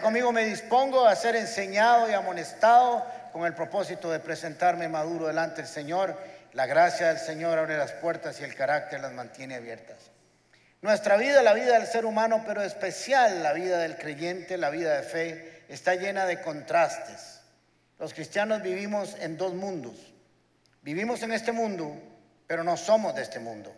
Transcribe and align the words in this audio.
Conmigo 0.00 0.32
me 0.32 0.44
dispongo 0.44 1.06
a 1.06 1.14
ser 1.14 1.36
enseñado 1.36 2.10
y 2.10 2.14
amonestado 2.14 3.04
con 3.32 3.46
el 3.46 3.54
propósito 3.54 4.10
de 4.10 4.20
presentarme 4.20 4.88
maduro 4.88 5.26
delante 5.26 5.62
del 5.62 5.70
Señor. 5.70 6.18
La 6.52 6.66
gracia 6.66 7.08
del 7.08 7.18
Señor 7.18 7.58
abre 7.58 7.76
las 7.76 7.92
puertas 7.92 8.40
y 8.40 8.44
el 8.44 8.54
carácter 8.54 9.00
las 9.00 9.12
mantiene 9.12 9.56
abiertas. 9.56 9.96
Nuestra 10.82 11.16
vida, 11.16 11.42
la 11.42 11.52
vida 11.52 11.78
del 11.78 11.86
ser 11.86 12.04
humano, 12.04 12.44
pero 12.46 12.62
especial 12.62 13.42
la 13.42 13.52
vida 13.52 13.78
del 13.78 13.96
creyente, 13.96 14.58
la 14.58 14.70
vida 14.70 14.96
de 14.96 15.02
fe, 15.02 15.64
está 15.68 15.94
llena 15.94 16.26
de 16.26 16.40
contrastes. 16.40 17.40
Los 17.98 18.12
cristianos 18.12 18.62
vivimos 18.62 19.16
en 19.20 19.36
dos 19.36 19.54
mundos. 19.54 19.94
Vivimos 20.82 21.22
en 21.22 21.32
este 21.32 21.52
mundo, 21.52 21.96
pero 22.46 22.64
no 22.64 22.76
somos 22.76 23.14
de 23.14 23.22
este 23.22 23.38
mundo. 23.38 23.74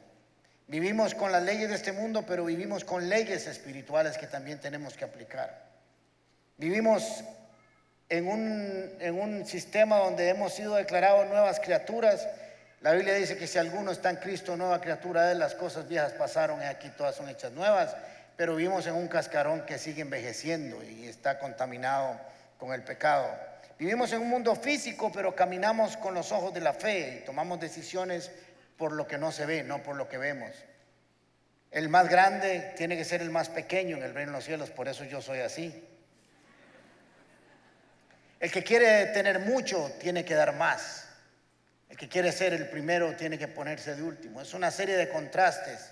Vivimos 0.66 1.14
con 1.14 1.30
las 1.30 1.42
leyes 1.42 1.68
de 1.68 1.76
este 1.76 1.92
mundo, 1.92 2.24
pero 2.26 2.44
vivimos 2.44 2.84
con 2.84 3.08
leyes 3.08 3.46
espirituales 3.46 4.18
que 4.18 4.26
también 4.26 4.60
tenemos 4.60 4.96
que 4.96 5.04
aplicar. 5.04 5.75
Vivimos 6.58 7.22
en 8.08 8.28
un, 8.28 8.96
en 9.00 9.20
un 9.20 9.44
sistema 9.44 9.98
donde 9.98 10.30
hemos 10.30 10.54
sido 10.54 10.74
declarados 10.74 11.26
nuevas 11.28 11.60
criaturas. 11.60 12.26
La 12.80 12.92
Biblia 12.92 13.14
dice 13.14 13.36
que 13.36 13.46
si 13.46 13.58
alguno 13.58 13.90
está 13.90 14.08
en 14.08 14.16
Cristo, 14.16 14.56
nueva 14.56 14.80
criatura 14.80 15.30
es, 15.30 15.36
las 15.36 15.54
cosas 15.54 15.86
viejas 15.86 16.12
pasaron 16.12 16.62
y 16.62 16.64
aquí 16.64 16.88
todas 16.96 17.14
son 17.14 17.28
hechas 17.28 17.52
nuevas, 17.52 17.94
pero 18.36 18.56
vivimos 18.56 18.86
en 18.86 18.94
un 18.94 19.08
cascarón 19.08 19.66
que 19.66 19.76
sigue 19.76 20.02
envejeciendo 20.02 20.82
y 20.82 21.06
está 21.06 21.38
contaminado 21.38 22.18
con 22.58 22.72
el 22.72 22.82
pecado. 22.82 23.28
Vivimos 23.78 24.10
en 24.12 24.22
un 24.22 24.30
mundo 24.30 24.56
físico, 24.56 25.12
pero 25.12 25.34
caminamos 25.34 25.98
con 25.98 26.14
los 26.14 26.32
ojos 26.32 26.54
de 26.54 26.60
la 26.60 26.72
fe 26.72 27.20
y 27.20 27.24
tomamos 27.26 27.60
decisiones 27.60 28.30
por 28.78 28.92
lo 28.92 29.06
que 29.06 29.18
no 29.18 29.30
se 29.30 29.44
ve, 29.44 29.62
no 29.62 29.82
por 29.82 29.96
lo 29.96 30.08
que 30.08 30.16
vemos. 30.16 30.52
El 31.70 31.90
más 31.90 32.08
grande 32.08 32.72
tiene 32.78 32.96
que 32.96 33.04
ser 33.04 33.20
el 33.20 33.30
más 33.30 33.50
pequeño 33.50 33.98
en 33.98 34.04
el 34.04 34.14
reino 34.14 34.32
de 34.32 34.38
los 34.38 34.44
cielos, 34.44 34.70
por 34.70 34.88
eso 34.88 35.04
yo 35.04 35.20
soy 35.20 35.40
así. 35.40 35.86
El 38.38 38.50
que 38.50 38.62
quiere 38.62 39.06
tener 39.06 39.38
mucho 39.38 39.92
tiene 39.98 40.24
que 40.24 40.34
dar 40.34 40.54
más. 40.54 41.08
El 41.88 41.96
que 41.96 42.08
quiere 42.08 42.32
ser 42.32 42.52
el 42.52 42.68
primero 42.68 43.16
tiene 43.16 43.38
que 43.38 43.48
ponerse 43.48 43.94
de 43.94 44.02
último. 44.02 44.42
Es 44.42 44.52
una 44.52 44.70
serie 44.70 44.96
de 44.96 45.08
contrastes 45.08 45.90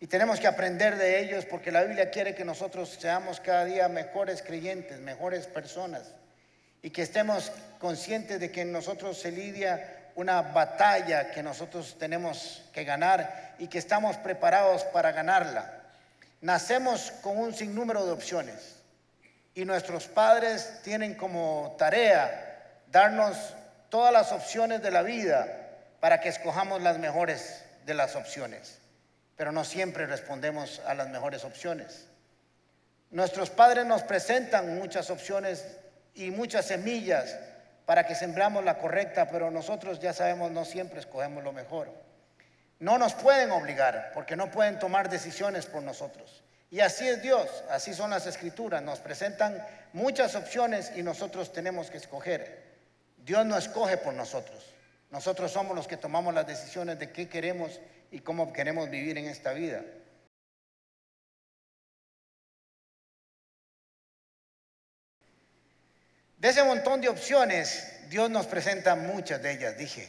y 0.00 0.06
tenemos 0.06 0.40
que 0.40 0.46
aprender 0.46 0.96
de 0.96 1.20
ellos 1.20 1.44
porque 1.44 1.70
la 1.70 1.82
Biblia 1.82 2.10
quiere 2.10 2.34
que 2.34 2.44
nosotros 2.44 2.96
seamos 2.98 3.40
cada 3.40 3.64
día 3.64 3.88
mejores 3.88 4.42
creyentes, 4.42 4.98
mejores 5.00 5.46
personas 5.46 6.02
y 6.82 6.90
que 6.90 7.02
estemos 7.02 7.52
conscientes 7.78 8.40
de 8.40 8.50
que 8.50 8.62
en 8.62 8.72
nosotros 8.72 9.20
se 9.20 9.32
lidia 9.32 10.10
una 10.14 10.40
batalla 10.40 11.32
que 11.32 11.42
nosotros 11.42 11.96
tenemos 11.98 12.62
que 12.72 12.84
ganar 12.84 13.54
y 13.58 13.68
que 13.68 13.78
estamos 13.78 14.16
preparados 14.16 14.84
para 14.84 15.12
ganarla. 15.12 15.82
Nacemos 16.40 17.10
con 17.20 17.36
un 17.36 17.52
sinnúmero 17.52 18.06
de 18.06 18.12
opciones 18.12 18.73
y 19.54 19.64
nuestros 19.64 20.06
padres 20.06 20.80
tienen 20.82 21.14
como 21.14 21.76
tarea 21.78 22.82
darnos 22.90 23.36
todas 23.88 24.12
las 24.12 24.32
opciones 24.32 24.82
de 24.82 24.90
la 24.90 25.02
vida 25.02 25.46
para 26.00 26.20
que 26.20 26.28
escojamos 26.28 26.82
las 26.82 26.98
mejores 26.98 27.64
de 27.86 27.94
las 27.94 28.16
opciones, 28.16 28.78
pero 29.36 29.52
no 29.52 29.64
siempre 29.64 30.06
respondemos 30.06 30.80
a 30.86 30.94
las 30.94 31.08
mejores 31.08 31.44
opciones. 31.44 32.06
Nuestros 33.10 33.50
padres 33.50 33.86
nos 33.86 34.02
presentan 34.02 34.76
muchas 34.76 35.10
opciones 35.10 35.64
y 36.14 36.30
muchas 36.30 36.66
semillas 36.66 37.36
para 37.86 38.06
que 38.06 38.14
sembramos 38.14 38.64
la 38.64 38.78
correcta, 38.78 39.28
pero 39.28 39.50
nosotros 39.50 40.00
ya 40.00 40.12
sabemos 40.12 40.50
no 40.50 40.64
siempre 40.64 40.98
escogemos 41.00 41.44
lo 41.44 41.52
mejor. 41.52 41.92
No 42.80 42.98
nos 42.98 43.14
pueden 43.14 43.50
obligar 43.52 44.10
porque 44.14 44.36
no 44.36 44.50
pueden 44.50 44.78
tomar 44.78 45.08
decisiones 45.08 45.66
por 45.66 45.82
nosotros. 45.82 46.42
Y 46.70 46.80
así 46.80 47.06
es 47.06 47.22
Dios, 47.22 47.48
así 47.70 47.94
son 47.94 48.10
las 48.10 48.26
escrituras, 48.26 48.82
nos 48.82 48.98
presentan 48.98 49.64
muchas 49.92 50.34
opciones 50.34 50.92
y 50.96 51.02
nosotros 51.02 51.52
tenemos 51.52 51.90
que 51.90 51.98
escoger. 51.98 52.64
Dios 53.18 53.46
no 53.46 53.56
escoge 53.56 53.96
por 53.96 54.12
nosotros, 54.14 54.74
nosotros 55.10 55.52
somos 55.52 55.76
los 55.76 55.86
que 55.86 55.96
tomamos 55.96 56.34
las 56.34 56.46
decisiones 56.46 56.98
de 56.98 57.10
qué 57.10 57.28
queremos 57.28 57.80
y 58.10 58.20
cómo 58.20 58.52
queremos 58.52 58.90
vivir 58.90 59.18
en 59.18 59.26
esta 59.26 59.52
vida. 59.52 59.82
De 66.38 66.50
ese 66.50 66.62
montón 66.62 67.00
de 67.00 67.08
opciones, 67.08 68.10
Dios 68.10 68.28
nos 68.28 68.46
presenta 68.46 68.94
muchas 68.94 69.40
de 69.42 69.52
ellas, 69.52 69.78
dije. 69.78 70.08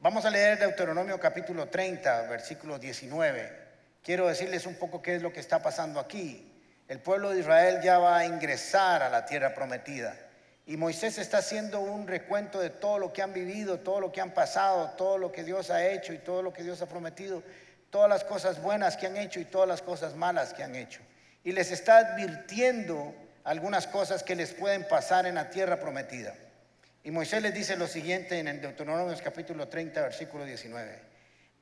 Vamos 0.00 0.24
a 0.24 0.30
leer 0.30 0.58
Deuteronomio 0.58 1.20
capítulo 1.20 1.68
30, 1.68 2.22
versículo 2.22 2.80
19. 2.80 3.71
Quiero 4.02 4.26
decirles 4.26 4.66
un 4.66 4.74
poco 4.74 5.00
qué 5.00 5.16
es 5.16 5.22
lo 5.22 5.32
que 5.32 5.40
está 5.40 5.62
pasando 5.62 6.00
aquí. 6.00 6.48
El 6.88 6.98
pueblo 6.98 7.30
de 7.30 7.40
Israel 7.40 7.80
ya 7.82 7.98
va 7.98 8.18
a 8.18 8.26
ingresar 8.26 9.02
a 9.02 9.08
la 9.08 9.24
tierra 9.24 9.54
prometida. 9.54 10.16
Y 10.66 10.76
Moisés 10.76 11.18
está 11.18 11.38
haciendo 11.38 11.80
un 11.80 12.06
recuento 12.06 12.60
de 12.60 12.70
todo 12.70 12.98
lo 12.98 13.12
que 13.12 13.22
han 13.22 13.32
vivido, 13.32 13.80
todo 13.80 14.00
lo 14.00 14.12
que 14.12 14.20
han 14.20 14.32
pasado, 14.32 14.90
todo 14.96 15.18
lo 15.18 15.30
que 15.30 15.44
Dios 15.44 15.70
ha 15.70 15.86
hecho 15.86 16.12
y 16.12 16.18
todo 16.18 16.42
lo 16.42 16.52
que 16.52 16.62
Dios 16.62 16.82
ha 16.82 16.86
prometido, 16.86 17.42
todas 17.90 18.08
las 18.08 18.24
cosas 18.24 18.60
buenas 18.60 18.96
que 18.96 19.06
han 19.06 19.16
hecho 19.16 19.40
y 19.40 19.44
todas 19.44 19.68
las 19.68 19.82
cosas 19.82 20.14
malas 20.14 20.52
que 20.52 20.62
han 20.62 20.74
hecho. 20.74 21.00
Y 21.44 21.52
les 21.52 21.70
está 21.70 21.98
advirtiendo 21.98 23.14
algunas 23.44 23.86
cosas 23.86 24.22
que 24.22 24.36
les 24.36 24.52
pueden 24.52 24.86
pasar 24.86 25.26
en 25.26 25.36
la 25.36 25.50
tierra 25.50 25.80
prometida. 25.80 26.34
Y 27.04 27.10
Moisés 27.10 27.42
les 27.42 27.54
dice 27.54 27.76
lo 27.76 27.86
siguiente 27.88 28.38
en 28.38 28.48
el 28.48 28.60
Deuteronomio 28.60 29.16
capítulo 29.22 29.68
30, 29.68 30.00
versículo 30.02 30.44
19. 30.44 31.11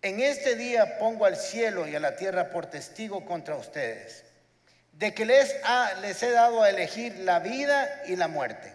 En 0.03 0.21
este 0.21 0.57
día 0.57 0.99
pongo 0.99 1.27
al 1.27 1.37
cielo 1.37 1.87
y 1.87 1.95
a 1.95 2.01
la 2.01 2.17
tierra 2.17 2.49
por 2.49 2.67
testigo 2.67 3.27
contra 3.27 3.57
ustedes, 3.57 4.25
de 4.93 5.13
que 5.13 5.27
les, 5.27 5.55
les 6.01 6.23
he 6.23 6.31
dado 6.31 6.63
a 6.63 6.71
elegir 6.71 7.19
la 7.19 7.39
vida 7.39 8.03
y 8.07 8.17
la 8.17 8.27
muerte, 8.27 8.73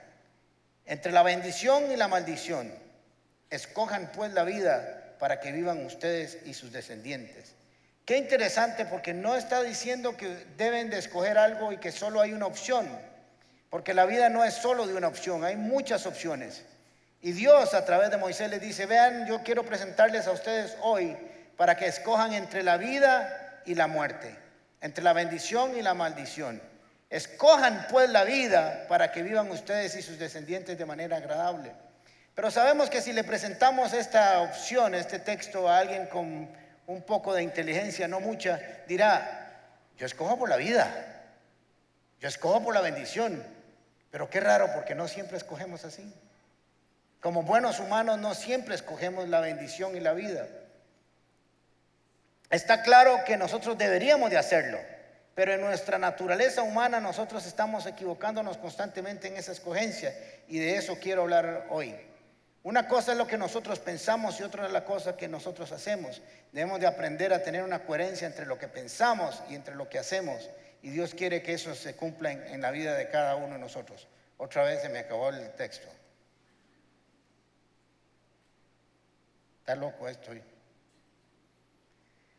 entre 0.85 1.11
la 1.11 1.23
bendición 1.23 1.91
y 1.91 1.95
la 1.95 2.07
maldición. 2.07 2.71
Escojan 3.49 4.11
pues 4.11 4.33
la 4.33 4.43
vida 4.43 5.15
para 5.17 5.39
que 5.39 5.51
vivan 5.51 5.83
ustedes 5.83 6.37
y 6.45 6.53
sus 6.53 6.71
descendientes. 6.71 7.53
Qué 8.05 8.17
interesante 8.17 8.85
porque 8.85 9.15
no 9.15 9.35
está 9.35 9.63
diciendo 9.63 10.15
que 10.15 10.27
deben 10.57 10.91
de 10.91 10.99
escoger 10.99 11.39
algo 11.39 11.71
y 11.71 11.77
que 11.77 11.91
solo 11.91 12.21
hay 12.21 12.33
una 12.33 12.45
opción, 12.45 12.87
porque 13.71 13.95
la 13.95 14.05
vida 14.05 14.29
no 14.29 14.43
es 14.43 14.53
solo 14.53 14.85
de 14.85 14.93
una 14.93 15.07
opción, 15.07 15.43
hay 15.43 15.55
muchas 15.55 16.05
opciones. 16.05 16.61
Y 17.21 17.31
Dios 17.31 17.73
a 17.73 17.85
través 17.85 18.11
de 18.11 18.17
Moisés 18.17 18.49
les 18.49 18.61
dice, 18.61 18.85
vean, 18.85 19.25
yo 19.27 19.41
quiero 19.43 19.63
presentarles 19.63 20.27
a 20.27 20.31
ustedes 20.31 20.77
hoy 20.81 21.17
para 21.57 21.75
que 21.75 21.87
escojan 21.87 22.33
entre 22.33 22.63
la 22.63 22.77
vida 22.77 23.61
y 23.65 23.75
la 23.75 23.87
muerte, 23.87 24.35
entre 24.81 25.03
la 25.03 25.13
bendición 25.13 25.75
y 25.77 25.81
la 25.81 25.93
maldición. 25.93 26.61
Escojan 27.09 27.87
pues 27.89 28.09
la 28.09 28.23
vida 28.23 28.85
para 28.87 29.11
que 29.11 29.23
vivan 29.23 29.49
ustedes 29.49 29.95
y 29.95 30.01
sus 30.01 30.19
descendientes 30.19 30.77
de 30.77 30.85
manera 30.85 31.17
agradable. 31.17 31.71
Pero 32.35 32.51
sabemos 32.51 32.89
que 32.89 33.01
si 33.01 33.13
le 33.13 33.23
presentamos 33.23 33.93
esta 33.93 34.41
opción, 34.41 34.93
este 34.93 35.19
texto 35.19 35.69
a 35.69 35.79
alguien 35.79 36.07
con 36.07 36.49
un 36.87 37.01
poco 37.03 37.33
de 37.33 37.41
inteligencia, 37.41 38.07
no 38.07 38.19
mucha, 38.19 38.59
dirá, 38.87 39.53
yo 39.97 40.05
escojo 40.05 40.37
por 40.37 40.49
la 40.49 40.57
vida, 40.57 41.23
yo 42.19 42.27
escojo 42.27 42.61
por 42.61 42.73
la 42.73 42.81
bendición, 42.81 43.41
pero 44.11 44.29
qué 44.29 44.41
raro 44.41 44.69
porque 44.73 44.95
no 44.95 45.07
siempre 45.07 45.37
escogemos 45.37 45.85
así. 45.85 46.13
Como 47.25 47.41
buenos 47.41 47.79
humanos 47.79 48.19
no 48.19 48.35
siempre 48.35 48.75
escogemos 48.75 49.27
la 49.29 49.39
bendición 49.39 49.97
y 49.97 49.99
la 49.99 50.13
vida. 50.13 50.45
Está 52.51 52.83
claro 52.83 53.23
que 53.25 53.35
nosotros 53.35 53.79
deberíamos 53.79 54.29
de 54.29 54.37
hacerlo, 54.37 54.77
pero 55.33 55.51
en 55.51 55.61
nuestra 55.61 55.97
naturaleza 55.97 56.61
humana 56.61 56.99
nosotros 56.99 57.47
estamos 57.47 57.87
equivocándonos 57.87 58.57
constantemente 58.59 59.27
en 59.27 59.37
esa 59.37 59.53
escogencia 59.53 60.15
y 60.47 60.59
de 60.59 60.75
eso 60.75 60.99
quiero 61.01 61.23
hablar 61.23 61.65
hoy. 61.71 61.95
Una 62.61 62.87
cosa 62.87 63.13
es 63.13 63.17
lo 63.17 63.25
que 63.25 63.39
nosotros 63.39 63.79
pensamos 63.79 64.39
y 64.39 64.43
otra 64.43 64.67
es 64.67 64.71
la 64.71 64.85
cosa 64.85 65.17
que 65.17 65.27
nosotros 65.27 65.71
hacemos. 65.71 66.21
Debemos 66.51 66.79
de 66.79 66.85
aprender 66.85 67.33
a 67.33 67.41
tener 67.41 67.63
una 67.63 67.85
coherencia 67.85 68.27
entre 68.27 68.45
lo 68.45 68.59
que 68.59 68.67
pensamos 68.67 69.41
y 69.49 69.55
entre 69.55 69.73
lo 69.73 69.89
que 69.89 69.97
hacemos. 69.97 70.51
Y 70.83 70.91
Dios 70.91 71.15
quiere 71.15 71.41
que 71.41 71.53
eso 71.53 71.73
se 71.73 71.95
cumpla 71.95 72.31
en, 72.31 72.61
la 72.61 72.69
vida 72.69 72.93
de 72.93 73.09
cada 73.09 73.35
uno 73.35 73.53
de 73.53 73.59
nosotros. 73.59 74.07
Otra 74.37 74.63
vez 74.63 74.83
se 74.83 74.89
me 74.89 74.99
acabó 74.99 75.29
el 75.29 75.49
texto. 75.53 75.87
Está 79.65 79.75
loco 79.75 80.07
esto. 80.07 80.31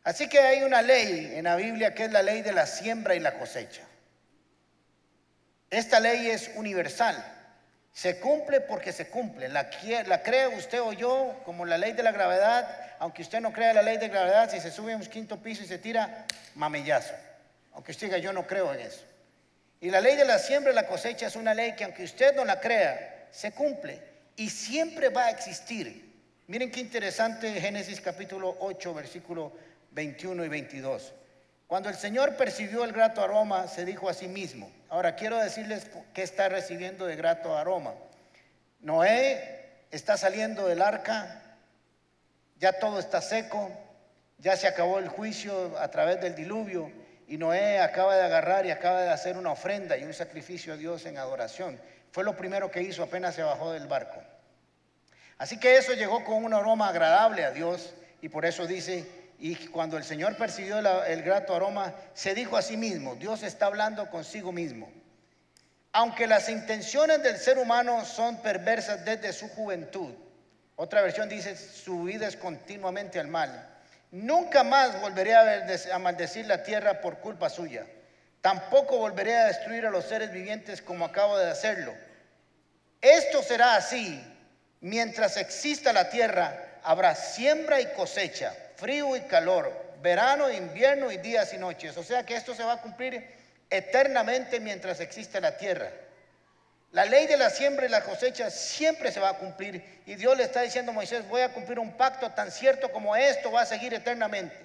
Así 0.05 0.29
que 0.29 0.39
hay 0.39 0.63
una 0.63 0.81
ley 0.81 1.33
en 1.35 1.43
la 1.43 1.57
Biblia 1.57 1.93
que 1.93 2.05
es 2.05 2.11
la 2.13 2.23
ley 2.23 2.41
de 2.41 2.53
la 2.53 2.65
siembra 2.65 3.15
y 3.15 3.19
la 3.19 3.37
cosecha. 3.37 3.81
Esta 5.69 5.99
ley 5.99 6.29
es 6.29 6.49
universal. 6.55 7.21
Se 7.91 8.21
cumple 8.21 8.61
porque 8.61 8.93
se 8.93 9.09
cumple. 9.09 9.49
La, 9.49 9.69
la 10.05 10.23
cree 10.23 10.47
usted 10.47 10.79
o 10.79 10.93
yo 10.93 11.41
como 11.43 11.65
la 11.65 11.77
ley 11.77 11.91
de 11.91 12.01
la 12.01 12.13
gravedad, 12.13 12.95
aunque 12.99 13.23
usted 13.23 13.41
no 13.41 13.51
crea 13.51 13.73
la 13.73 13.81
ley 13.81 13.97
de 13.97 14.07
gravedad, 14.07 14.49
si 14.49 14.61
se 14.61 14.71
sube 14.71 14.93
a 14.93 14.95
un 14.95 15.05
quinto 15.05 15.43
piso 15.43 15.63
y 15.63 15.67
se 15.67 15.79
tira, 15.79 16.25
mamellazo. 16.55 17.13
Aunque 17.73 17.91
usted 17.91 18.07
diga, 18.07 18.19
yo 18.19 18.31
no 18.31 18.47
creo 18.47 18.73
en 18.73 18.79
eso. 18.79 19.03
Y 19.81 19.89
la 19.89 19.99
ley 19.99 20.15
de 20.15 20.23
la 20.23 20.39
siembra 20.39 20.71
y 20.71 20.75
la 20.75 20.87
cosecha 20.87 21.27
es 21.27 21.35
una 21.35 21.53
ley 21.53 21.73
que 21.73 21.83
aunque 21.83 22.05
usted 22.05 22.33
no 22.37 22.45
la 22.45 22.61
crea, 22.61 23.27
se 23.31 23.51
cumple 23.51 24.01
y 24.37 24.49
siempre 24.49 25.09
va 25.09 25.25
a 25.25 25.31
existir. 25.31 26.06
Miren 26.49 26.71
qué 26.71 26.79
interesante 26.79 27.59
Génesis 27.59 27.99
capítulo 27.99 28.55
8, 28.61 28.93
versículo 28.93 29.51
21 29.91 30.45
y 30.45 30.47
22. 30.47 31.13
Cuando 31.67 31.89
el 31.89 31.95
Señor 31.95 32.37
percibió 32.37 32.85
el 32.85 32.93
grato 32.93 33.21
aroma, 33.21 33.67
se 33.67 33.83
dijo 33.83 34.07
a 34.07 34.13
sí 34.13 34.29
mismo. 34.29 34.71
Ahora 34.87 35.15
quiero 35.15 35.35
decirles 35.39 35.87
qué 36.13 36.23
está 36.23 36.47
recibiendo 36.47 37.05
de 37.05 37.17
grato 37.17 37.57
aroma. 37.57 37.95
Noé 38.79 39.65
está 39.91 40.15
saliendo 40.15 40.67
del 40.67 40.81
arca, 40.81 41.41
ya 42.57 42.79
todo 42.79 42.99
está 42.99 43.19
seco, 43.19 43.69
ya 44.37 44.55
se 44.55 44.69
acabó 44.69 44.99
el 44.99 45.09
juicio 45.09 45.77
a 45.77 45.91
través 45.91 46.21
del 46.21 46.33
diluvio 46.33 46.89
y 47.27 47.35
Noé 47.37 47.81
acaba 47.81 48.15
de 48.15 48.23
agarrar 48.23 48.65
y 48.65 48.71
acaba 48.71 49.01
de 49.01 49.09
hacer 49.09 49.35
una 49.35 49.51
ofrenda 49.51 49.97
y 49.97 50.05
un 50.05 50.13
sacrificio 50.13 50.71
a 50.71 50.77
Dios 50.77 51.05
en 51.07 51.17
adoración. 51.17 51.77
Fue 52.13 52.23
lo 52.23 52.37
primero 52.37 52.71
que 52.71 52.83
hizo 52.83 53.03
apenas 53.03 53.35
se 53.35 53.43
bajó 53.43 53.73
del 53.73 53.87
barco. 53.87 54.23
Así 55.37 55.59
que 55.59 55.77
eso 55.77 55.93
llegó 55.93 56.23
con 56.23 56.43
un 56.43 56.53
aroma 56.53 56.89
agradable 56.89 57.45
a 57.45 57.51
Dios 57.51 57.93
y 58.21 58.29
por 58.29 58.45
eso 58.45 58.65
dice, 58.65 59.05
y 59.39 59.55
cuando 59.67 59.97
el 59.97 60.03
Señor 60.03 60.35
percibió 60.35 60.79
el 61.05 61.21
grato 61.21 61.55
aroma, 61.55 61.93
se 62.13 62.33
dijo 62.33 62.57
a 62.57 62.61
sí 62.61 62.75
mismo, 62.75 63.15
Dios 63.15 63.43
está 63.43 63.67
hablando 63.67 64.09
consigo 64.09 64.51
mismo. 64.51 64.89
Aunque 65.91 66.27
las 66.27 66.49
intenciones 66.49 67.21
del 67.23 67.37
ser 67.37 67.57
humano 67.57 68.03
son 68.03 68.41
perversas 68.41 69.05
desde 69.05 69.33
su 69.33 69.47
juventud, 69.49 70.13
otra 70.75 71.01
versión 71.01 71.29
dice, 71.29 71.55
su 71.55 72.03
vida 72.03 72.27
es 72.27 72.35
continuamente 72.35 73.19
al 73.19 73.27
mal. 73.27 73.67
Nunca 74.11 74.63
más 74.63 75.01
volveré 75.01 75.35
a 75.35 75.99
maldecir 75.99 76.45
la 76.45 76.63
tierra 76.63 77.01
por 77.01 77.17
culpa 77.17 77.49
suya. 77.49 77.85
Tampoco 78.41 78.97
volveré 78.97 79.35
a 79.35 79.45
destruir 79.47 79.85
a 79.85 79.89
los 79.89 80.05
seres 80.05 80.31
vivientes 80.31 80.81
como 80.81 81.05
acabo 81.05 81.37
de 81.37 81.49
hacerlo. 81.49 81.93
Esto 83.01 83.41
será 83.41 83.75
así. 83.75 84.23
Mientras 84.81 85.37
exista 85.37 85.91
la 85.91 86.09
tierra, 86.09 86.79
habrá 86.83 87.15
siembra 87.15 87.81
y 87.81 87.87
cosecha, 87.93 88.55
frío 88.75 89.15
y 89.15 89.21
calor, 89.21 89.71
verano, 90.01 90.51
invierno 90.51 91.11
y 91.11 91.17
días 91.17 91.53
y 91.53 91.57
noches. 91.57 91.97
O 91.97 92.03
sea 92.03 92.23
que 92.23 92.35
esto 92.35 92.53
se 92.53 92.63
va 92.63 92.73
a 92.73 92.81
cumplir 92.81 93.27
eternamente 93.69 94.59
mientras 94.59 94.99
existe 94.99 95.41
la 95.41 95.57
tierra. 95.57 95.91
La 96.91 97.05
ley 97.05 97.27
de 97.27 97.37
la 97.37 97.49
siembra 97.49 97.85
y 97.85 97.89
la 97.89 98.03
cosecha 98.03 98.49
siempre 98.49 99.11
se 99.11 99.19
va 99.19 99.29
a 99.29 99.37
cumplir. 99.37 100.01
Y 100.05 100.15
Dios 100.15 100.37
le 100.37 100.43
está 100.43 100.61
diciendo 100.61 100.91
a 100.91 100.95
Moisés, 100.95 101.27
voy 101.27 101.41
a 101.41 101.51
cumplir 101.51 101.79
un 101.79 101.91
pacto 101.93 102.31
tan 102.31 102.51
cierto 102.51 102.91
como 102.91 103.15
esto 103.15 103.51
va 103.51 103.61
a 103.61 103.65
seguir 103.65 103.93
eternamente. 103.93 104.55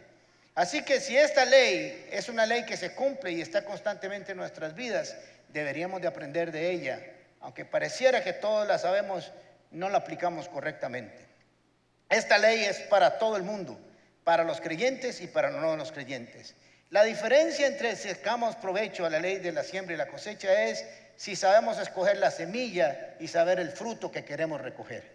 Así 0.54 0.82
que 0.82 1.00
si 1.00 1.16
esta 1.16 1.44
ley 1.44 2.08
es 2.12 2.28
una 2.28 2.46
ley 2.46 2.64
que 2.64 2.76
se 2.76 2.94
cumple 2.94 3.32
y 3.32 3.40
está 3.40 3.64
constantemente 3.64 4.32
en 4.32 4.38
nuestras 4.38 4.74
vidas, 4.74 5.16
deberíamos 5.48 6.00
de 6.00 6.08
aprender 6.08 6.52
de 6.52 6.70
ella. 6.70 7.00
Aunque 7.40 7.64
pareciera 7.64 8.22
que 8.22 8.34
todos 8.34 8.68
la 8.68 8.78
sabemos, 8.78 9.32
no 9.72 9.88
la 9.88 9.98
aplicamos 9.98 10.48
correctamente. 10.48 11.26
Esta 12.08 12.38
ley 12.38 12.64
es 12.64 12.80
para 12.80 13.18
todo 13.18 13.36
el 13.36 13.42
mundo, 13.42 13.78
para 14.24 14.44
los 14.44 14.60
creyentes 14.60 15.20
y 15.20 15.26
para 15.26 15.50
no 15.50 15.76
los 15.76 15.92
creyentes. 15.92 16.54
La 16.90 17.04
diferencia 17.04 17.66
entre 17.66 17.96
si 17.96 18.10
sacamos 18.10 18.54
provecho 18.56 19.06
a 19.06 19.10
la 19.10 19.18
ley 19.18 19.38
de 19.38 19.52
la 19.52 19.64
siembra 19.64 19.94
y 19.94 19.98
la 19.98 20.08
cosecha 20.08 20.64
es 20.64 20.84
si 21.16 21.36
sabemos 21.36 21.78
escoger 21.78 22.18
la 22.18 22.30
semilla 22.30 23.14
y 23.18 23.28
saber 23.28 23.60
el 23.60 23.70
fruto 23.70 24.12
que 24.12 24.24
queremos 24.24 24.60
recoger. 24.60 25.10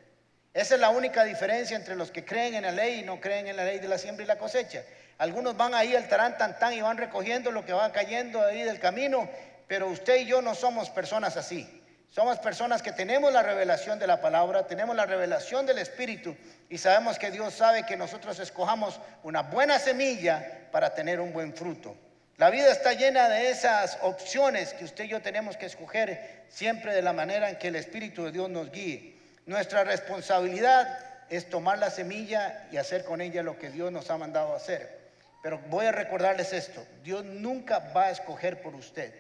Esa 0.54 0.74
es 0.74 0.82
la 0.82 0.90
única 0.90 1.24
diferencia 1.24 1.78
entre 1.78 1.96
los 1.96 2.10
que 2.10 2.26
creen 2.26 2.56
en 2.56 2.64
la 2.64 2.72
ley 2.72 3.02
y 3.02 3.04
no 3.04 3.22
creen 3.22 3.48
en 3.48 3.58
la 3.58 3.64
ley 3.64 3.78
de 3.78 3.88
la 3.88 4.00
siembra 4.00 4.24
y 4.24 4.28
la 4.28 4.40
cosecha. 4.40 4.84
Algunos 5.20 5.56
van 5.56 5.76
ahí 5.76 5.96
al 5.96 6.08
tarán 6.08 6.38
tan 6.38 6.58
tan 6.58 6.74
y 6.74 6.82
van 6.82 6.98
recogiendo 6.98 7.52
lo 7.52 7.64
que 7.64 7.74
va 7.74 7.92
cayendo 7.92 8.44
ahí 8.44 8.64
del 8.64 8.80
camino, 8.80 9.30
pero 9.68 9.88
usted 9.88 10.16
y 10.18 10.26
yo 10.26 10.42
no 10.42 10.56
somos 10.56 10.90
personas 10.90 11.38
así. 11.38 11.77
Somos 12.18 12.40
personas 12.40 12.82
que 12.82 12.94
tenemos 12.94 13.32
la 13.32 13.44
revelación 13.44 14.00
de 14.00 14.08
la 14.08 14.20
palabra, 14.20 14.66
tenemos 14.66 14.96
la 14.96 15.06
revelación 15.06 15.68
del 15.68 15.78
Espíritu 15.78 16.36
y 16.68 16.80
sabemos 16.80 17.20
que 17.20 17.30
Dios 17.30 17.54
sabe 17.54 17.86
que 17.86 17.96
nosotros 17.96 18.40
escojamos 18.40 19.00
una 19.22 19.44
buena 19.44 19.78
semilla 19.78 20.68
para 20.72 20.96
tener 20.96 21.20
un 21.20 21.32
buen 21.32 21.54
fruto. 21.54 21.96
La 22.38 22.50
vida 22.50 22.72
está 22.72 22.94
llena 22.94 23.30
de 23.30 23.52
esas 23.52 24.00
opciones 24.02 24.74
que 24.74 24.86
usted 24.86 25.04
y 25.04 25.10
yo 25.10 25.22
tenemos 25.22 25.58
que 25.58 25.68
escoger 25.68 26.46
siempre 26.50 26.96
de 26.96 27.04
la 27.04 27.14
manera 27.14 27.52
en 27.52 27.60
que 27.60 27.68
el 27.68 27.76
Espíritu 27.76 28.26
de 28.26 28.32
Dios 28.32 28.50
nos 28.50 28.72
guíe. 28.72 29.16
Nuestra 29.46 29.84
responsabilidad 29.84 30.88
es 31.30 31.48
tomar 31.52 31.78
la 31.78 31.92
semilla 31.92 32.68
y 32.72 32.78
hacer 32.78 33.04
con 33.04 33.22
ella 33.22 33.44
lo 33.44 33.60
que 33.60 33.70
Dios 33.70 33.92
nos 33.92 34.10
ha 34.10 34.18
mandado 34.18 34.56
hacer. 34.56 35.12
Pero 35.44 35.60
voy 35.70 35.86
a 35.86 35.92
recordarles 35.92 36.52
esto, 36.52 36.84
Dios 37.04 37.24
nunca 37.24 37.78
va 37.96 38.06
a 38.06 38.10
escoger 38.10 38.60
por 38.64 38.74
usted. 38.74 39.14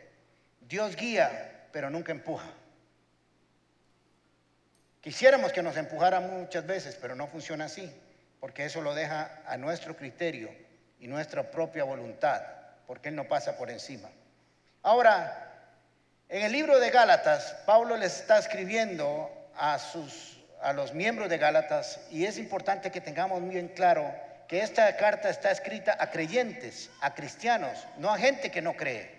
Dios 0.62 0.96
guía, 0.96 1.68
pero 1.72 1.92
nunca 1.92 2.12
empuja. 2.12 2.48
Quisiéramos 5.02 5.54
que 5.54 5.64
nos 5.64 5.78
empujara 5.78 6.20
muchas 6.20 6.66
veces, 6.66 6.98
pero 7.00 7.16
no 7.16 7.28
funciona 7.28 7.66
así, 7.66 7.92
porque 8.40 8.66
eso 8.66 8.82
lo 8.82 8.94
deja 8.94 9.42
a 9.46 9.58
nuestro 9.58 9.96
criterio 9.96 10.50
y 11.00 11.08
nuestra 11.08 11.50
propia 11.52 11.84
voluntad 11.84 12.42
porque 12.88 13.10
Él 13.10 13.16
no 13.16 13.28
pasa 13.28 13.58
por 13.58 13.70
encima. 13.70 14.10
Ahora, 14.82 15.54
en 16.30 16.42
el 16.42 16.52
libro 16.54 16.80
de 16.80 16.90
Gálatas, 16.90 17.56
Pablo 17.66 17.98
les 17.98 18.22
está 18.22 18.40
escribiendo 18.40 19.30
a, 19.56 19.78
sus, 19.78 20.42
a 20.62 20.74
los 20.74 20.94
miembros 20.94 21.30
de 21.30 21.38
Gálatas 21.38 22.00
y 22.10 22.26
es 22.26 22.38
importante 22.38 22.90
que 22.90 23.02
tengamos 23.02 23.48
bien 23.48 23.68
claro 23.68 24.10
que 24.48 24.62
esta 24.62 24.96
carta 24.96 25.30
está 25.30 25.52
escrita 25.52 25.98
a 26.00 26.10
creyentes, 26.10 26.90
a 27.02 27.14
cristianos, 27.14 27.86
no 27.98 28.14
a 28.14 28.18
gente 28.18 28.50
que 28.50 28.62
no 28.62 28.76
cree, 28.78 29.12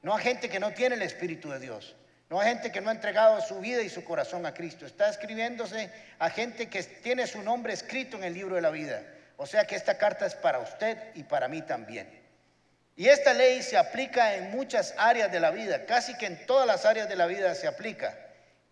no 0.00 0.14
a 0.14 0.18
gente 0.18 0.48
que 0.48 0.58
no 0.58 0.72
tiene 0.72 0.94
el 0.94 1.02
Espíritu 1.02 1.50
de 1.50 1.60
Dios, 1.60 1.94
no 2.28 2.40
a 2.40 2.44
gente 2.44 2.72
que 2.72 2.80
no 2.80 2.90
ha 2.90 2.92
entregado 2.92 3.40
su 3.40 3.60
vida 3.60 3.82
y 3.82 3.88
su 3.88 4.02
corazón 4.02 4.46
a 4.46 4.54
Cristo. 4.54 4.84
Está 4.84 5.08
escribiéndose 5.08 5.90
a 6.18 6.30
gente 6.30 6.68
que 6.68 6.82
tiene 6.82 7.26
su 7.26 7.42
nombre 7.42 7.72
escrito 7.72 8.16
en 8.16 8.24
el 8.24 8.34
libro 8.34 8.56
de 8.56 8.62
la 8.62 8.70
vida. 8.70 9.02
O 9.36 9.46
sea 9.46 9.64
que 9.64 9.76
esta 9.76 9.96
carta 9.98 10.26
es 10.26 10.34
para 10.34 10.58
usted 10.58 10.98
y 11.14 11.22
para 11.22 11.46
mí 11.46 11.62
también. 11.62 12.08
Y 12.96 13.08
esta 13.08 13.34
ley 13.34 13.62
se 13.62 13.76
aplica 13.76 14.34
en 14.34 14.50
muchas 14.50 14.94
áreas 14.96 15.30
de 15.30 15.38
la 15.38 15.50
vida, 15.50 15.84
casi 15.84 16.16
que 16.16 16.26
en 16.26 16.46
todas 16.46 16.66
las 16.66 16.86
áreas 16.86 17.08
de 17.08 17.16
la 17.16 17.26
vida 17.26 17.54
se 17.54 17.68
aplica. 17.68 18.16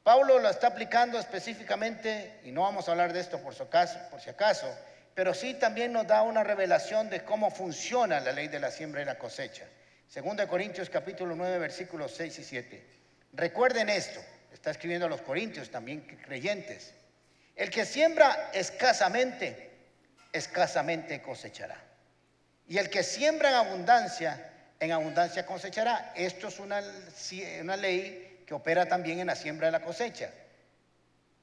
Pablo 0.02 0.38
lo 0.38 0.48
está 0.48 0.68
aplicando 0.68 1.18
específicamente, 1.18 2.40
y 2.42 2.50
no 2.50 2.62
vamos 2.62 2.88
a 2.88 2.92
hablar 2.92 3.12
de 3.12 3.20
esto 3.20 3.38
por 3.38 3.54
si 3.54 4.30
acaso, 4.30 4.78
pero 5.14 5.34
sí 5.34 5.54
también 5.54 5.92
nos 5.92 6.06
da 6.06 6.22
una 6.22 6.42
revelación 6.42 7.10
de 7.10 7.22
cómo 7.22 7.50
funciona 7.50 8.18
la 8.20 8.32
ley 8.32 8.48
de 8.48 8.60
la 8.60 8.70
siembra 8.70 9.02
y 9.02 9.04
la 9.04 9.18
cosecha. 9.18 9.64
Segundo 10.08 10.42
de 10.42 10.48
Corintios 10.48 10.88
capítulo 10.88 11.36
9 11.36 11.58
versículos 11.58 12.14
6 12.14 12.38
y 12.38 12.44
7. 12.44 12.86
Recuerden 13.36 13.88
esto, 13.88 14.20
está 14.52 14.70
escribiendo 14.70 15.06
a 15.06 15.08
los 15.08 15.22
corintios 15.22 15.70
también 15.70 16.00
creyentes. 16.24 16.94
El 17.56 17.70
que 17.70 17.84
siembra 17.84 18.50
escasamente, 18.52 19.70
escasamente 20.32 21.20
cosechará. 21.20 21.76
Y 22.68 22.78
el 22.78 22.88
que 22.90 23.02
siembra 23.02 23.50
en 23.50 23.54
abundancia, 23.56 24.50
en 24.80 24.92
abundancia 24.92 25.44
cosechará. 25.44 26.12
Esto 26.14 26.48
es 26.48 26.58
una, 26.60 26.80
ley 27.76 28.42
que 28.46 28.54
opera 28.54 28.86
también 28.86 29.20
en 29.20 29.26
la 29.26 29.36
siembra 29.36 29.68
de 29.68 29.72
la 29.72 29.82
cosecha. 29.82 30.30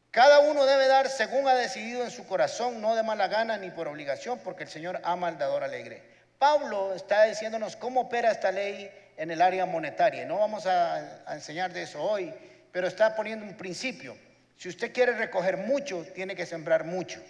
Cada 0.09 0.39
uno 0.39 0.65
debe 0.65 0.87
dar 0.87 1.09
según 1.09 1.47
ha 1.47 1.55
decidido 1.55 2.03
en 2.03 2.11
su 2.11 2.25
corazón, 2.25 2.81
no 2.81 2.95
de 2.95 3.03
mala 3.03 3.27
gana 3.27 3.57
ni 3.57 3.69
por 3.69 3.87
obligación, 3.87 4.39
porque 4.39 4.63
el 4.63 4.69
Señor 4.69 4.99
ama 5.03 5.27
al 5.27 5.37
dador 5.37 5.63
alegre. 5.63 6.01
Pablo 6.41 6.95
está 6.95 7.25
diciéndonos 7.25 7.75
cómo 7.75 8.01
opera 8.01 8.31
esta 8.31 8.51
ley 8.51 8.89
en 9.15 9.29
el 9.29 9.43
área 9.43 9.67
monetaria. 9.67 10.25
No 10.25 10.39
vamos 10.39 10.65
a, 10.65 11.21
enseñar 11.35 11.71
de 11.71 11.83
eso 11.83 12.01
hoy, 12.01 12.33
pero 12.71 12.87
está 12.87 13.15
poniendo 13.15 13.45
un 13.45 13.55
principio. 13.55 14.17
Si 14.57 14.67
usted 14.67 14.91
quiere 14.91 15.11
recoger 15.11 15.57
mucho, 15.57 16.03
tiene 16.15 16.35
que 16.35 16.47
sembrar 16.47 16.83
mucho. 16.83 17.21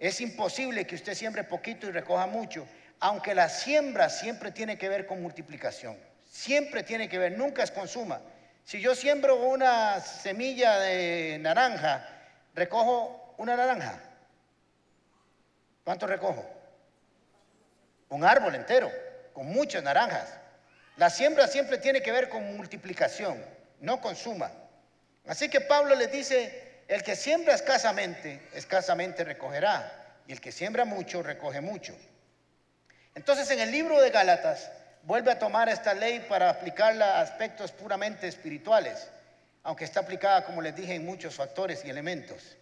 Es 0.00 0.20
imposible 0.20 0.84
que 0.84 0.96
usted 0.96 1.14
siembre 1.14 1.44
poquito 1.44 1.86
y 1.86 1.92
recoja 1.92 2.26
mucho, 2.26 2.66
aunque 2.98 3.36
la 3.36 3.48
siembra 3.48 4.08
siempre 4.08 4.50
tiene 4.50 4.76
que 4.76 4.88
ver 4.88 5.06
con 5.06 5.22
multiplicación. 5.22 5.96
Siempre 6.28 6.82
tiene 6.82 7.08
que 7.08 7.20
ver, 7.20 7.38
nunca 7.38 7.62
es 7.62 7.70
consuma. 7.70 8.20
Si 8.64 8.80
yo 8.80 8.96
siembro 8.96 9.36
una 9.36 10.00
semilla 10.00 10.80
de 10.80 11.38
naranja, 11.40 12.04
recojo 12.52 13.36
una 13.38 13.54
naranja. 13.54 14.00
¿Cuánto 15.84 16.08
recojo? 16.08 16.61
Un 18.12 18.26
árbol 18.26 18.54
entero, 18.54 18.92
con 19.32 19.46
muchas 19.46 19.82
naranjas. 19.82 20.28
La 20.98 21.08
siembra 21.08 21.46
siempre 21.46 21.78
tiene 21.78 22.02
que 22.02 22.12
ver 22.12 22.28
con 22.28 22.58
multiplicación, 22.58 23.42
no 23.80 24.02
consuma. 24.02 24.52
Así 25.26 25.48
que 25.48 25.62
Pablo 25.62 25.94
les 25.94 26.12
dice, 26.12 26.82
el 26.88 27.02
que 27.02 27.16
siembra 27.16 27.54
escasamente, 27.54 28.42
escasamente 28.52 29.24
recogerá. 29.24 29.90
Y 30.26 30.32
el 30.32 30.42
que 30.42 30.52
siembra 30.52 30.84
mucho, 30.84 31.22
recoge 31.22 31.62
mucho. 31.62 31.96
Entonces 33.14 33.50
en 33.50 33.60
el 33.60 33.70
libro 33.70 33.98
de 33.98 34.10
Gálatas 34.10 34.70
vuelve 35.04 35.32
a 35.32 35.38
tomar 35.38 35.70
esta 35.70 35.94
ley 35.94 36.20
para 36.28 36.50
aplicarla 36.50 37.16
a 37.16 37.22
aspectos 37.22 37.72
puramente 37.72 38.28
espirituales, 38.28 39.08
aunque 39.62 39.86
está 39.86 40.00
aplicada, 40.00 40.44
como 40.44 40.60
les 40.60 40.76
dije, 40.76 40.94
en 40.94 41.06
muchos 41.06 41.36
factores 41.36 41.82
y 41.86 41.88
elementos. 41.88 42.58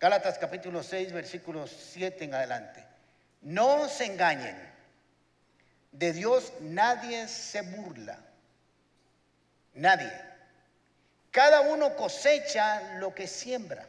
Gálatas 0.00 0.38
capítulo 0.38 0.82
6, 0.82 1.12
versículos 1.12 1.70
7 1.92 2.24
en 2.24 2.34
adelante. 2.34 2.82
No 3.42 3.86
se 3.86 4.06
engañen. 4.06 4.73
De 5.94 6.12
Dios 6.12 6.52
nadie 6.60 7.28
se 7.28 7.62
burla. 7.62 8.18
Nadie. 9.74 10.12
Cada 11.30 11.60
uno 11.60 11.94
cosecha 11.94 12.98
lo 12.98 13.14
que 13.14 13.28
siembra. 13.28 13.86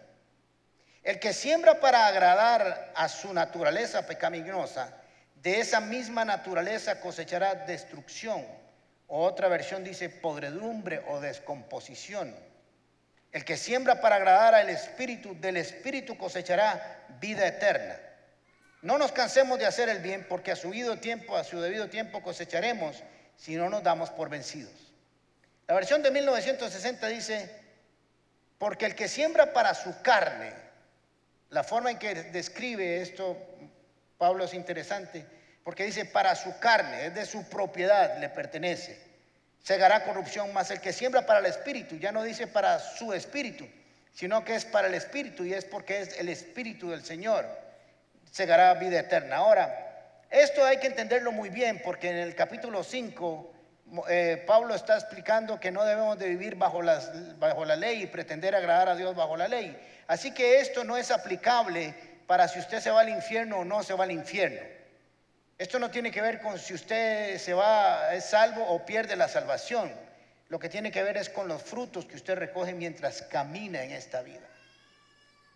El 1.02 1.20
que 1.20 1.34
siembra 1.34 1.80
para 1.80 2.06
agradar 2.06 2.94
a 2.96 3.10
su 3.10 3.34
naturaleza 3.34 4.06
pecaminosa, 4.06 4.94
de 5.42 5.60
esa 5.60 5.80
misma 5.80 6.26
naturaleza 6.26 7.00
cosechará 7.00 7.56
destrucción. 7.56 8.46
O 9.08 9.24
otra 9.24 9.48
versión 9.48 9.84
dice 9.84 10.10
podredumbre 10.10 11.04
o 11.08 11.20
descomposición. 11.20 12.36
El 13.32 13.44
que 13.44 13.58
siembra 13.58 14.00
para 14.00 14.18
agradar 14.18 14.54
al 14.54 14.70
Espíritu, 14.70 15.36
del 15.40 15.58
Espíritu 15.58 16.20
cosechará 16.20 17.04
vida 17.20 17.48
eterna. 17.48 18.00
No 18.86 19.00
nos 19.00 19.12
cansemos 19.12 19.58
de 19.58 19.65
hacer 19.65 19.89
el 19.89 19.98
bien, 19.98 20.27
porque 20.30 20.51
a 20.51 20.56
su 20.56 20.70
debido 20.70 20.98
tiempo, 20.98 21.36
a 21.36 21.44
su 21.44 21.60
debido 21.60 21.89
tiempo 21.89 22.22
cosecharemos 22.22 23.01
si 23.36 23.56
no 23.56 23.68
nos 23.68 23.82
damos 23.82 24.12
por 24.12 24.30
vencidos. 24.30 24.94
La 25.68 25.74
versión 25.74 26.04
de 26.04 26.12
1960 26.12 27.08
dice, 27.08 27.50
porque 28.60 28.86
el 28.86 28.94
que 28.94 29.08
siembra 29.08 29.54
para 29.54 29.74
su 29.74 30.04
carne, 30.04 30.54
la 31.50 31.63
forma 31.63 31.89
en 31.89 31.98
que 31.98 32.13
describe 32.25 33.01
esto 33.01 33.36
Pablo 34.20 34.44
es 34.44 34.54
interesante, 34.54 35.25
porque 35.63 35.84
dice, 35.84 36.06
para 36.06 36.36
su 36.36 36.60
carne, 36.60 37.08
es 37.08 37.15
de 37.15 37.25
su 37.25 37.44
propiedad, 37.50 38.20
le 38.20 38.30
pertenece. 38.30 39.01
Segará 39.63 40.04
corrupción, 40.04 40.54
más 40.54 40.70
el 40.70 40.80
que 40.80 40.94
siembra 40.94 41.25
para 41.25 41.39
el 41.39 41.48
espíritu, 41.48 41.96
ya 41.96 42.12
no 42.12 42.22
dice 42.22 42.46
para 42.46 42.77
su 42.77 43.13
espíritu, 43.13 43.68
sino 44.13 44.46
que 44.46 44.54
es 44.54 44.63
para 44.63 44.89
el 44.89 44.94
espíritu 44.94 45.44
y 45.44 45.56
es 45.56 45.65
porque 45.65 46.01
es 46.01 46.20
el 46.20 46.30
espíritu 46.30 46.92
del 46.92 47.04
Señor. 47.04 47.65
Segará 48.36 48.74
vida 48.74 49.00
eterna. 49.00 49.38
Ahora, 49.38 50.25
esto 50.30 50.65
hay 50.65 50.75
que 50.80 50.88
entenderlo 50.88 51.32
muy 51.32 51.48
bien 51.48 51.82
porque 51.82 52.10
en 52.10 52.18
el 52.18 52.36
capítulo 52.36 52.84
5 52.84 53.54
eh, 54.10 54.44
Pablo 54.46 54.75
está 54.75 54.96
explicando 54.96 55.58
que 55.58 55.72
no 55.72 55.86
debemos 55.86 56.20
de 56.20 56.27
vivir 56.27 56.56
bajo, 56.56 56.82
bajo 57.39 57.63
la 57.63 57.77
ley 57.77 58.04
y 58.04 58.08
pretender 58.08 58.54
agradar 58.54 58.89
a 58.89 58.96
Dios 58.98 59.15
bajo 59.15 59.38
la 59.38 59.48
ley. 59.48 59.82
Así 60.08 60.34
que 60.34 60.60
esto 60.60 60.84
no 60.84 60.98
es 60.98 61.12
aplicable 61.12 61.96
para 62.27 62.50
si 62.50 62.60
usted 62.60 62.82
se 62.82 62.92
va 62.92 63.00
al 63.00 63.08
infierno 63.08 63.60
o 63.60 63.63
no 63.63 63.84
se 63.84 63.94
va 63.94 64.04
al 64.04 64.12
infierno. 64.12 64.60
Esto 65.58 65.80
no 65.80 65.89
tiene 65.89 66.12
que 66.12 66.20
ver 66.20 66.42
con 66.42 66.60
si 66.60 66.74
usted 66.74 67.38
se 67.38 67.54
va, 67.54 68.13
es 68.13 68.25
salvo 68.25 68.65
o 68.68 68.86
pierde 68.86 69.15
la 69.15 69.30
salvación. 69.30 69.94
Lo 70.50 70.60
que 70.60 70.68
tiene 70.68 70.92
que 70.92 71.04
ver 71.04 71.15
es 71.15 71.30
con 71.30 71.48
los 71.48 71.63
frutos 71.63 72.04
que 72.06 72.18
usted 72.18 72.36
recoge 72.36 72.74
mientras 72.74 73.22
camina 73.22 73.82
en 73.82 73.92
esta 73.92 74.22
vida. 74.24 74.46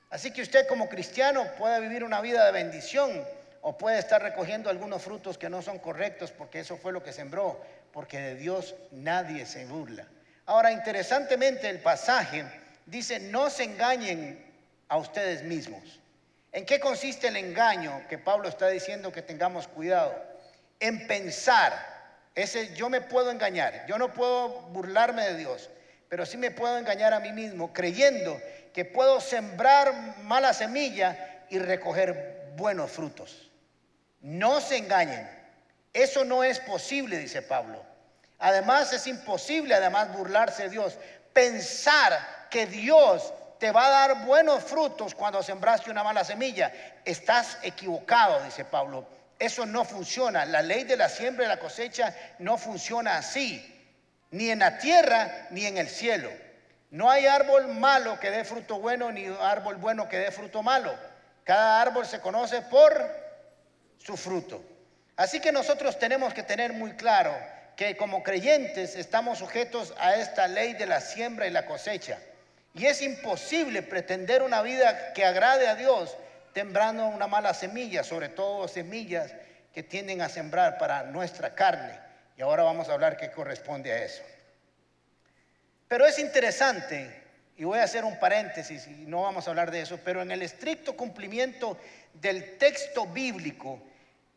Así 0.09 0.31
que 0.31 0.41
usted 0.41 0.67
como 0.67 0.89
cristiano 0.89 1.45
puede 1.57 1.79
vivir 1.79 2.03
una 2.03 2.21
vida 2.21 2.45
de 2.45 2.51
bendición 2.51 3.23
o 3.61 3.77
puede 3.77 3.99
estar 3.99 4.21
recogiendo 4.21 4.69
algunos 4.69 5.03
frutos 5.03 5.37
que 5.37 5.49
no 5.49 5.61
son 5.61 5.79
correctos 5.79 6.31
porque 6.31 6.61
eso 6.61 6.77
fue 6.77 6.91
lo 6.91 7.03
que 7.03 7.13
sembró, 7.13 7.61
porque 7.91 8.19
de 8.19 8.35
Dios 8.35 8.75
nadie 8.91 9.45
se 9.45 9.65
burla. 9.65 10.07
Ahora, 10.45 10.71
interesantemente 10.71 11.69
el 11.69 11.79
pasaje 11.79 12.43
dice, 12.87 13.19
no 13.19 13.51
se 13.51 13.65
engañen 13.65 14.43
a 14.87 14.97
ustedes 14.97 15.43
mismos. 15.43 15.99
¿En 16.51 16.65
qué 16.65 16.79
consiste 16.79 17.27
el 17.27 17.35
engaño 17.35 18.07
que 18.09 18.17
Pablo 18.17 18.49
está 18.49 18.67
diciendo 18.69 19.11
que 19.11 19.21
tengamos 19.21 19.67
cuidado? 19.67 20.15
En 20.79 21.05
pensar, 21.05 21.71
ese 22.33 22.73
yo 22.73 22.89
me 22.89 23.01
puedo 23.01 23.29
engañar, 23.29 23.85
yo 23.87 23.99
no 23.99 24.11
puedo 24.11 24.49
burlarme 24.69 25.23
de 25.25 25.37
Dios, 25.37 25.69
pero 26.07 26.25
sí 26.25 26.37
me 26.37 26.49
puedo 26.49 26.79
engañar 26.79 27.13
a 27.13 27.19
mí 27.19 27.31
mismo 27.31 27.71
creyendo 27.71 28.41
que 28.73 28.85
puedo 28.85 29.19
sembrar 29.21 30.17
mala 30.23 30.53
semilla 30.53 31.45
y 31.49 31.59
recoger 31.59 32.53
buenos 32.55 32.91
frutos. 32.91 33.49
No 34.21 34.61
se 34.61 34.77
engañen, 34.77 35.29
eso 35.93 36.23
no 36.23 36.43
es 36.43 36.59
posible, 36.59 37.17
dice 37.17 37.41
Pablo. 37.41 37.83
Además 38.39 38.93
es 38.93 39.05
imposible, 39.07 39.75
además, 39.75 40.13
burlarse 40.13 40.63
de 40.63 40.69
Dios. 40.69 40.97
Pensar 41.33 42.47
que 42.49 42.65
Dios 42.65 43.33
te 43.59 43.71
va 43.71 43.87
a 43.87 43.89
dar 43.89 44.25
buenos 44.25 44.63
frutos 44.63 45.13
cuando 45.13 45.43
sembraste 45.43 45.91
una 45.91 46.03
mala 46.03 46.23
semilla. 46.23 46.71
Estás 47.03 47.57
equivocado, 47.61 48.41
dice 48.43 48.63
Pablo. 48.63 49.05
Eso 49.37 49.65
no 49.65 49.83
funciona. 49.83 50.45
La 50.45 50.61
ley 50.61 50.85
de 50.85 50.95
la 50.95 51.09
siembra 51.09 51.45
y 51.45 51.49
la 51.49 51.59
cosecha 51.59 52.15
no 52.39 52.57
funciona 52.57 53.17
así. 53.17 53.75
Ni 54.31 54.49
en 54.49 54.59
la 54.59 54.77
tierra 54.77 55.47
ni 55.49 55.65
en 55.65 55.77
el 55.77 55.89
cielo. 55.89 56.29
No 56.91 57.09
hay 57.09 57.27
árbol 57.27 57.67
malo 57.67 58.19
que 58.19 58.31
dé 58.31 58.43
fruto 58.43 58.79
bueno 58.79 59.11
ni 59.11 59.25
árbol 59.41 59.75
bueno 59.75 60.09
que 60.09 60.17
dé 60.17 60.31
fruto 60.31 60.63
malo. 60.63 60.93
Cada 61.43 61.81
árbol 61.81 62.05
se 62.05 62.19
conoce 62.19 62.61
por 62.63 62.93
su 63.99 64.17
fruto. 64.17 64.61
Así 65.15 65.39
que 65.39 65.51
nosotros 65.51 65.99
tenemos 65.99 66.33
que 66.33 66.43
tener 66.43 66.73
muy 66.73 66.93
claro 66.93 67.35
que 67.75 67.95
como 67.95 68.23
creyentes 68.23 68.95
estamos 68.95 69.39
sujetos 69.39 69.93
a 69.99 70.15
esta 70.15 70.47
ley 70.47 70.73
de 70.73 70.85
la 70.85 70.99
siembra 70.99 71.47
y 71.47 71.51
la 71.51 71.65
cosecha. 71.65 72.17
Y 72.73 72.85
es 72.85 73.01
imposible 73.01 73.81
pretender 73.83 74.41
una 74.41 74.61
vida 74.61 75.13
que 75.13 75.25
agrade 75.25 75.67
a 75.67 75.75
Dios 75.75 76.15
sembrando 76.53 77.05
una 77.05 77.27
mala 77.27 77.53
semilla, 77.53 78.03
sobre 78.03 78.29
todo 78.29 78.67
semillas 78.67 79.33
que 79.73 79.83
tienden 79.83 80.21
a 80.21 80.29
sembrar 80.29 80.77
para 80.77 81.03
nuestra 81.03 81.55
carne. 81.55 81.97
Y 82.35 82.41
ahora 82.41 82.63
vamos 82.63 82.89
a 82.89 82.93
hablar 82.93 83.15
qué 83.15 83.31
corresponde 83.31 83.91
a 83.91 84.03
eso. 84.03 84.23
Pero 85.89 86.05
es 86.05 86.17
interesante, 86.19 87.23
y 87.57 87.65
voy 87.65 87.79
a 87.79 87.83
hacer 87.83 88.05
un 88.05 88.17
paréntesis 88.17 88.87
y 88.87 89.05
no 89.05 89.23
vamos 89.23 89.45
a 89.45 89.49
hablar 89.49 89.71
de 89.71 89.81
eso, 89.81 89.99
pero 90.05 90.21
en 90.21 90.31
el 90.31 90.41
estricto 90.41 90.95
cumplimiento 90.95 91.77
del 92.13 92.57
texto 92.57 93.05
bíblico, 93.07 93.81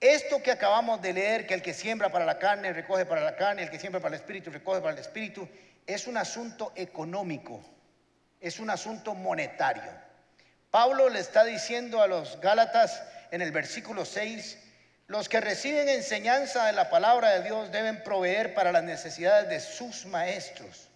esto 0.01 0.43
que 0.43 0.51
acabamos 0.51 1.01
de 1.01 1.13
leer, 1.13 1.47
que 1.47 1.55
el 1.55 1.63
que 1.63 1.73
siembra 1.73 2.09
para 2.09 2.25
la 2.25 2.41
carne 2.41 2.73
recoge 2.73 3.07
para 3.07 3.21
la 3.21 3.37
carne, 3.37 3.63
el 3.63 3.71
que 3.71 3.79
siembra 3.79 4.01
para 4.01 4.17
el 4.17 4.21
espíritu 4.21 4.51
recoge 4.51 4.81
para 4.81 4.95
el 4.95 4.99
espíritu, 4.99 5.49
es 5.87 6.09
un 6.09 6.17
asunto 6.17 6.73
económico 6.75 7.63
es 8.43 8.59
un 8.59 8.69
asunto 8.69 9.15
monetario. 9.15 9.91
Pablo 10.71 11.09
le 11.09 11.21
está 11.21 11.45
diciendo 11.45 12.03
a 12.03 12.09
los 12.09 12.41
Gálatas 12.41 13.03
en 13.31 13.41
el 13.41 13.53
versículo 13.53 14.05
6, 14.05 14.59
los 15.07 15.29
que 15.29 15.41
reciben 15.41 15.89
enseñanza 15.89 16.67
de 16.67 16.73
la 16.73 16.91
palabra 16.91 17.31
de 17.31 17.45
Dios 17.45 17.71
deben 17.71 18.03
proveer 18.03 18.53
para 18.53 18.73
las 18.73 18.83
necesidades 18.83 19.49
de 19.49 19.61
sus 19.61 20.07
maestros, 20.07 20.89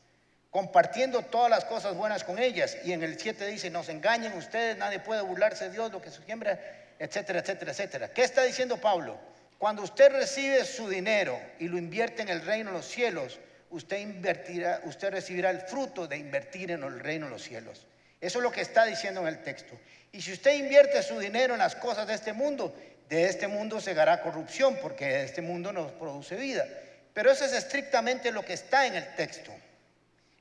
compartiendo 0.57 1.21
todas 1.21 1.51
las 1.51 1.67
cosas 1.67 1.95
buenas 1.95 2.25
con 2.25 2.39
ellas. 2.39 2.79
Y 2.83 2.95
en 2.95 3.03
el 3.03 3.21
7 3.21 3.47
dice, 3.47 3.69
no 3.69 3.85
se 3.85 3.93
engañen 3.93 4.33
ustedes, 4.33 4.75
nadie 4.79 4.99
puede 4.99 5.21
burlarse 5.21 5.65
de 5.65 5.73
Dios, 5.73 5.93
lo 5.93 6.01
que 6.01 6.11
se 6.11 6.23
siembra, 6.23 6.59
etcétera, 6.99 7.41
etcétera, 7.41 7.73
etcétera. 7.73 8.09
¿Qué 8.09 8.25
está 8.25 8.43
diciendo 8.43 8.79
Pablo? 8.79 9.19
Cuando 9.59 9.83
usted 9.83 10.11
recibe 10.11 10.65
su 10.65 10.89
dinero 10.89 11.39
y 11.59 11.69
lo 11.69 11.77
invierte 11.77 12.23
en 12.23 12.31
el 12.31 12.41
reino 12.41 12.71
de 12.71 12.79
los 12.79 12.87
cielos, 12.87 13.39
usted 13.69 13.99
invertirá, 13.99 14.81
usted 14.85 15.11
recibirá 15.11 15.51
el 15.51 15.61
fruto 15.61 16.09
de 16.09 16.17
invertir 16.17 16.71
en 16.71 16.85
el 16.85 17.01
reino 17.01 17.27
de 17.27 17.33
los 17.33 17.43
cielos. 17.43 17.87
Eso 18.19 18.39
es 18.39 18.43
lo 18.43 18.51
que 18.51 18.63
está 18.63 18.87
diciendo 18.87 19.21
en 19.21 19.27
el 19.27 19.43
texto. 19.43 19.79
Y 20.11 20.23
si 20.23 20.33
usted 20.33 20.55
invierte 20.55 21.03
su 21.03 21.19
dinero 21.19 21.53
en 21.53 21.59
las 21.59 21.77
cosas 21.77 22.07
de 22.07 22.15
este 22.15 22.33
mundo, 22.33 22.75
de 23.11 23.27
este 23.27 23.47
mundo 23.47 23.79
se 23.79 23.91
hará 23.91 24.23
corrupción, 24.23 24.79
porque 24.81 25.23
este 25.23 25.43
mundo 25.43 25.71
nos 25.71 25.93
produce 25.93 26.35
vida. 26.35 26.67
Pero 27.13 27.31
eso 27.31 27.45
es 27.45 27.53
estrictamente 27.53 28.33
lo 28.33 28.43
que 28.43 28.55
está 28.55 28.87
en 28.87 28.95
el 28.95 29.15
texto. 29.17 29.53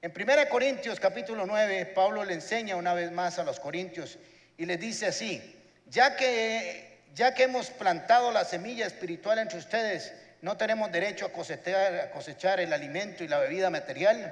En 0.05 0.13
1 0.15 0.49
Corintios 0.49 0.99
capítulo 0.99 1.47
9, 1.47 1.87
Pablo 1.95 2.23
le 2.23 2.35
enseña 2.35 2.75
una 2.75 2.93
vez 2.93 3.11
más 3.11 3.39
a 3.39 3.43
los 3.43 3.59
corintios 3.59 4.19
y 4.55 4.67
les 4.67 4.79
dice 4.79 5.07
así, 5.07 5.41
ya 5.87 6.15
que, 6.15 6.99
ya 7.15 7.33
que 7.33 7.41
hemos 7.41 7.71
plantado 7.71 8.31
la 8.31 8.45
semilla 8.45 8.85
espiritual 8.85 9.39
entre 9.39 9.57
ustedes, 9.57 10.13
no 10.43 10.57
tenemos 10.57 10.91
derecho 10.91 11.25
a 11.25 11.33
cosechar, 11.33 11.95
a 11.95 12.11
cosechar 12.11 12.59
el 12.59 12.71
alimento 12.71 13.23
y 13.23 13.27
la 13.27 13.39
bebida 13.39 13.71
material. 13.71 14.31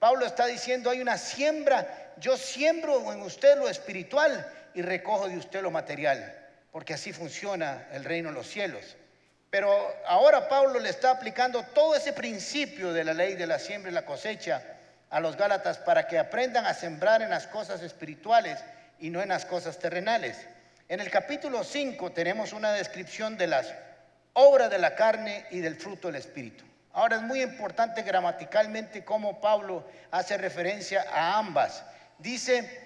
Pablo 0.00 0.26
está 0.26 0.46
diciendo, 0.46 0.90
hay 0.90 1.00
una 1.00 1.16
siembra, 1.16 2.14
yo 2.16 2.36
siembro 2.36 3.12
en 3.12 3.22
usted 3.22 3.56
lo 3.56 3.68
espiritual 3.68 4.52
y 4.74 4.82
recojo 4.82 5.28
de 5.28 5.38
usted 5.38 5.62
lo 5.62 5.70
material, 5.70 6.34
porque 6.72 6.94
así 6.94 7.12
funciona 7.12 7.86
el 7.92 8.02
reino 8.02 8.30
de 8.30 8.34
los 8.34 8.48
cielos. 8.48 8.96
Pero 9.50 9.70
ahora 10.04 10.48
Pablo 10.48 10.80
le 10.80 10.88
está 10.88 11.12
aplicando 11.12 11.62
todo 11.66 11.94
ese 11.94 12.12
principio 12.12 12.92
de 12.92 13.04
la 13.04 13.14
ley 13.14 13.34
de 13.34 13.46
la 13.46 13.60
siembra 13.60 13.92
y 13.92 13.94
la 13.94 14.04
cosecha 14.04 14.80
a 15.12 15.20
los 15.20 15.36
Gálatas 15.36 15.76
para 15.76 16.08
que 16.08 16.18
aprendan 16.18 16.64
a 16.64 16.72
sembrar 16.72 17.20
en 17.20 17.28
las 17.28 17.46
cosas 17.46 17.82
espirituales 17.82 18.58
y 18.98 19.10
no 19.10 19.20
en 19.20 19.28
las 19.28 19.44
cosas 19.44 19.78
terrenales. 19.78 20.38
En 20.88 21.00
el 21.00 21.10
capítulo 21.10 21.64
5 21.64 22.12
tenemos 22.12 22.54
una 22.54 22.72
descripción 22.72 23.36
de 23.36 23.46
las 23.46 23.74
obra 24.32 24.70
de 24.70 24.78
la 24.78 24.94
carne 24.94 25.44
y 25.50 25.60
del 25.60 25.76
fruto 25.76 26.08
del 26.08 26.16
Espíritu. 26.16 26.64
Ahora 26.94 27.16
es 27.16 27.22
muy 27.22 27.42
importante 27.42 28.02
gramaticalmente 28.02 29.04
cómo 29.04 29.38
Pablo 29.38 29.86
hace 30.10 30.38
referencia 30.38 31.04
a 31.12 31.38
ambas. 31.38 31.84
Dice 32.18 32.80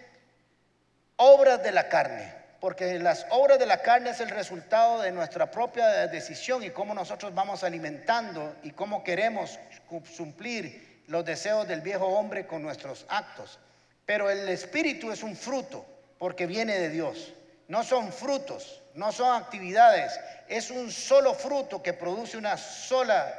obras 1.14 1.62
de 1.62 1.70
la 1.70 1.88
carne, 1.88 2.34
porque 2.60 2.98
las 2.98 3.24
obras 3.30 3.60
de 3.60 3.66
la 3.66 3.82
carne 3.82 4.10
es 4.10 4.18
el 4.18 4.30
resultado 4.30 5.00
de 5.00 5.12
nuestra 5.12 5.48
propia 5.48 6.08
decisión 6.08 6.64
y 6.64 6.70
cómo 6.70 6.92
nosotros 6.92 7.32
vamos 7.32 7.62
alimentando 7.62 8.56
y 8.64 8.72
cómo 8.72 9.04
queremos 9.04 9.60
cumplir 9.86 10.95
los 11.06 11.24
deseos 11.24 11.66
del 11.68 11.80
viejo 11.80 12.06
hombre 12.06 12.46
con 12.46 12.62
nuestros 12.62 13.06
actos. 13.08 13.58
Pero 14.04 14.30
el 14.30 14.48
Espíritu 14.48 15.10
es 15.10 15.22
un 15.22 15.36
fruto, 15.36 15.84
porque 16.18 16.46
viene 16.46 16.78
de 16.78 16.88
Dios. 16.88 17.32
No 17.68 17.82
son 17.82 18.12
frutos, 18.12 18.82
no 18.94 19.12
son 19.12 19.34
actividades, 19.40 20.18
es 20.48 20.70
un 20.70 20.90
solo 20.90 21.34
fruto 21.34 21.82
que 21.82 21.92
produce 21.92 22.36
una 22.36 22.56
sola 22.56 23.34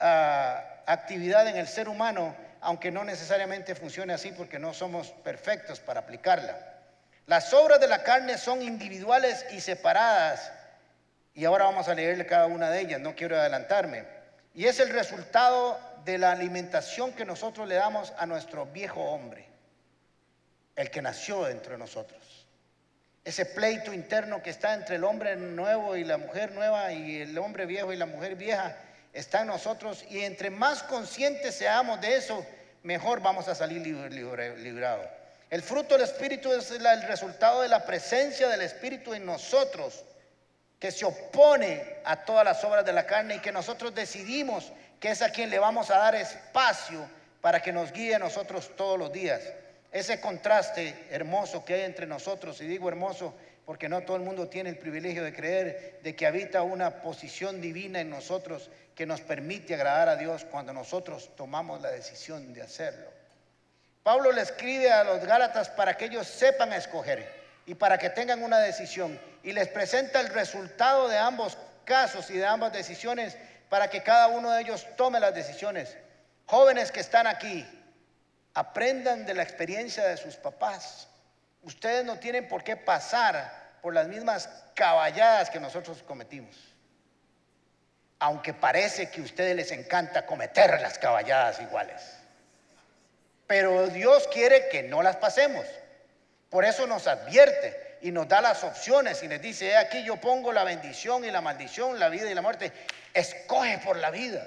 ah, 0.00 0.64
actividad 0.86 1.46
en 1.46 1.56
el 1.56 1.68
ser 1.68 1.88
humano, 1.88 2.34
aunque 2.60 2.90
no 2.90 3.04
necesariamente 3.04 3.74
funcione 3.74 4.12
así 4.12 4.32
porque 4.32 4.58
no 4.58 4.74
somos 4.74 5.10
perfectos 5.10 5.80
para 5.80 6.00
aplicarla. 6.00 6.58
Las 7.26 7.54
obras 7.54 7.80
de 7.80 7.86
la 7.86 8.02
carne 8.02 8.36
son 8.36 8.62
individuales 8.62 9.46
y 9.52 9.60
separadas 9.60 10.52
Y 11.34 11.44
ahora 11.44 11.64
vamos 11.66 11.88
a 11.88 11.94
leerle 11.94 12.26
cada 12.26 12.46
una 12.46 12.68
de 12.68 12.80
ellas, 12.80 13.00
no 13.00 13.14
quiero 13.14 13.38
adelantarme. 13.38 14.04
Y 14.54 14.66
es 14.66 14.80
el 14.80 14.90
resultado 14.90 15.78
de 16.04 16.18
la 16.18 16.32
alimentación 16.32 17.12
que 17.12 17.24
nosotros 17.24 17.68
le 17.68 17.76
damos 17.76 18.12
a 18.18 18.26
nuestro 18.26 18.66
viejo 18.66 19.00
hombre, 19.00 19.46
el 20.76 20.90
que 20.90 21.02
nació 21.02 21.44
dentro 21.44 21.72
de 21.72 21.78
nosotros. 21.78 22.46
Ese 23.24 23.46
pleito 23.46 23.92
interno 23.92 24.42
que 24.42 24.50
está 24.50 24.74
entre 24.74 24.96
el 24.96 25.04
hombre 25.04 25.36
nuevo 25.36 25.96
y 25.96 26.04
la 26.04 26.18
mujer 26.18 26.52
nueva 26.52 26.92
y 26.92 27.20
el 27.20 27.38
hombre 27.38 27.66
viejo 27.66 27.92
y 27.92 27.96
la 27.96 28.06
mujer 28.06 28.34
vieja 28.34 28.76
está 29.12 29.42
en 29.42 29.46
nosotros 29.48 30.04
y 30.10 30.20
entre 30.20 30.50
más 30.50 30.82
conscientes 30.82 31.54
seamos 31.54 32.00
de 32.00 32.16
eso, 32.16 32.44
mejor 32.82 33.20
vamos 33.20 33.46
a 33.46 33.54
salir 33.54 33.80
librados. 33.86 35.06
El 35.50 35.62
fruto 35.62 35.94
del 35.94 36.04
Espíritu 36.04 36.52
es 36.52 36.70
el 36.70 37.02
resultado 37.02 37.62
de 37.62 37.68
la 37.68 37.84
presencia 37.84 38.48
del 38.48 38.62
Espíritu 38.62 39.14
en 39.14 39.24
nosotros, 39.24 40.02
que 40.82 40.90
se 40.90 41.04
opone 41.04 41.80
a 42.04 42.24
todas 42.24 42.44
las 42.44 42.64
obras 42.64 42.84
de 42.84 42.92
la 42.92 43.06
carne 43.06 43.36
y 43.36 43.38
que 43.38 43.52
nosotros 43.52 43.94
decidimos 43.94 44.72
que 44.98 45.12
es 45.12 45.22
a 45.22 45.30
quien 45.30 45.48
le 45.48 45.60
vamos 45.60 45.92
a 45.92 45.98
dar 45.98 46.16
espacio 46.16 47.08
para 47.40 47.62
que 47.62 47.72
nos 47.72 47.92
guíe 47.92 48.16
a 48.16 48.18
nosotros 48.18 48.74
todos 48.74 48.98
los 48.98 49.12
días. 49.12 49.42
Ese 49.92 50.20
contraste 50.20 51.06
hermoso 51.12 51.64
que 51.64 51.74
hay 51.74 51.82
entre 51.82 52.08
nosotros, 52.08 52.60
y 52.60 52.66
digo 52.66 52.88
hermoso 52.88 53.32
porque 53.64 53.88
no 53.88 54.00
todo 54.00 54.16
el 54.16 54.24
mundo 54.24 54.48
tiene 54.48 54.70
el 54.70 54.76
privilegio 54.76 55.22
de 55.22 55.32
creer 55.32 56.00
de 56.02 56.16
que 56.16 56.26
habita 56.26 56.62
una 56.62 57.00
posición 57.00 57.60
divina 57.60 58.00
en 58.00 58.10
nosotros 58.10 58.68
que 58.96 59.06
nos 59.06 59.20
permite 59.20 59.74
agradar 59.74 60.08
a 60.08 60.16
Dios 60.16 60.44
cuando 60.50 60.72
nosotros 60.72 61.30
tomamos 61.36 61.80
la 61.80 61.92
decisión 61.92 62.52
de 62.52 62.62
hacerlo. 62.62 63.08
Pablo 64.02 64.32
le 64.32 64.40
escribe 64.40 64.90
a 64.90 65.04
los 65.04 65.24
Gálatas 65.24 65.70
para 65.70 65.96
que 65.96 66.06
ellos 66.06 66.26
sepan 66.26 66.72
escoger 66.72 67.41
y 67.66 67.74
para 67.74 67.98
que 67.98 68.10
tengan 68.10 68.42
una 68.42 68.58
decisión 68.58 69.20
y 69.42 69.52
les 69.52 69.68
presenta 69.68 70.20
el 70.20 70.28
resultado 70.28 71.08
de 71.08 71.18
ambos 71.18 71.56
casos 71.84 72.30
y 72.30 72.38
de 72.38 72.46
ambas 72.46 72.72
decisiones 72.72 73.36
para 73.68 73.88
que 73.88 74.02
cada 74.02 74.28
uno 74.28 74.50
de 74.50 74.62
ellos 74.62 74.86
tome 74.96 75.20
las 75.20 75.34
decisiones. 75.34 75.96
Jóvenes 76.46 76.92
que 76.92 77.00
están 77.00 77.26
aquí, 77.26 77.66
aprendan 78.54 79.24
de 79.24 79.34
la 79.34 79.42
experiencia 79.42 80.04
de 80.04 80.16
sus 80.16 80.36
papás. 80.36 81.08
Ustedes 81.62 82.04
no 82.04 82.18
tienen 82.18 82.48
por 82.48 82.62
qué 82.62 82.76
pasar 82.76 83.72
por 83.80 83.94
las 83.94 84.08
mismas 84.08 84.48
caballadas 84.74 85.50
que 85.50 85.60
nosotros 85.60 86.02
cometimos 86.02 86.72
aunque 88.22 88.54
parece 88.54 89.10
que 89.10 89.20
a 89.20 89.24
ustedes 89.24 89.56
les 89.56 89.72
encanta 89.72 90.24
cometer 90.24 90.80
las 90.80 90.96
caballadas 90.96 91.60
iguales. 91.60 92.00
Pero 93.48 93.88
Dios 93.88 94.28
quiere 94.32 94.68
que 94.68 94.84
no 94.84 95.02
las 95.02 95.16
pasemos. 95.16 95.66
Por 96.52 96.66
eso 96.66 96.86
nos 96.86 97.06
advierte 97.06 97.96
y 98.02 98.12
nos 98.12 98.28
da 98.28 98.42
las 98.42 98.62
opciones 98.62 99.22
y 99.22 99.26
les 99.26 99.40
dice, 99.40 99.74
aquí 99.74 100.04
yo 100.04 100.16
pongo 100.16 100.52
la 100.52 100.64
bendición 100.64 101.24
y 101.24 101.30
la 101.30 101.40
maldición, 101.40 101.98
la 101.98 102.10
vida 102.10 102.30
y 102.30 102.34
la 102.34 102.42
muerte. 102.42 102.70
Escoge 103.14 103.78
por 103.78 103.96
la 103.96 104.10
vida. 104.10 104.46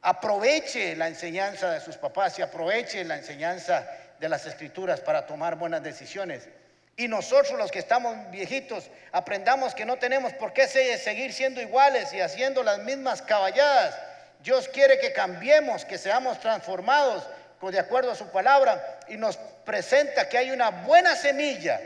Aproveche 0.00 0.96
la 0.96 1.08
enseñanza 1.08 1.72
de 1.72 1.82
sus 1.82 1.98
papás 1.98 2.38
y 2.38 2.42
aproveche 2.42 3.04
la 3.04 3.16
enseñanza 3.16 3.86
de 4.18 4.30
las 4.30 4.46
escrituras 4.46 5.02
para 5.02 5.26
tomar 5.26 5.56
buenas 5.56 5.82
decisiones. 5.82 6.48
Y 6.96 7.06
nosotros 7.06 7.58
los 7.58 7.70
que 7.70 7.80
estamos 7.80 8.16
viejitos 8.30 8.90
aprendamos 9.12 9.74
que 9.74 9.84
no 9.84 9.98
tenemos 9.98 10.32
por 10.32 10.54
qué 10.54 10.66
seguir 10.66 11.34
siendo 11.34 11.60
iguales 11.60 12.14
y 12.14 12.22
haciendo 12.22 12.62
las 12.62 12.78
mismas 12.78 13.20
caballadas. 13.20 13.94
Dios 14.42 14.70
quiere 14.70 14.98
que 14.98 15.12
cambiemos, 15.12 15.84
que 15.84 15.98
seamos 15.98 16.40
transformados 16.40 17.28
de 17.70 17.78
acuerdo 17.78 18.10
a 18.10 18.16
su 18.16 18.28
palabra 18.30 19.00
y 19.08 19.16
nos 19.16 19.36
presenta 19.36 20.28
que 20.28 20.38
hay 20.38 20.50
una 20.50 20.70
buena 20.70 21.16
semilla 21.16 21.80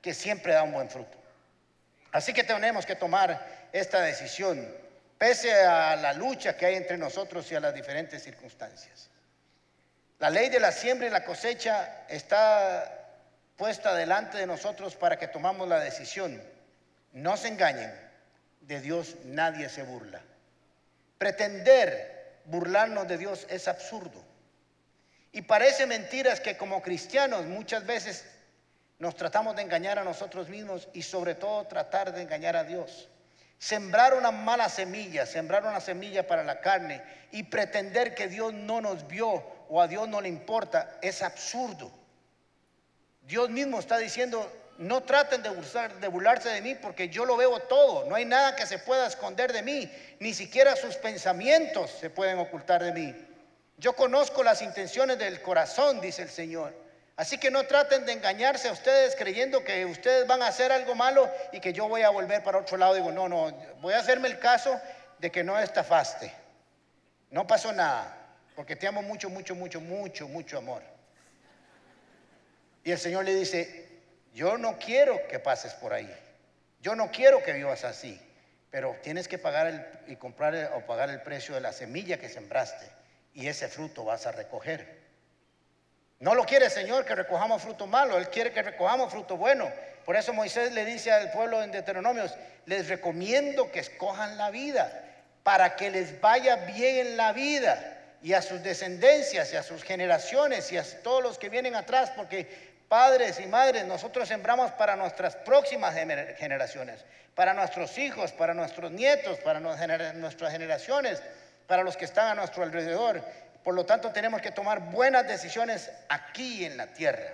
que 0.00 0.14
siempre 0.14 0.52
da 0.52 0.62
un 0.62 0.72
buen 0.72 0.90
fruto. 0.90 1.18
Así 2.10 2.32
que 2.32 2.44
tenemos 2.44 2.84
que 2.84 2.96
tomar 2.96 3.68
esta 3.72 4.02
decisión, 4.02 4.68
pese 5.16 5.52
a 5.64 5.96
la 5.96 6.12
lucha 6.12 6.56
que 6.56 6.66
hay 6.66 6.74
entre 6.74 6.98
nosotros 6.98 7.50
y 7.50 7.54
a 7.54 7.60
las 7.60 7.74
diferentes 7.74 8.22
circunstancias. 8.22 9.08
La 10.18 10.30
ley 10.30 10.50
de 10.50 10.60
la 10.60 10.72
siembra 10.72 11.06
y 11.06 11.10
la 11.10 11.24
cosecha 11.24 12.04
está 12.08 13.02
puesta 13.56 13.94
delante 13.94 14.38
de 14.38 14.46
nosotros 14.46 14.94
para 14.94 15.18
que 15.18 15.28
tomamos 15.28 15.68
la 15.68 15.80
decisión. 15.80 16.42
No 17.12 17.36
se 17.36 17.48
engañen, 17.48 17.92
de 18.60 18.80
Dios 18.80 19.16
nadie 19.24 19.68
se 19.68 19.82
burla. 19.82 20.20
Pretender 21.18 22.40
burlarnos 22.44 23.08
de 23.08 23.18
Dios 23.18 23.46
es 23.48 23.68
absurdo. 23.68 24.31
Y 25.32 25.42
parece 25.42 25.86
mentiras 25.86 26.40
que 26.40 26.58
como 26.58 26.82
cristianos 26.82 27.46
muchas 27.46 27.86
veces 27.86 28.24
nos 28.98 29.16
tratamos 29.16 29.56
de 29.56 29.62
engañar 29.62 29.98
a 29.98 30.04
nosotros 30.04 30.48
mismos 30.48 30.88
y 30.92 31.02
sobre 31.02 31.34
todo 31.34 31.66
tratar 31.66 32.12
de 32.12 32.22
engañar 32.22 32.54
a 32.54 32.64
Dios. 32.64 33.08
Sembrar 33.58 34.14
una 34.14 34.30
mala 34.30 34.68
semilla, 34.68 35.24
sembrar 35.24 35.64
una 35.64 35.80
semilla 35.80 36.26
para 36.26 36.44
la 36.44 36.60
carne 36.60 37.02
y 37.30 37.44
pretender 37.44 38.14
que 38.14 38.28
Dios 38.28 38.52
no 38.52 38.80
nos 38.80 39.06
vio 39.08 39.42
o 39.68 39.80
a 39.80 39.88
Dios 39.88 40.06
no 40.06 40.20
le 40.20 40.28
importa 40.28 40.98
es 41.00 41.22
absurdo. 41.22 41.90
Dios 43.22 43.48
mismo 43.48 43.78
está 43.78 43.98
diciendo, 43.98 44.52
no 44.78 45.02
traten 45.02 45.42
de, 45.42 45.50
de 46.00 46.08
burlarse 46.08 46.50
de 46.50 46.60
mí 46.60 46.74
porque 46.74 47.08
yo 47.08 47.24
lo 47.24 47.36
veo 47.36 47.58
todo. 47.60 48.04
No 48.08 48.16
hay 48.16 48.24
nada 48.24 48.54
que 48.54 48.66
se 48.66 48.78
pueda 48.78 49.06
esconder 49.06 49.52
de 49.52 49.62
mí. 49.62 49.90
Ni 50.20 50.34
siquiera 50.34 50.76
sus 50.76 50.96
pensamientos 50.96 51.90
se 51.90 52.10
pueden 52.10 52.38
ocultar 52.38 52.82
de 52.82 52.92
mí. 52.92 53.31
Yo 53.82 53.94
conozco 53.94 54.44
las 54.44 54.62
intenciones 54.62 55.18
del 55.18 55.42
corazón, 55.42 56.00
dice 56.00 56.22
el 56.22 56.30
Señor. 56.30 56.72
Así 57.16 57.36
que 57.36 57.50
no 57.50 57.64
traten 57.64 58.06
de 58.06 58.12
engañarse 58.12 58.68
a 58.68 58.72
ustedes 58.72 59.16
creyendo 59.16 59.64
que 59.64 59.84
ustedes 59.84 60.24
van 60.24 60.40
a 60.40 60.46
hacer 60.46 60.70
algo 60.70 60.94
malo 60.94 61.28
y 61.50 61.58
que 61.58 61.72
yo 61.72 61.88
voy 61.88 62.02
a 62.02 62.10
volver 62.10 62.44
para 62.44 62.58
otro 62.58 62.76
lado. 62.76 62.94
Digo, 62.94 63.10
no, 63.10 63.28
no, 63.28 63.50
voy 63.80 63.94
a 63.94 63.98
hacerme 63.98 64.28
el 64.28 64.38
caso 64.38 64.80
de 65.18 65.32
que 65.32 65.42
no 65.42 65.58
estafaste. 65.58 66.32
No 67.30 67.44
pasó 67.44 67.72
nada, 67.72 68.16
porque 68.54 68.76
te 68.76 68.86
amo 68.86 69.02
mucho, 69.02 69.28
mucho, 69.28 69.56
mucho, 69.56 69.80
mucho, 69.80 70.28
mucho 70.28 70.58
amor. 70.58 70.84
Y 72.84 72.92
el 72.92 72.98
Señor 73.00 73.24
le 73.24 73.34
dice, 73.34 73.88
yo 74.32 74.58
no 74.58 74.78
quiero 74.78 75.26
que 75.26 75.40
pases 75.40 75.74
por 75.74 75.92
ahí. 75.92 76.08
Yo 76.80 76.94
no 76.94 77.10
quiero 77.10 77.42
que 77.42 77.52
vivas 77.52 77.82
así. 77.82 78.20
Pero 78.70 78.96
tienes 79.02 79.26
que 79.26 79.38
pagar 79.38 80.04
y 80.06 80.14
comprar 80.14 80.70
o 80.76 80.86
pagar 80.86 81.10
el 81.10 81.20
precio 81.20 81.56
de 81.56 81.60
la 81.60 81.72
semilla 81.72 82.18
que 82.18 82.28
sembraste. 82.28 83.01
Y 83.34 83.46
ese 83.48 83.68
fruto 83.68 84.04
vas 84.04 84.26
a 84.26 84.32
recoger. 84.32 85.00
No 86.20 86.34
lo 86.34 86.44
quiere 86.44 86.66
el 86.66 86.70
Señor 86.70 87.04
que 87.04 87.14
recojamos 87.14 87.62
fruto 87.62 87.86
malo. 87.86 88.16
Él 88.16 88.28
quiere 88.28 88.52
que 88.52 88.62
recojamos 88.62 89.10
fruto 89.10 89.36
bueno. 89.36 89.70
Por 90.04 90.16
eso 90.16 90.32
Moisés 90.32 90.72
le 90.72 90.84
dice 90.84 91.10
al 91.10 91.30
pueblo 91.32 91.62
en 91.62 91.72
Deuteronomios, 91.72 92.34
les 92.66 92.88
recomiendo 92.88 93.70
que 93.70 93.80
escojan 93.80 94.36
la 94.36 94.50
vida 94.50 95.04
para 95.42 95.76
que 95.76 95.90
les 95.90 96.20
vaya 96.20 96.56
bien 96.56 97.06
en 97.06 97.16
la 97.16 97.32
vida 97.32 97.98
y 98.22 98.34
a 98.34 98.42
sus 98.42 98.62
descendencias 98.62 99.52
y 99.52 99.56
a 99.56 99.62
sus 99.62 99.82
generaciones 99.82 100.70
y 100.70 100.78
a 100.78 100.84
todos 101.02 101.22
los 101.22 101.38
que 101.38 101.48
vienen 101.48 101.74
atrás, 101.74 102.12
porque 102.14 102.46
padres 102.88 103.40
y 103.40 103.46
madres, 103.46 103.84
nosotros 103.84 104.28
sembramos 104.28 104.70
para 104.72 104.94
nuestras 104.96 105.34
próximas 105.34 105.94
generaciones, 105.94 107.04
para 107.34 107.54
nuestros 107.54 107.98
hijos, 107.98 108.32
para 108.32 108.54
nuestros 108.54 108.92
nietos, 108.92 109.38
para 109.38 109.58
nuestras 109.60 110.52
generaciones, 110.52 111.20
para 111.72 111.84
los 111.84 111.96
que 111.96 112.04
están 112.04 112.28
a 112.28 112.34
nuestro 112.34 112.64
alrededor. 112.64 113.24
Por 113.64 113.72
lo 113.72 113.86
tanto, 113.86 114.12
tenemos 114.12 114.42
que 114.42 114.50
tomar 114.50 114.90
buenas 114.90 115.26
decisiones 115.26 115.90
aquí 116.10 116.66
en 116.66 116.76
la 116.76 116.88
tierra. 116.88 117.32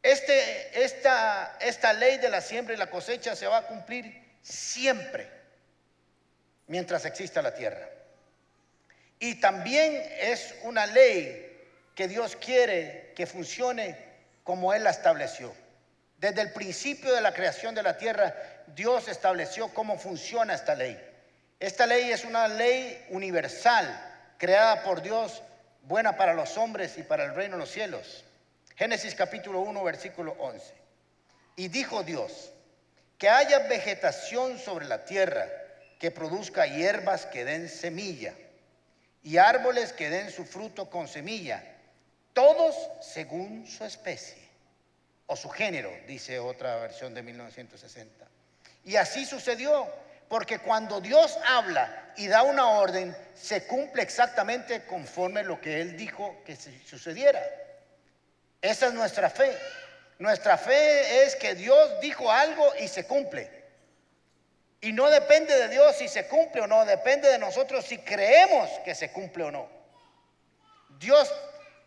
Este, 0.00 0.84
esta, 0.84 1.56
esta 1.58 1.92
ley 1.92 2.18
de 2.18 2.28
la 2.28 2.40
siembra 2.40 2.72
y 2.72 2.76
la 2.76 2.88
cosecha 2.88 3.34
se 3.34 3.48
va 3.48 3.56
a 3.58 3.66
cumplir 3.66 4.38
siempre 4.42 5.28
mientras 6.68 7.04
exista 7.04 7.42
la 7.42 7.52
tierra. 7.52 7.88
Y 9.18 9.40
también 9.40 10.08
es 10.20 10.54
una 10.62 10.86
ley 10.86 11.66
que 11.96 12.06
Dios 12.06 12.36
quiere 12.36 13.12
que 13.16 13.26
funcione 13.26 13.98
como 14.44 14.72
Él 14.72 14.84
la 14.84 14.90
estableció. 14.90 15.52
Desde 16.18 16.42
el 16.42 16.52
principio 16.52 17.12
de 17.12 17.22
la 17.22 17.34
creación 17.34 17.74
de 17.74 17.82
la 17.82 17.96
tierra, 17.96 18.36
Dios 18.68 19.08
estableció 19.08 19.74
cómo 19.74 19.98
funciona 19.98 20.54
esta 20.54 20.76
ley. 20.76 21.15
Esta 21.58 21.86
ley 21.86 22.10
es 22.10 22.24
una 22.24 22.48
ley 22.48 23.06
universal, 23.10 23.86
creada 24.38 24.82
por 24.82 25.02
Dios, 25.02 25.42
buena 25.82 26.16
para 26.16 26.34
los 26.34 26.56
hombres 26.58 26.98
y 26.98 27.02
para 27.02 27.24
el 27.24 27.34
reino 27.34 27.56
de 27.56 27.60
los 27.60 27.70
cielos. 27.70 28.24
Génesis 28.76 29.14
capítulo 29.14 29.60
1, 29.60 29.82
versículo 29.82 30.36
11. 30.38 30.74
Y 31.56 31.68
dijo 31.68 32.02
Dios, 32.02 32.50
que 33.18 33.30
haya 33.30 33.60
vegetación 33.68 34.58
sobre 34.58 34.86
la 34.86 35.04
tierra, 35.04 35.48
que 35.98 36.10
produzca 36.10 36.66
hierbas 36.66 37.24
que 37.24 37.46
den 37.46 37.70
semilla, 37.70 38.34
y 39.22 39.38
árboles 39.38 39.92
que 39.92 40.10
den 40.10 40.30
su 40.30 40.44
fruto 40.44 40.90
con 40.90 41.08
semilla 41.08 41.62
todos 42.36 42.76
según 43.00 43.66
su 43.66 43.82
especie 43.86 44.36
o 45.24 45.36
su 45.36 45.48
género, 45.48 45.90
dice 46.06 46.38
otra 46.38 46.76
versión 46.76 47.14
de 47.14 47.22
1960. 47.22 48.26
Y 48.84 48.96
así 48.96 49.24
sucedió, 49.24 49.88
porque 50.28 50.58
cuando 50.58 51.00
Dios 51.00 51.38
habla 51.46 52.12
y 52.16 52.26
da 52.26 52.42
una 52.42 52.68
orden, 52.68 53.16
se 53.34 53.66
cumple 53.66 54.02
exactamente 54.02 54.84
conforme 54.86 55.42
lo 55.42 55.60
que 55.60 55.80
Él 55.80 55.96
dijo 55.96 56.42
que 56.44 56.56
sucediera. 56.56 57.40
Esa 58.60 58.86
es 58.86 58.94
nuestra 58.94 59.30
fe. 59.30 59.56
Nuestra 60.18 60.56
fe 60.56 61.24
es 61.24 61.36
que 61.36 61.54
Dios 61.54 62.00
dijo 62.00 62.30
algo 62.30 62.72
y 62.80 62.88
se 62.88 63.06
cumple. 63.06 63.50
Y 64.80 64.92
no 64.92 65.08
depende 65.10 65.54
de 65.54 65.68
Dios 65.68 65.96
si 65.96 66.08
se 66.08 66.26
cumple 66.26 66.62
o 66.62 66.66
no, 66.66 66.84
depende 66.84 67.28
de 67.28 67.38
nosotros 67.38 67.84
si 67.84 67.98
creemos 67.98 68.70
que 68.84 68.94
se 68.94 69.10
cumple 69.10 69.44
o 69.44 69.50
no. 69.50 69.68
Dios 70.98 71.32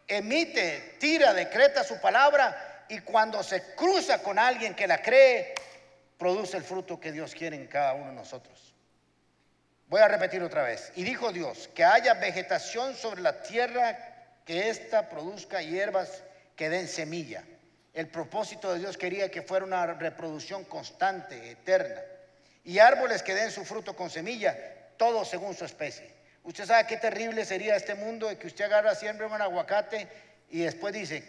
emite, 0.08 0.98
tira, 1.00 1.34
decreta 1.34 1.84
su 1.84 2.00
palabra 2.00 2.86
y 2.90 3.00
cuando 3.00 3.44
se 3.44 3.76
cruza 3.76 4.22
con 4.22 4.38
alguien 4.38 4.76
que 4.76 4.88
la 4.88 5.02
cree, 5.02 5.54
produce 6.20 6.58
el 6.58 6.64
fruto 6.64 7.00
que 7.00 7.12
Dios 7.12 7.34
quiere 7.34 7.56
en 7.56 7.66
cada 7.66 7.94
uno 7.94 8.08
de 8.08 8.16
nosotros. 8.16 8.76
Voy 9.88 10.02
a 10.02 10.08
repetir 10.08 10.44
otra 10.44 10.62
vez. 10.62 10.92
Y 10.96 11.04
dijo 11.04 11.32
Dios, 11.32 11.70
que 11.74 11.84
haya 11.84 12.14
vegetación 12.14 12.94
sobre 12.94 13.22
la 13.22 13.42
tierra, 13.42 13.98
que 14.46 14.70
ésta 14.70 15.10
produzca 15.10 15.64
hierbas 15.64 16.22
que 16.56 16.70
den 16.70 16.88
semilla. 16.88 17.44
El 17.94 18.08
propósito 18.10 18.72
de 18.72 18.80
Dios 18.80 18.98
quería 18.98 19.32
que 19.32 19.42
fuera 19.42 19.66
una 19.66 19.86
reproducción 19.88 20.66
constante, 20.66 21.52
eterna. 21.52 22.02
Y 22.66 22.78
árboles 22.78 23.24
que 23.24 23.34
den 23.34 23.50
su 23.50 23.66
fruto 23.66 23.96
con 23.96 24.10
semilla, 24.10 24.56
todo 24.98 25.26
según 25.26 25.56
su 25.56 25.66
especie. 25.66 26.14
Usted 26.44 26.66
sabe 26.66 26.86
qué 26.86 26.98
terrible 26.98 27.46
sería 27.46 27.76
este 27.76 27.96
mundo 27.96 28.28
de 28.28 28.38
que 28.38 28.48
usted 28.48 28.66
agarra 28.66 28.94
siempre 28.94 29.26
un 29.26 29.42
aguacate 29.42 30.08
y 30.52 30.60
después 30.60 30.94
dice, 30.94 31.24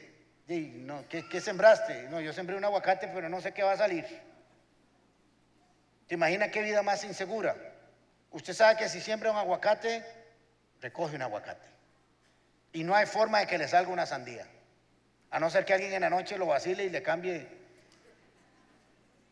no, 0.48 1.08
¿qué, 1.08 1.26
¿qué, 1.28 1.40
sembraste? 1.40 2.08
No, 2.10 2.20
yo 2.20 2.32
sembré 2.32 2.56
un 2.56 2.64
aguacate, 2.64 3.08
pero 3.08 3.28
no 3.28 3.40
sé 3.40 3.52
qué 3.52 3.62
va 3.62 3.72
a 3.72 3.78
salir. 3.78 4.04
¿Te 6.10 6.16
imagina 6.16 6.50
qué 6.50 6.60
vida 6.62 6.82
más 6.82 7.04
insegura? 7.04 7.54
Usted 8.32 8.52
sabe 8.52 8.76
que 8.76 8.88
si 8.88 9.00
siembra 9.00 9.30
un 9.30 9.36
aguacate, 9.36 10.04
recoge 10.80 11.14
un 11.14 11.22
aguacate. 11.22 11.68
Y 12.72 12.82
no 12.82 12.96
hay 12.96 13.06
forma 13.06 13.38
de 13.38 13.46
que 13.46 13.56
le 13.56 13.68
salga 13.68 13.92
una 13.92 14.06
sandía. 14.06 14.44
A 15.30 15.38
no 15.38 15.48
ser 15.50 15.64
que 15.64 15.72
alguien 15.72 15.92
en 15.92 16.00
la 16.00 16.10
noche 16.10 16.36
lo 16.36 16.46
vacile 16.46 16.82
y 16.82 16.90
le 16.90 17.00
cambie. 17.00 17.46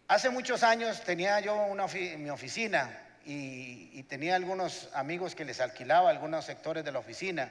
Hace 0.07 0.31
muchos 0.31 0.62
años 0.62 1.03
tenía 1.03 1.41
yo 1.41 1.57
una, 1.64 1.88
mi 1.88 2.31
oficina 2.31 2.97
y, 3.25 4.01
tenía 4.05 4.37
algunos 4.37 4.88
amigos 4.95 5.35
que 5.35 5.45
les 5.45 5.61
alquilaba 5.61 6.11
algunos 6.11 6.45
sectores 6.45 6.85
de 6.85 6.93
la 6.93 7.01
oficina. 7.01 7.51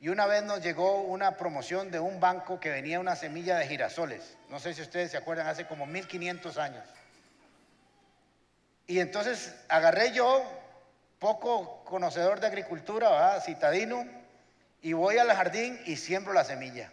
Y 0.00 0.08
una 0.08 0.26
vez 0.26 0.42
nos 0.42 0.60
llegó 0.60 1.02
una 1.02 1.36
promoción 1.36 1.92
de 1.92 2.00
un 2.00 2.18
banco 2.18 2.58
que 2.58 2.70
venía 2.70 2.98
una 2.98 3.14
semilla 3.14 3.58
de 3.58 3.68
girasoles. 3.68 4.36
No 4.50 4.58
sé 4.58 4.74
si 4.74 4.82
ustedes 4.82 5.12
se 5.12 5.18
acuerdan, 5.18 5.46
hace 5.46 5.68
como 5.68 5.86
1500 5.86 6.58
años. 6.58 6.82
Y 8.86 9.00
entonces 9.00 9.54
agarré 9.68 10.12
yo, 10.12 10.44
poco 11.18 11.82
conocedor 11.84 12.40
de 12.40 12.46
agricultura, 12.46 13.40
citadino, 13.40 14.06
y 14.82 14.92
voy 14.92 15.18
al 15.18 15.28
jardín 15.32 15.80
y 15.86 15.96
siembro 15.96 16.32
la 16.32 16.44
semilla. 16.44 16.92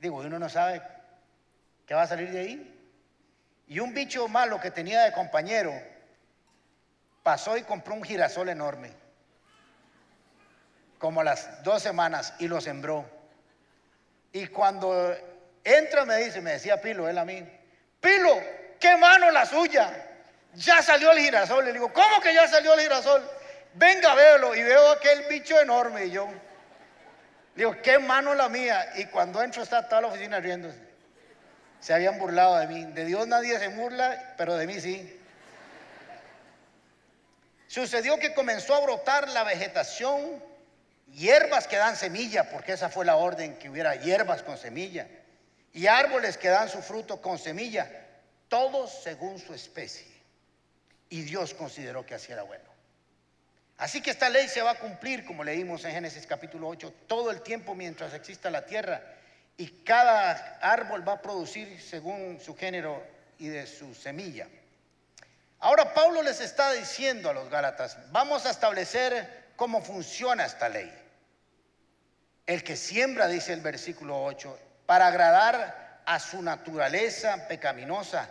Digo, 0.00 0.16
uno 0.16 0.38
no 0.38 0.48
sabe 0.48 0.82
qué 1.86 1.94
va 1.94 2.02
a 2.02 2.06
salir 2.06 2.30
de 2.30 2.40
ahí. 2.40 2.76
Y 3.68 3.78
un 3.78 3.94
bicho 3.94 4.26
malo 4.26 4.60
que 4.60 4.70
tenía 4.70 5.02
de 5.02 5.12
compañero 5.12 5.72
pasó 7.22 7.56
y 7.56 7.62
compró 7.62 7.94
un 7.94 8.02
girasol 8.02 8.48
enorme, 8.48 8.90
como 10.98 11.20
a 11.20 11.24
las 11.24 11.62
dos 11.62 11.82
semanas, 11.82 12.34
y 12.40 12.48
lo 12.48 12.60
sembró. 12.60 13.04
Y 14.32 14.48
cuando 14.48 15.14
entra 15.62 16.04
me 16.04 16.16
dice, 16.16 16.40
me 16.40 16.52
decía 16.52 16.80
Pilo, 16.80 17.08
él 17.08 17.18
a 17.18 17.24
mí, 17.24 17.46
Pilo, 18.00 18.40
qué 18.80 18.96
mano 18.96 19.30
la 19.30 19.46
suya, 19.46 20.09
ya 20.54 20.82
salió 20.82 21.12
el 21.12 21.18
girasol. 21.18 21.64
Le 21.64 21.72
digo, 21.72 21.92
¿cómo 21.92 22.20
que 22.20 22.34
ya 22.34 22.48
salió 22.48 22.74
el 22.74 22.80
girasol? 22.80 23.28
Venga, 23.74 24.14
véalo. 24.14 24.54
Y 24.54 24.62
veo 24.62 24.90
aquel 24.90 25.24
bicho 25.28 25.60
enorme 25.60 26.06
y 26.06 26.10
yo, 26.10 26.28
digo, 27.54 27.76
qué 27.82 27.98
mano 27.98 28.34
la 28.34 28.48
mía. 28.48 28.92
Y 28.96 29.06
cuando 29.06 29.42
entro 29.42 29.62
está 29.62 29.88
toda 29.88 30.02
la 30.02 30.08
oficina 30.08 30.40
riéndose. 30.40 30.78
Se 31.80 31.94
habían 31.94 32.18
burlado 32.18 32.58
de 32.58 32.66
mí. 32.66 32.84
De 32.92 33.04
Dios 33.04 33.26
nadie 33.26 33.58
se 33.58 33.68
burla, 33.68 34.34
pero 34.36 34.56
de 34.56 34.66
mí 34.66 34.80
sí. 34.80 35.16
Sucedió 37.70 38.18
que 38.18 38.34
comenzó 38.34 38.74
a 38.74 38.80
brotar 38.80 39.28
la 39.28 39.44
vegetación, 39.44 40.42
hierbas 41.06 41.68
que 41.68 41.76
dan 41.76 41.94
semilla, 41.94 42.50
porque 42.50 42.72
esa 42.72 42.88
fue 42.88 43.04
la 43.04 43.14
orden 43.14 43.56
que 43.60 43.70
hubiera 43.70 43.94
hierbas 43.94 44.42
con 44.42 44.58
semilla, 44.58 45.06
y 45.72 45.86
árboles 45.86 46.36
que 46.36 46.48
dan 46.48 46.68
su 46.68 46.82
fruto 46.82 47.22
con 47.22 47.38
semilla, 47.38 47.88
todos 48.48 49.04
según 49.04 49.38
su 49.38 49.54
especie. 49.54 50.09
Y 51.10 51.22
Dios 51.22 51.52
consideró 51.54 52.06
que 52.06 52.14
así 52.14 52.32
era 52.32 52.44
bueno. 52.44 52.70
Así 53.76 54.00
que 54.00 54.10
esta 54.10 54.28
ley 54.28 54.46
se 54.46 54.62
va 54.62 54.72
a 54.72 54.78
cumplir, 54.78 55.24
como 55.24 55.42
leímos 55.42 55.84
en 55.84 55.92
Génesis 55.92 56.26
capítulo 56.26 56.68
8, 56.68 56.92
todo 57.06 57.30
el 57.30 57.40
tiempo 57.40 57.74
mientras 57.74 58.14
exista 58.14 58.50
la 58.50 58.64
tierra, 58.64 59.02
y 59.56 59.82
cada 59.84 60.58
árbol 60.60 61.06
va 61.06 61.14
a 61.14 61.22
producir 61.22 61.80
según 61.80 62.38
su 62.40 62.56
género 62.56 63.02
y 63.38 63.48
de 63.48 63.66
su 63.66 63.94
semilla. 63.94 64.48
Ahora 65.58 65.92
Pablo 65.92 66.22
les 66.22 66.40
está 66.40 66.72
diciendo 66.72 67.28
a 67.28 67.34
los 67.34 67.50
Gálatas, 67.50 67.98
vamos 68.12 68.46
a 68.46 68.50
establecer 68.50 69.50
cómo 69.56 69.82
funciona 69.82 70.44
esta 70.44 70.68
ley. 70.68 70.90
El 72.46 72.62
que 72.62 72.76
siembra, 72.76 73.28
dice 73.28 73.52
el 73.52 73.60
versículo 73.60 74.22
8, 74.24 74.58
para 74.86 75.08
agradar 75.08 76.02
a 76.06 76.18
su 76.20 76.40
naturaleza 76.42 77.48
pecaminosa, 77.48 78.30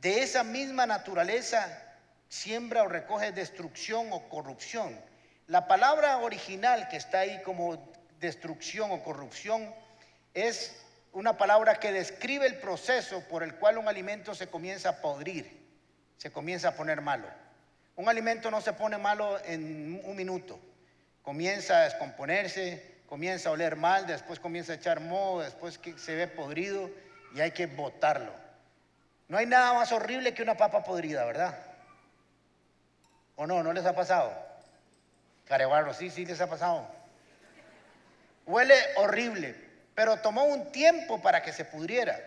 de 0.00 0.22
esa 0.22 0.44
misma 0.44 0.86
naturaleza 0.86 1.89
siembra 2.30 2.84
o 2.84 2.88
recoge 2.88 3.32
destrucción 3.32 4.10
o 4.14 4.30
corrupción. 4.30 4.98
La 5.46 5.68
palabra 5.68 6.16
original 6.16 6.88
que 6.88 6.96
está 6.96 7.20
ahí 7.20 7.42
como 7.42 7.92
destrucción 8.20 8.90
o 8.90 9.02
corrupción 9.02 9.74
es 10.32 10.82
una 11.12 11.36
palabra 11.36 11.74
que 11.74 11.92
describe 11.92 12.46
el 12.46 12.56
proceso 12.56 13.20
por 13.28 13.42
el 13.42 13.56
cual 13.56 13.76
un 13.76 13.88
alimento 13.88 14.34
se 14.34 14.46
comienza 14.46 14.88
a 14.88 14.96
podrir 15.02 15.60
se 16.20 16.30
comienza 16.30 16.68
a 16.68 16.72
poner 16.72 17.00
malo. 17.00 17.26
Un 17.96 18.06
alimento 18.10 18.50
no 18.50 18.60
se 18.60 18.74
pone 18.74 18.98
malo 18.98 19.42
en 19.46 19.98
un 20.04 20.14
minuto. 20.14 20.60
Comienza 21.22 21.78
a 21.78 21.84
descomponerse, 21.84 23.00
comienza 23.06 23.48
a 23.48 23.52
oler 23.52 23.76
mal, 23.76 24.06
después 24.06 24.38
comienza 24.38 24.72
a 24.72 24.76
echar 24.76 25.00
moho, 25.00 25.40
después 25.40 25.78
que 25.78 25.96
se 25.96 26.14
ve 26.14 26.28
podrido 26.28 26.90
y 27.34 27.40
hay 27.40 27.52
que 27.52 27.64
botarlo. 27.64 28.34
No 29.28 29.38
hay 29.38 29.46
nada 29.46 29.72
más 29.72 29.92
horrible 29.92 30.34
que 30.34 30.42
una 30.42 30.58
papa 30.58 30.84
podrida, 30.84 31.24
¿verdad? 31.24 31.58
¿O 33.40 33.46
no? 33.46 33.62
¿No 33.62 33.72
les 33.72 33.86
ha 33.86 33.94
pasado? 33.94 34.34
Carebarro, 35.46 35.94
sí, 35.94 36.10
sí 36.10 36.26
les 36.26 36.42
ha 36.42 36.46
pasado. 36.46 36.86
Huele 38.44 38.74
horrible, 38.96 39.56
pero 39.94 40.18
tomó 40.18 40.44
un 40.44 40.70
tiempo 40.72 41.22
para 41.22 41.42
que 41.42 41.50
se 41.54 41.64
pudriera. 41.64 42.20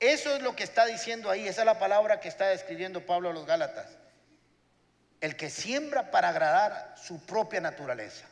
Eso 0.00 0.34
es 0.34 0.40
lo 0.40 0.56
que 0.56 0.64
está 0.64 0.86
diciendo 0.86 1.28
ahí, 1.28 1.46
esa 1.46 1.60
es 1.60 1.66
la 1.66 1.78
palabra 1.78 2.20
que 2.20 2.28
está 2.28 2.46
describiendo 2.46 3.04
Pablo 3.04 3.28
a 3.28 3.34
los 3.34 3.44
Gálatas. 3.44 3.88
El 5.20 5.36
que 5.36 5.50
siembra 5.50 6.10
para 6.10 6.30
agradar 6.30 6.94
su 6.96 7.20
propia 7.26 7.60
naturaleza. 7.60 8.24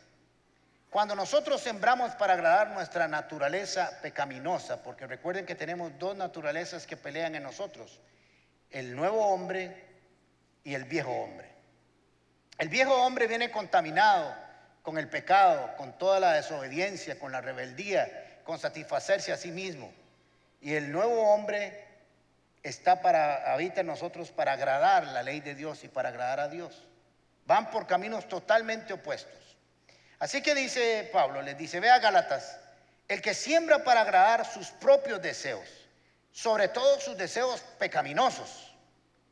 Cuando 0.89 1.15
nosotros 1.15 1.61
sembramos 1.61 2.13
para 2.13 2.33
agradar 2.33 2.71
nuestra 2.71 3.09
naturaleza 3.09 3.91
pecaminosa, 4.01 4.83
porque 4.83 5.07
recuerden 5.07 5.45
que 5.45 5.55
tenemos 5.55 5.93
dos 5.99 6.17
naturalezas 6.17 6.87
que 6.87 6.97
pelean 6.97 7.35
en 7.35 7.43
nosotros, 7.43 8.01
el 8.71 8.97
nuevo 8.97 9.27
hombre 9.27 9.85
y 10.65 10.73
el 10.73 10.85
viejo 10.85 11.13
hombre. 11.13 11.56
El 12.59 12.69
viejo 12.69 12.95
hombre 12.95 13.27
viene 13.27 13.51
contaminado 13.51 14.35
con 14.83 14.99
el 14.99 15.09
pecado, 15.09 15.77
con 15.77 15.99
toda 15.99 16.21
la 16.21 16.33
desobediencia, 16.33 17.19
con 17.19 17.33
la 17.33 17.41
rebeldía, 17.41 18.41
con 18.45 18.59
satisfacerse 18.59 19.33
a 19.33 19.37
sí 19.37 19.51
mismo. 19.51 19.93
Y 20.61 20.75
el 20.75 20.91
nuevo 20.91 21.35
hombre 21.35 21.85
está 22.63 23.03
para, 23.03 23.53
habita 23.53 23.83
en 23.83 23.89
nosotros 23.89 24.31
para 24.31 24.53
agradar 24.53 25.07
la 25.09 25.23
ley 25.23 25.41
de 25.41 25.55
Dios 25.55 25.85
y 25.85 25.89
para 25.89 26.09
agradar 26.09 26.41
a 26.41 26.49
Dios. 26.49 26.87
Van 27.47 27.71
por 27.71 27.87
caminos 27.87 28.27
totalmente 28.29 28.93
opuestos. 28.93 29.57
Así 30.19 30.43
que 30.43 30.55
dice 30.55 31.11
Pablo, 31.13 31.43
les 31.43 31.59
dice, 31.59 31.79
vea 31.79 31.99
Galatas, 31.99 32.59
el 33.09 33.21
que 33.21 33.35
siembra 33.35 33.85
para 33.85 34.01
agradar 34.01 34.47
sus 34.47 34.69
propios 34.71 35.21
deseos, 35.21 35.69
sobre 36.33 36.69
todo 36.69 36.99
sus 37.01 37.17
deseos 37.17 37.61
pecaminosos, 37.79 38.75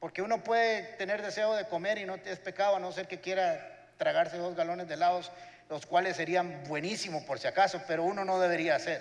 porque 0.04 0.20
uno 0.20 0.44
puede 0.44 0.82
tener 0.98 1.22
deseo 1.22 1.54
de 1.54 1.66
comer 1.66 1.96
y 1.96 2.04
no 2.04 2.16
es 2.16 2.38
pecado, 2.38 2.76
a 2.76 2.78
no 2.78 2.92
ser 2.92 3.08
que 3.08 3.22
quiera 3.22 3.88
tragarse 3.96 4.36
dos 4.36 4.54
galones 4.54 4.86
de 4.86 4.92
helados, 4.92 5.32
los 5.70 5.86
cuales 5.86 6.18
serían 6.18 6.62
buenísimos 6.64 7.24
por 7.24 7.38
si 7.38 7.46
acaso, 7.46 7.80
pero 7.88 8.02
uno 8.04 8.22
no 8.22 8.38
debería 8.38 8.76
hacer 8.76 9.00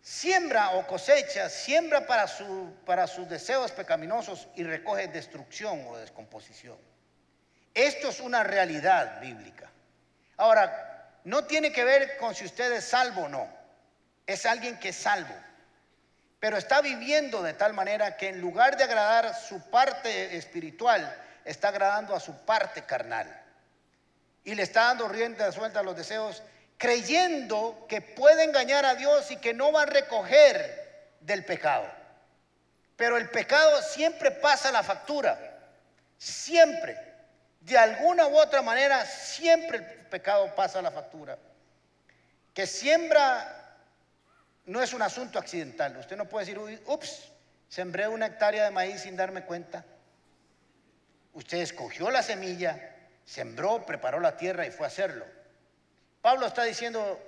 siembra 0.00 0.70
o 0.70 0.88
cosecha, 0.88 1.48
siembra 1.48 2.04
para, 2.08 2.26
su, 2.26 2.74
para 2.84 3.06
sus 3.06 3.28
deseos 3.28 3.70
pecaminosos 3.70 4.48
y 4.56 4.64
recoge 4.64 5.06
destrucción 5.06 5.86
o 5.86 5.96
descomposición. 5.96 6.78
Esto 7.74 8.08
es 8.08 8.18
una 8.18 8.42
realidad 8.42 9.20
bíblica. 9.20 9.70
Ahora, 10.36 11.12
no 11.22 11.44
tiene 11.44 11.70
que 11.70 11.84
ver 11.84 12.16
con 12.16 12.34
si 12.34 12.44
usted 12.44 12.72
es 12.72 12.86
salvo 12.86 13.26
o 13.26 13.28
no. 13.28 13.48
Es 14.26 14.46
alguien 14.46 14.80
que 14.80 14.88
es 14.88 14.96
salvo. 14.96 15.46
Pero 16.40 16.56
está 16.56 16.80
viviendo 16.80 17.42
de 17.42 17.54
tal 17.54 17.72
manera 17.72 18.16
que 18.16 18.28
en 18.28 18.40
lugar 18.40 18.76
de 18.76 18.84
agradar 18.84 19.34
su 19.34 19.70
parte 19.70 20.36
espiritual, 20.36 21.16
está 21.44 21.68
agradando 21.68 22.14
a 22.14 22.20
su 22.20 22.36
parte 22.44 22.82
carnal. 22.82 23.42
Y 24.44 24.54
le 24.54 24.62
está 24.62 24.84
dando 24.84 25.08
rienda 25.08 25.50
suelta 25.52 25.80
a 25.80 25.82
los 25.82 25.96
deseos 25.96 26.42
creyendo 26.78 27.86
que 27.88 28.00
puede 28.00 28.44
engañar 28.44 28.84
a 28.84 28.94
Dios 28.94 29.30
y 29.30 29.36
que 29.36 29.54
no 29.54 29.72
va 29.72 29.82
a 29.82 29.86
recoger 29.86 31.14
del 31.20 31.44
pecado. 31.44 31.86
Pero 32.96 33.16
el 33.16 33.30
pecado 33.30 33.82
siempre 33.82 34.30
pasa 34.30 34.72
la 34.72 34.82
factura. 34.82 35.38
Siempre. 36.18 36.98
De 37.60 37.76
alguna 37.76 38.26
u 38.26 38.38
otra 38.38 38.62
manera, 38.62 39.04
siempre 39.04 39.78
el 39.78 39.84
pecado 39.84 40.54
pasa 40.54 40.80
la 40.80 40.90
factura. 40.90 41.36
Que 42.54 42.66
siembra 42.66 43.65
no 44.66 44.82
es 44.82 44.92
un 44.92 45.02
asunto 45.02 45.38
accidental. 45.38 45.96
Usted 45.96 46.16
no 46.16 46.28
puede 46.28 46.46
decir, 46.46 46.82
ups, 46.86 47.32
sembré 47.68 48.08
una 48.08 48.26
hectárea 48.26 48.64
de 48.64 48.70
maíz 48.70 49.02
sin 49.02 49.16
darme 49.16 49.44
cuenta. 49.44 49.84
Usted 51.32 51.58
escogió 51.58 52.10
la 52.10 52.22
semilla, 52.22 52.94
sembró, 53.24 53.84
preparó 53.86 54.20
la 54.20 54.36
tierra 54.36 54.66
y 54.66 54.70
fue 54.70 54.86
a 54.86 54.88
hacerlo. 54.88 55.24
Pablo 56.20 56.46
está 56.46 56.64
diciendo, 56.64 57.20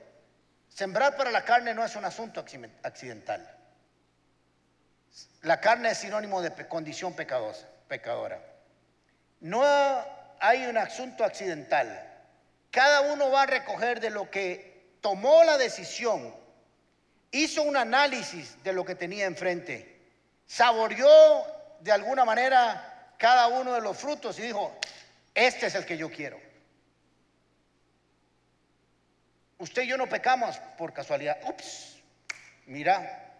sembrar 0.68 1.16
para 1.16 1.30
la 1.30 1.44
carne 1.44 1.74
no 1.74 1.84
es 1.84 1.94
un 1.94 2.04
asunto 2.04 2.40
accidental. 2.82 3.56
La 5.42 5.60
carne 5.60 5.90
es 5.90 5.98
sinónimo 5.98 6.42
de 6.42 6.66
condición 6.66 7.14
pecadora. 7.14 8.40
No 9.40 9.62
hay 10.40 10.66
un 10.66 10.76
asunto 10.76 11.24
accidental. 11.24 12.04
Cada 12.70 13.02
uno 13.02 13.30
va 13.30 13.42
a 13.42 13.46
recoger 13.46 14.00
de 14.00 14.10
lo 14.10 14.30
que 14.30 14.96
tomó 15.00 15.44
la 15.44 15.56
decisión, 15.58 16.34
hizo 17.30 17.62
un 17.62 17.76
análisis 17.76 18.62
de 18.62 18.72
lo 18.72 18.84
que 18.84 18.94
tenía 18.94 19.26
enfrente, 19.26 20.00
saboreó 20.46 21.44
de 21.80 21.92
alguna 21.92 22.24
manera 22.24 23.14
cada 23.18 23.48
uno 23.48 23.74
de 23.74 23.80
los 23.80 23.96
frutos 23.96 24.38
y 24.38 24.42
dijo, 24.42 24.76
este 25.34 25.66
es 25.66 25.74
el 25.74 25.84
que 25.84 25.96
yo 25.96 26.10
quiero. 26.10 26.40
Usted 29.58 29.82
y 29.82 29.88
yo 29.88 29.96
no 29.96 30.08
pecamos 30.08 30.56
por 30.76 30.92
casualidad. 30.92 31.38
Ups, 31.48 31.96
mira, 32.66 33.34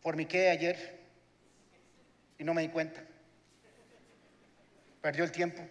formiqué 0.00 0.50
ayer 0.50 1.00
y 2.38 2.44
no 2.44 2.54
me 2.54 2.62
di 2.62 2.68
cuenta. 2.68 3.02
Perdió 5.02 5.24
el 5.24 5.32
tiempo. 5.32 5.62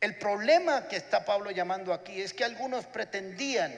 El 0.00 0.16
problema 0.16 0.88
que 0.88 0.96
está 0.96 1.24
Pablo 1.24 1.50
llamando 1.50 1.92
aquí 1.92 2.20
es 2.20 2.32
que 2.32 2.42
algunos 2.42 2.86
pretendían 2.86 3.72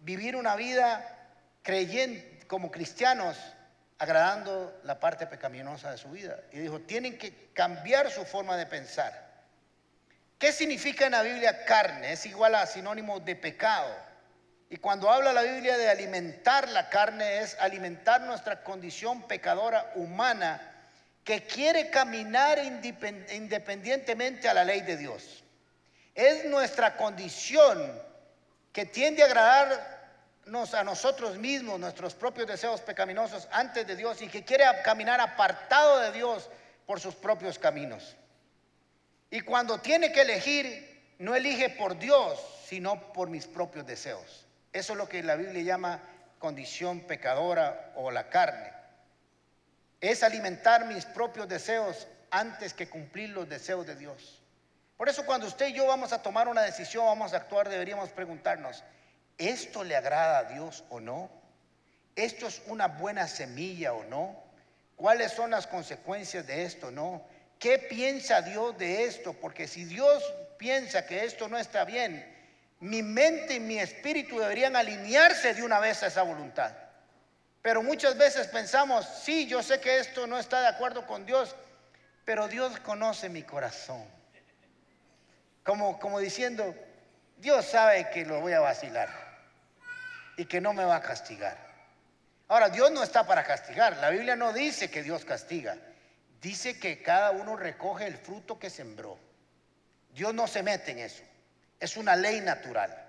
vivir 0.00 0.36
una 0.36 0.56
vida 0.56 1.16
creyendo 1.62 2.22
como 2.46 2.70
cristianos, 2.70 3.36
agradando 3.98 4.80
la 4.84 4.98
parte 4.98 5.26
pecaminosa 5.26 5.90
de 5.90 5.98
su 5.98 6.10
vida. 6.10 6.40
Y 6.52 6.58
dijo, 6.58 6.80
tienen 6.80 7.18
que 7.18 7.50
cambiar 7.52 8.10
su 8.10 8.24
forma 8.24 8.56
de 8.56 8.66
pensar. 8.66 9.28
¿Qué 10.38 10.52
significa 10.52 11.06
en 11.06 11.12
la 11.12 11.22
Biblia 11.22 11.64
carne? 11.64 12.12
Es 12.12 12.24
igual 12.24 12.54
a 12.54 12.66
sinónimo 12.66 13.20
de 13.20 13.36
pecado. 13.36 13.94
Y 14.70 14.76
cuando 14.76 15.10
habla 15.10 15.32
la 15.32 15.42
Biblia 15.42 15.76
de 15.76 15.88
alimentar 15.88 16.68
la 16.68 16.88
carne 16.88 17.38
es 17.38 17.56
alimentar 17.58 18.20
nuestra 18.20 18.62
condición 18.62 19.26
pecadora 19.26 19.92
humana 19.94 20.60
que 21.24 21.42
quiere 21.42 21.90
caminar 21.90 22.58
independientemente 22.58 24.48
a 24.48 24.54
la 24.54 24.64
ley 24.64 24.82
de 24.82 24.96
Dios. 24.96 25.42
Es 26.14 26.44
nuestra 26.46 26.96
condición 26.96 28.07
que 28.72 28.86
tiende 28.86 29.22
a 29.22 29.26
agradarnos 29.26 30.74
a 30.74 30.84
nosotros 30.84 31.36
mismos, 31.36 31.78
nuestros 31.78 32.14
propios 32.14 32.46
deseos 32.46 32.80
pecaminosos 32.80 33.48
antes 33.50 33.86
de 33.86 33.96
Dios 33.96 34.22
y 34.22 34.28
que 34.28 34.44
quiere 34.44 34.64
caminar 34.84 35.20
apartado 35.20 36.00
de 36.00 36.12
Dios 36.12 36.48
por 36.86 37.00
sus 37.00 37.14
propios 37.14 37.58
caminos. 37.58 38.16
Y 39.30 39.40
cuando 39.40 39.78
tiene 39.78 40.10
que 40.12 40.22
elegir, 40.22 41.14
no 41.18 41.34
elige 41.34 41.70
por 41.70 41.98
Dios, 41.98 42.40
sino 42.66 43.12
por 43.12 43.28
mis 43.28 43.46
propios 43.46 43.86
deseos. 43.86 44.46
Eso 44.72 44.92
es 44.92 44.98
lo 44.98 45.08
que 45.08 45.22
la 45.22 45.36
Biblia 45.36 45.62
llama 45.62 46.00
condición 46.38 47.00
pecadora 47.00 47.92
o 47.96 48.10
la 48.10 48.28
carne. 48.28 48.72
Es 50.00 50.22
alimentar 50.22 50.86
mis 50.86 51.04
propios 51.04 51.48
deseos 51.48 52.06
antes 52.30 52.72
que 52.72 52.88
cumplir 52.88 53.30
los 53.30 53.48
deseos 53.48 53.86
de 53.86 53.96
Dios. 53.96 54.40
Por 54.98 55.08
eso 55.08 55.24
cuando 55.24 55.46
usted 55.46 55.68
y 55.68 55.74
yo 55.74 55.86
vamos 55.86 56.12
a 56.12 56.20
tomar 56.20 56.48
una 56.48 56.62
decisión, 56.62 57.06
vamos 57.06 57.32
a 57.32 57.36
actuar, 57.36 57.68
deberíamos 57.68 58.10
preguntarnos, 58.10 58.82
¿esto 59.38 59.84
le 59.84 59.94
agrada 59.94 60.38
a 60.38 60.44
Dios 60.44 60.82
o 60.90 60.98
no? 60.98 61.30
¿Esto 62.16 62.48
es 62.48 62.60
una 62.66 62.88
buena 62.88 63.28
semilla 63.28 63.92
o 63.92 64.02
no? 64.02 64.42
¿Cuáles 64.96 65.30
son 65.30 65.52
las 65.52 65.68
consecuencias 65.68 66.48
de 66.48 66.64
esto 66.64 66.88
o 66.88 66.90
no? 66.90 67.22
¿Qué 67.60 67.78
piensa 67.78 68.42
Dios 68.42 68.76
de 68.76 69.04
esto? 69.04 69.34
Porque 69.34 69.68
si 69.68 69.84
Dios 69.84 70.20
piensa 70.58 71.06
que 71.06 71.24
esto 71.24 71.46
no 71.46 71.58
está 71.58 71.84
bien, 71.84 72.36
mi 72.80 73.04
mente 73.04 73.54
y 73.54 73.60
mi 73.60 73.78
espíritu 73.78 74.40
deberían 74.40 74.74
alinearse 74.74 75.54
de 75.54 75.62
una 75.62 75.78
vez 75.78 76.02
a 76.02 76.08
esa 76.08 76.22
voluntad. 76.22 76.72
Pero 77.62 77.84
muchas 77.84 78.18
veces 78.18 78.48
pensamos, 78.48 79.06
sí, 79.22 79.46
yo 79.46 79.62
sé 79.62 79.78
que 79.80 80.00
esto 80.00 80.26
no 80.26 80.40
está 80.40 80.60
de 80.60 80.68
acuerdo 80.68 81.06
con 81.06 81.24
Dios, 81.24 81.54
pero 82.24 82.48
Dios 82.48 82.80
conoce 82.80 83.28
mi 83.28 83.44
corazón. 83.44 84.17
Como, 85.68 86.18
diciendo, 86.18 86.74
Dios 87.36 87.66
sabe 87.66 88.08
que 88.08 88.24
lo 88.24 88.40
voy 88.40 88.54
a 88.54 88.60
vacilar 88.60 89.10
y 90.38 90.46
que 90.46 90.62
no 90.62 90.72
me 90.72 90.82
va 90.82 90.96
a 90.96 91.02
castigar. 91.02 91.58
Ahora, 92.48 92.70
Dios 92.70 92.90
no 92.90 93.02
está 93.02 93.26
para 93.26 93.44
castigar. 93.44 93.98
La 93.98 94.08
Biblia 94.08 94.34
no 94.34 94.54
dice 94.54 94.90
que 94.90 95.02
Dios 95.02 95.26
castiga. 95.26 95.76
Dice 96.40 96.80
que 96.80 97.02
cada 97.02 97.32
uno 97.32 97.54
recoge 97.54 98.06
el 98.06 98.16
fruto 98.16 98.58
que 98.58 98.70
sembró. 98.70 99.18
Dios 100.14 100.32
no 100.32 100.46
se 100.46 100.62
mete 100.62 100.92
en 100.92 101.00
eso. 101.00 101.22
Es 101.78 101.98
una 101.98 102.16
ley 102.16 102.40
natural. 102.40 103.04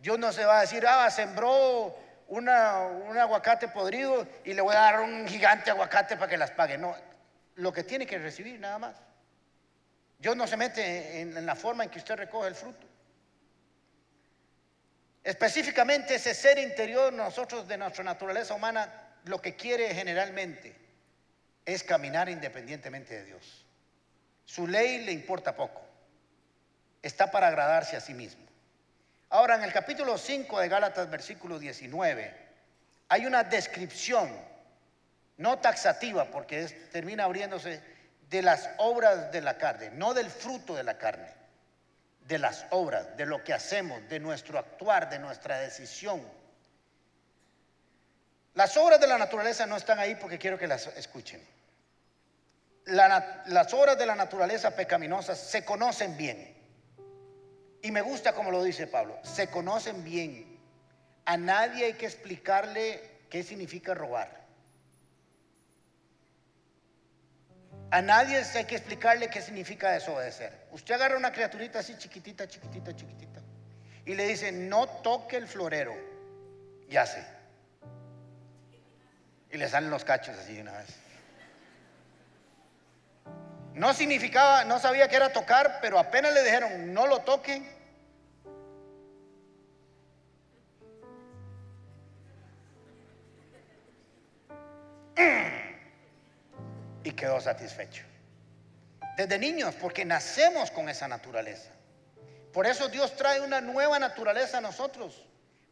Dios 0.00 0.18
no 0.18 0.32
se 0.32 0.44
va 0.44 0.58
a 0.58 0.60
decir, 0.62 0.84
ah, 0.88 1.08
sembró 1.08 1.96
una, 2.26 2.78
un 2.80 3.16
aguacate 3.16 3.68
podrido 3.68 4.26
y 4.42 4.54
le 4.54 4.60
voy 4.60 4.74
a 4.74 4.80
dar 4.80 5.00
un 5.02 5.28
gigante 5.28 5.70
aguacate 5.70 6.16
para 6.16 6.28
que 6.28 6.36
las 6.36 6.50
pague. 6.50 6.76
No, 6.76 6.96
lo 7.54 7.72
que 7.72 7.84
tiene 7.84 8.06
que 8.06 8.18
recibir 8.18 8.58
nada 8.58 8.80
más. 8.80 9.07
Dios 10.18 10.36
no 10.36 10.46
se 10.46 10.56
mete 10.56 11.20
en, 11.20 11.46
la 11.46 11.54
forma 11.54 11.84
en 11.84 11.90
que 11.90 11.98
usted 11.98 12.16
recoge 12.16 12.48
el 12.48 12.54
fruto. 12.56 12.86
Específicamente 15.22 16.16
ese 16.16 16.34
ser 16.34 16.58
interior, 16.58 17.12
nosotros 17.12 17.68
de 17.68 17.76
nuestra 17.76 18.02
naturaleza 18.02 18.54
humana, 18.54 18.92
lo 19.24 19.40
que 19.40 19.54
quiere 19.54 19.94
generalmente 19.94 20.74
es 21.64 21.84
caminar 21.84 22.28
independientemente 22.28 23.14
de 23.14 23.24
Dios. 23.26 23.66
Su 24.44 24.66
ley 24.66 25.04
le 25.04 25.12
importa 25.12 25.54
poco. 25.54 25.82
Está 27.02 27.30
para 27.30 27.48
agradarse 27.48 27.96
a 27.96 28.00
sí 28.00 28.14
mismo. 28.14 28.44
Ahora, 29.30 29.56
en 29.56 29.62
el 29.62 29.72
capítulo 29.72 30.16
5 30.16 30.58
de 30.58 30.68
Gálatas, 30.68 31.10
versículo 31.10 31.58
19, 31.58 32.34
hay 33.08 33.26
una 33.26 33.44
descripción, 33.44 34.34
no 35.36 35.58
taxativa, 35.58 36.24
porque 36.30 36.66
termina 36.90 37.24
abriéndose 37.24 37.82
de 38.30 38.42
las 38.42 38.68
obras 38.78 39.32
de 39.32 39.40
la 39.40 39.56
carne, 39.56 39.90
no 39.90 40.14
del 40.14 40.30
fruto 40.30 40.74
de 40.74 40.82
la 40.82 40.98
carne, 40.98 41.32
de 42.26 42.38
las 42.38 42.66
obras, 42.70 43.16
de 43.16 43.24
lo 43.26 43.42
que 43.42 43.54
hacemos, 43.54 44.06
de 44.08 44.20
nuestro 44.20 44.58
actuar, 44.58 45.08
de 45.08 45.18
nuestra 45.18 45.58
decisión. 45.58 46.22
Las 48.54 48.76
obras 48.76 49.00
de 49.00 49.06
la 49.06 49.18
naturaleza 49.18 49.66
no 49.66 49.76
están 49.76 49.98
ahí 49.98 50.14
porque 50.16 50.38
quiero 50.38 50.58
que 50.58 50.66
las 50.66 50.86
escuchen. 50.88 51.40
las 52.84 53.72
obras 53.74 53.98
de 53.98 54.06
la 54.06 54.14
naturaleza 54.14 54.74
pecaminosas 54.74 55.38
se 55.38 55.64
conocen 55.64 56.16
bien. 56.16 56.54
Y 57.82 57.90
me 57.92 58.02
gusta 58.02 58.34
como 58.34 58.50
lo 58.50 58.62
dice 58.62 58.86
Pablo, 58.86 59.18
se 59.22 59.48
conocen 59.48 60.04
bien. 60.04 60.58
A 61.24 61.36
nadie 61.36 61.86
hay 61.86 61.92
que 61.94 62.06
explicarle 62.06 63.18
qué 63.30 63.42
significa 63.42 63.94
robar. 63.94 64.47
A 67.90 68.02
nadie 68.02 68.42
hay 68.54 68.64
que 68.66 68.76
explicarle 68.76 69.30
qué 69.30 69.40
significa 69.40 69.90
desobedecer. 69.92 70.52
Usted 70.72 70.94
agarra 70.94 71.16
una 71.16 71.32
criaturita 71.32 71.78
así 71.78 71.96
chiquitita, 71.96 72.46
chiquitita, 72.46 72.94
chiquitita, 72.94 73.40
y 74.04 74.14
le 74.14 74.26
dice, 74.26 74.52
no 74.52 74.86
toque 74.86 75.36
el 75.36 75.48
florero. 75.48 75.94
Y 76.88 76.96
hace. 76.96 77.24
Y 79.50 79.56
le 79.56 79.68
salen 79.68 79.90
los 79.90 80.04
cachos 80.04 80.36
así 80.38 80.54
de 80.54 80.62
una 80.62 80.72
vez. 80.72 80.88
No 83.74 83.94
significaba, 83.94 84.64
no 84.64 84.78
sabía 84.78 85.08
que 85.08 85.16
era 85.16 85.32
tocar, 85.32 85.78
pero 85.80 85.98
apenas 85.98 86.34
le 86.34 86.42
dijeron, 86.42 86.92
no 86.92 87.06
lo 87.06 87.20
toque. 87.20 87.62
Y 97.04 97.12
quedó 97.12 97.40
satisfecho. 97.40 98.04
Desde 99.16 99.38
niños, 99.38 99.74
porque 99.80 100.04
nacemos 100.04 100.70
con 100.70 100.88
esa 100.88 101.08
naturaleza. 101.08 101.70
Por 102.52 102.66
eso 102.66 102.88
Dios 102.88 103.14
trae 103.16 103.40
una 103.40 103.60
nueva 103.60 103.98
naturaleza 103.98 104.58
a 104.58 104.60
nosotros, 104.60 105.24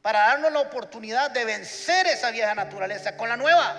para 0.02 0.20
darnos 0.20 0.52
la 0.52 0.60
oportunidad 0.60 1.30
de 1.30 1.44
vencer 1.44 2.06
esa 2.06 2.30
vieja 2.30 2.54
naturaleza 2.54 3.16
con 3.16 3.28
la 3.28 3.36
nueva. 3.36 3.74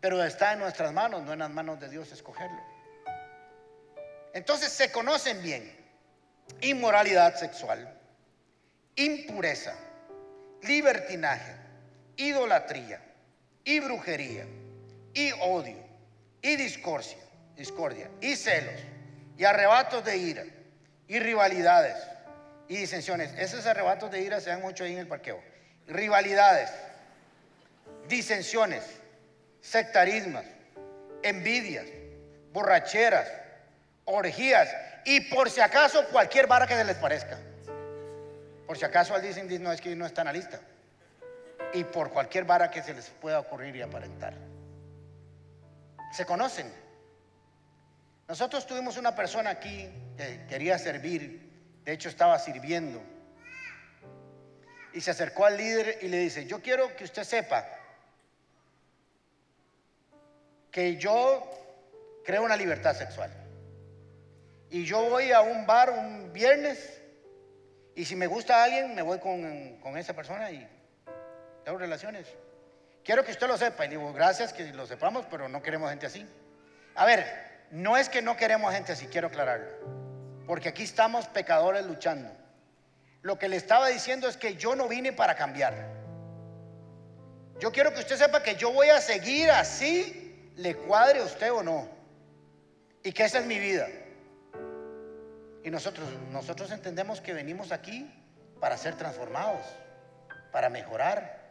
Pero 0.00 0.22
está 0.22 0.52
en 0.52 0.58
nuestras 0.58 0.92
manos, 0.92 1.22
no 1.22 1.32
en 1.32 1.38
las 1.38 1.50
manos 1.50 1.80
de 1.80 1.88
Dios 1.88 2.10
escogerlo. 2.12 2.60
Entonces 4.34 4.72
se 4.72 4.90
conocen 4.90 5.42
bien 5.42 5.82
inmoralidad 6.60 7.36
sexual, 7.36 7.98
impureza, 8.96 9.74
libertinaje, 10.62 11.56
idolatría, 12.16 13.00
y 13.64 13.80
brujería, 13.80 14.46
y 15.14 15.32
odio, 15.40 15.76
y 16.40 16.56
discordia, 16.56 17.16
discordia, 17.56 18.10
y 18.20 18.36
celos, 18.36 18.80
y 19.36 19.44
arrebatos 19.44 20.04
de 20.04 20.16
ira, 20.16 20.44
y 21.08 21.18
rivalidades, 21.18 21.96
y 22.68 22.76
disensiones. 22.76 23.32
Esos 23.38 23.66
arrebatos 23.66 24.10
de 24.10 24.20
ira 24.20 24.40
se 24.40 24.50
dan 24.50 24.62
mucho 24.62 24.84
ahí 24.84 24.92
en 24.92 25.00
el 25.00 25.06
parqueo. 25.06 25.42
Rivalidades, 25.86 26.70
disensiones, 28.08 28.82
sectarismos, 29.60 30.44
envidias, 31.22 31.86
borracheras, 32.52 33.30
orgías, 34.04 34.68
y 35.04 35.20
por 35.20 35.50
si 35.50 35.60
acaso 35.60 36.06
cualquier 36.08 36.46
vara 36.46 36.66
que 36.66 36.74
se 36.74 36.84
les 36.84 36.96
parezca. 36.96 37.38
Por 38.66 38.78
si 38.78 38.84
acaso 38.84 39.14
al 39.14 39.22
dicen, 39.22 39.62
no 39.62 39.72
es 39.72 39.80
que 39.80 39.94
no 39.94 40.06
está 40.06 40.22
en 40.22 40.26
la 40.26 40.32
lista. 40.32 40.60
Y 41.74 41.84
por 41.84 42.10
cualquier 42.10 42.44
vara 42.44 42.70
que 42.70 42.82
se 42.82 42.94
les 42.94 43.08
pueda 43.10 43.40
ocurrir 43.40 43.74
y 43.76 43.82
aparentar. 43.82 44.51
Se 46.12 46.26
conocen. 46.26 46.72
Nosotros 48.28 48.66
tuvimos 48.66 48.96
una 48.96 49.14
persona 49.14 49.50
aquí 49.50 49.88
que 50.16 50.46
quería 50.48 50.78
servir, 50.78 51.50
de 51.84 51.92
hecho 51.92 52.08
estaba 52.08 52.38
sirviendo. 52.38 53.02
Y 54.92 55.00
se 55.00 55.10
acercó 55.10 55.46
al 55.46 55.56
líder 55.56 55.98
y 56.02 56.08
le 56.08 56.18
dice, 56.18 56.46
yo 56.46 56.60
quiero 56.60 56.94
que 56.96 57.04
usted 57.04 57.24
sepa 57.24 57.66
que 60.70 60.96
yo 60.96 61.48
creo 62.24 62.42
una 62.42 62.56
libertad 62.56 62.94
sexual. 62.94 63.30
Y 64.70 64.84
yo 64.84 65.08
voy 65.10 65.32
a 65.32 65.40
un 65.40 65.66
bar 65.66 65.90
un 65.90 66.32
viernes 66.32 67.02
y 67.94 68.04
si 68.04 68.16
me 68.16 68.26
gusta 68.26 68.64
alguien, 68.64 68.94
me 68.94 69.02
voy 69.02 69.18
con, 69.18 69.78
con 69.80 69.98
esa 69.98 70.14
persona 70.14 70.50
y 70.50 70.66
tengo 71.64 71.78
relaciones. 71.78 72.26
Quiero 73.04 73.24
que 73.24 73.32
usted 73.32 73.48
lo 73.48 73.56
sepa. 73.56 73.84
Y 73.86 73.88
digo, 73.88 74.12
gracias 74.12 74.52
que 74.52 74.72
lo 74.72 74.86
sepamos, 74.86 75.26
pero 75.30 75.48
no 75.48 75.62
queremos 75.62 75.90
gente 75.90 76.06
así. 76.06 76.26
A 76.94 77.04
ver, 77.04 77.24
no 77.70 77.96
es 77.96 78.08
que 78.08 78.22
no 78.22 78.36
queremos 78.36 78.72
gente 78.72 78.92
así, 78.92 79.06
quiero 79.06 79.28
aclararlo. 79.28 79.68
Porque 80.46 80.68
aquí 80.68 80.82
estamos 80.82 81.26
pecadores 81.26 81.84
luchando. 81.86 82.30
Lo 83.22 83.38
que 83.38 83.48
le 83.48 83.56
estaba 83.56 83.88
diciendo 83.88 84.28
es 84.28 84.36
que 84.36 84.56
yo 84.56 84.74
no 84.74 84.88
vine 84.88 85.12
para 85.12 85.36
cambiar. 85.36 85.74
Yo 87.60 87.70
quiero 87.70 87.92
que 87.92 88.00
usted 88.00 88.16
sepa 88.16 88.42
que 88.42 88.56
yo 88.56 88.72
voy 88.72 88.88
a 88.88 89.00
seguir 89.00 89.50
así, 89.50 90.50
le 90.56 90.76
cuadre 90.76 91.20
a 91.20 91.24
usted 91.24 91.52
o 91.52 91.62
no. 91.62 91.88
Y 93.04 93.12
que 93.12 93.24
esa 93.24 93.38
es 93.38 93.46
mi 93.46 93.58
vida. 93.58 93.88
Y 95.64 95.70
nosotros, 95.70 96.08
nosotros 96.30 96.70
entendemos 96.72 97.20
que 97.20 97.32
venimos 97.32 97.70
aquí 97.70 98.12
para 98.60 98.76
ser 98.76 98.96
transformados, 98.96 99.64
para 100.50 100.68
mejorar, 100.68 101.41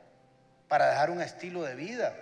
para 0.71 0.89
dejar 0.89 1.11
un 1.11 1.21
estilo 1.21 1.63
de 1.63 1.75
vida. 1.75 2.15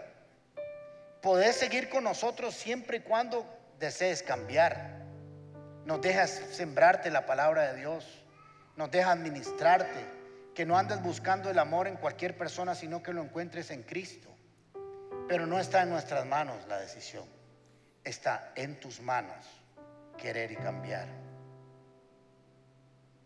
Podés 1.21 1.55
seguir 1.55 1.87
con 1.87 2.03
nosotros 2.03 2.55
siempre 2.55 2.97
y 2.97 2.99
cuando 3.01 3.45
desees 3.77 4.23
cambiar. 4.23 5.03
Nos 5.85 6.01
dejas 6.01 6.31
sembrarte 6.31 7.11
la 7.11 7.27
palabra 7.27 7.71
de 7.71 7.77
Dios. 7.77 8.23
Nos 8.75 8.89
deja 8.89 9.11
administrarte. 9.11 10.03
Que 10.55 10.65
no 10.65 10.79
andes 10.79 10.99
buscando 11.03 11.51
el 11.51 11.59
amor 11.59 11.87
en 11.87 11.97
cualquier 11.97 12.35
persona, 12.35 12.73
sino 12.73 13.03
que 13.03 13.13
lo 13.13 13.21
encuentres 13.21 13.69
en 13.69 13.83
Cristo. 13.83 14.29
Pero 15.27 15.45
no 15.45 15.59
está 15.59 15.83
en 15.83 15.91
nuestras 15.91 16.25
manos 16.25 16.57
la 16.67 16.79
decisión. 16.79 17.25
Está 18.03 18.51
en 18.55 18.79
tus 18.79 18.99
manos 18.99 19.45
querer 20.17 20.51
y 20.51 20.55
cambiar. 20.55 21.07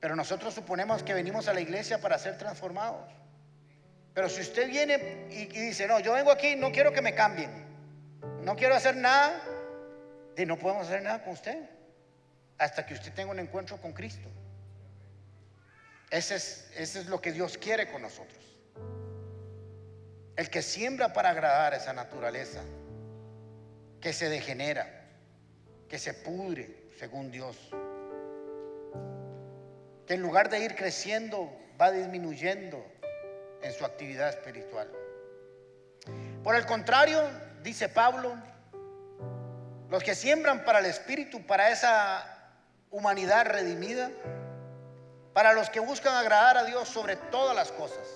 Pero 0.01 0.17
nosotros 0.17 0.53
suponemos 0.53 1.01
que 1.01 1.13
venimos 1.13 1.47
a 1.47 1.53
la 1.53 1.61
iglesia 1.61 2.01
para 2.01 2.19
ser 2.19 2.37
transformados. 2.37 3.22
Pero 4.13 4.29
si 4.29 4.41
usted 4.41 4.67
viene 4.67 5.27
y, 5.29 5.45
dice, 5.47 5.87
no, 5.87 5.99
yo 5.99 6.13
vengo 6.13 6.31
aquí, 6.31 6.55
no 6.55 6.71
quiero 6.71 6.91
que 6.93 7.01
me 7.01 7.15
cambien, 7.15 7.51
no 8.41 8.55
quiero 8.55 8.75
hacer 8.75 8.95
nada, 8.95 9.41
y 10.37 10.45
no 10.45 10.57
podemos 10.57 10.87
hacer 10.87 11.01
nada 11.01 11.23
con 11.23 11.33
usted 11.33 11.69
hasta 12.57 12.85
que 12.85 12.93
usted 12.93 13.13
tenga 13.13 13.31
un 13.31 13.39
encuentro 13.39 13.77
con 13.81 13.93
Cristo. 13.93 14.29
Ese 16.09 16.35
es, 16.35 16.69
ese 16.75 16.99
es 16.99 17.05
lo 17.07 17.19
que 17.19 17.31
Dios 17.31 17.57
quiere 17.57 17.91
con 17.91 18.01
nosotros. 18.01 18.43
El 20.35 20.49
que 20.49 20.61
siembra 20.61 21.13
para 21.13 21.29
agradar 21.29 21.73
esa 21.73 21.93
naturaleza, 21.93 22.61
que 23.99 24.13
se 24.13 24.29
degenera, 24.29 24.87
que 25.89 25.97
se 25.97 26.13
pudre 26.13 26.89
según 26.97 27.31
Dios 27.31 27.57
que 30.05 30.15
en 30.15 30.21
lugar 30.21 30.49
de 30.49 30.59
ir 30.59 30.75
creciendo 30.75 31.51
va 31.79 31.91
disminuyendo 31.91 32.85
en 33.63 33.73
su 33.73 33.85
actividad 33.85 34.29
espiritual. 34.29 34.89
Por 36.43 36.55
el 36.55 36.65
contrario, 36.65 37.21
dice 37.61 37.89
Pablo, 37.89 38.35
los 39.89 40.03
que 40.03 40.15
siembran 40.15 40.65
para 40.65 40.79
el 40.79 40.85
Espíritu, 40.85 41.45
para 41.45 41.69
esa 41.69 42.25
humanidad 42.91 43.45
redimida, 43.45 44.11
para 45.33 45.53
los 45.53 45.69
que 45.69 45.79
buscan 45.79 46.15
agradar 46.15 46.57
a 46.57 46.63
Dios 46.65 46.89
sobre 46.89 47.15
todas 47.15 47.55
las 47.55 47.71
cosas, 47.71 48.07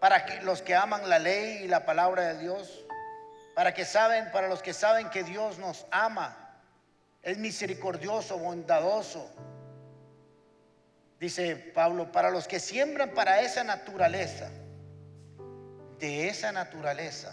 para 0.00 0.42
los 0.42 0.60
que 0.60 0.74
aman 0.74 1.08
la 1.08 1.18
ley 1.18 1.62
y 1.62 1.68
la 1.68 1.86
palabra 1.86 2.24
de 2.28 2.38
Dios, 2.38 2.84
para 3.54 3.72
que 3.72 3.84
saben, 3.84 4.30
para 4.32 4.48
los 4.48 4.62
que 4.62 4.72
saben 4.72 5.10
que 5.10 5.22
Dios 5.22 5.58
nos 5.58 5.86
ama, 5.90 6.36
es 7.22 7.38
misericordioso, 7.38 8.38
bondadoso, 8.38 9.30
dice 11.22 11.54
Pablo, 11.54 12.10
para 12.10 12.30
los 12.30 12.48
que 12.48 12.58
siembran 12.58 13.10
para 13.10 13.42
esa 13.42 13.62
naturaleza, 13.62 14.50
de 16.00 16.26
esa 16.26 16.50
naturaleza 16.50 17.32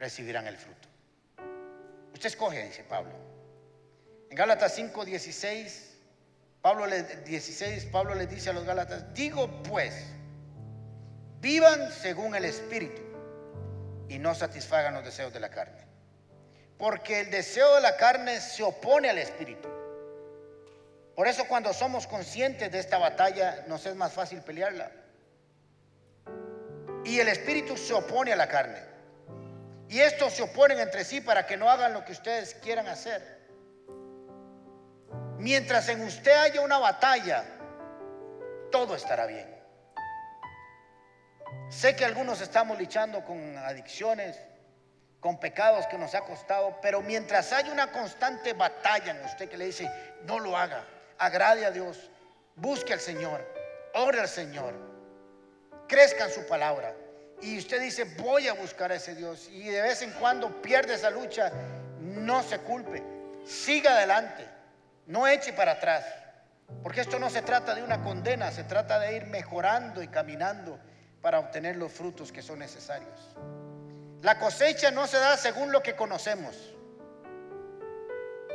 recibirán 0.00 0.48
el 0.48 0.56
fruto. 0.56 0.88
Usted 2.12 2.26
escoge, 2.26 2.66
dice 2.66 2.82
Pablo. 2.82 3.12
En 4.28 4.36
Gálatas 4.36 4.74
5, 4.74 5.04
16, 5.04 5.94
Pablo 6.60 6.86
le, 6.86 7.04
16, 7.04 7.84
Pablo 7.84 8.16
le 8.16 8.26
dice 8.26 8.50
a 8.50 8.52
los 8.52 8.64
Gálatas, 8.64 9.14
digo 9.14 9.62
pues, 9.62 9.94
vivan 11.40 11.92
según 11.92 12.34
el 12.34 12.44
Espíritu 12.44 13.00
y 14.08 14.18
no 14.18 14.34
satisfagan 14.34 14.94
los 14.94 15.04
deseos 15.04 15.32
de 15.32 15.38
la 15.38 15.50
carne. 15.50 15.86
Porque 16.78 17.20
el 17.20 17.30
deseo 17.30 17.76
de 17.76 17.80
la 17.80 17.96
carne 17.96 18.40
se 18.40 18.64
opone 18.64 19.08
al 19.08 19.18
Espíritu 19.18 19.68
por 21.14 21.28
eso 21.28 21.46
cuando 21.46 21.72
somos 21.72 22.06
conscientes 22.06 22.70
de 22.72 22.78
esta 22.78 22.98
batalla 22.98 23.64
nos 23.66 23.84
es 23.86 23.94
más 23.94 24.12
fácil 24.12 24.40
pelearla. 24.40 24.90
Y 27.04 27.18
el 27.18 27.28
espíritu 27.28 27.76
se 27.76 27.92
opone 27.92 28.32
a 28.32 28.36
la 28.36 28.48
carne. 28.48 28.78
Y 29.88 30.00
estos 30.00 30.32
se 30.32 30.42
oponen 30.42 30.78
entre 30.78 31.04
sí 31.04 31.20
para 31.20 31.46
que 31.46 31.56
no 31.56 31.68
hagan 31.68 31.92
lo 31.92 32.04
que 32.04 32.12
ustedes 32.12 32.54
quieran 32.54 32.86
hacer. 32.86 33.42
Mientras 35.38 35.88
en 35.88 36.00
usted 36.02 36.32
haya 36.32 36.62
una 36.62 36.78
batalla, 36.78 37.44
todo 38.70 38.94
estará 38.94 39.26
bien. 39.26 39.52
Sé 41.68 41.94
que 41.94 42.04
algunos 42.04 42.40
estamos 42.40 42.78
luchando 42.78 43.24
con 43.24 43.58
adicciones, 43.58 44.38
con 45.20 45.38
pecados 45.38 45.86
que 45.88 45.98
nos 45.98 46.14
ha 46.14 46.22
costado, 46.22 46.78
pero 46.80 47.02
mientras 47.02 47.52
haya 47.52 47.70
una 47.70 47.92
constante 47.92 48.54
batalla 48.54 49.12
en 49.12 49.24
usted 49.24 49.48
que 49.48 49.58
le 49.58 49.66
dice, 49.66 49.90
no 50.24 50.38
lo 50.38 50.56
haga, 50.56 50.84
agrade 51.22 51.64
a 51.64 51.70
Dios, 51.70 52.10
busque 52.56 52.92
al 52.92 53.00
Señor, 53.00 53.46
ore 53.94 54.20
al 54.20 54.28
Señor, 54.28 54.74
crezca 55.86 56.24
en 56.24 56.32
su 56.32 56.44
palabra. 56.46 56.94
Y 57.40 57.58
usted 57.58 57.80
dice, 57.80 58.04
voy 58.18 58.48
a 58.48 58.54
buscar 58.54 58.90
a 58.92 58.96
ese 58.96 59.14
Dios. 59.14 59.48
Y 59.48 59.68
de 59.68 59.82
vez 59.82 60.02
en 60.02 60.10
cuando 60.12 60.60
pierde 60.60 60.94
esa 60.94 61.10
lucha, 61.10 61.52
no 62.00 62.42
se 62.42 62.58
culpe, 62.58 63.02
siga 63.44 63.92
adelante, 63.92 64.46
no 65.06 65.26
eche 65.28 65.52
para 65.52 65.72
atrás. 65.72 66.04
Porque 66.82 67.00
esto 67.00 67.18
no 67.18 67.30
se 67.30 67.42
trata 67.42 67.74
de 67.74 67.82
una 67.82 68.02
condena, 68.02 68.50
se 68.50 68.64
trata 68.64 68.98
de 68.98 69.16
ir 69.16 69.26
mejorando 69.26 70.02
y 70.02 70.08
caminando 70.08 70.78
para 71.20 71.38
obtener 71.38 71.76
los 71.76 71.92
frutos 71.92 72.32
que 72.32 72.42
son 72.42 72.58
necesarios. 72.58 73.36
La 74.22 74.38
cosecha 74.38 74.90
no 74.90 75.06
se 75.06 75.18
da 75.18 75.36
según 75.36 75.70
lo 75.70 75.82
que 75.82 75.94
conocemos. 75.94 76.56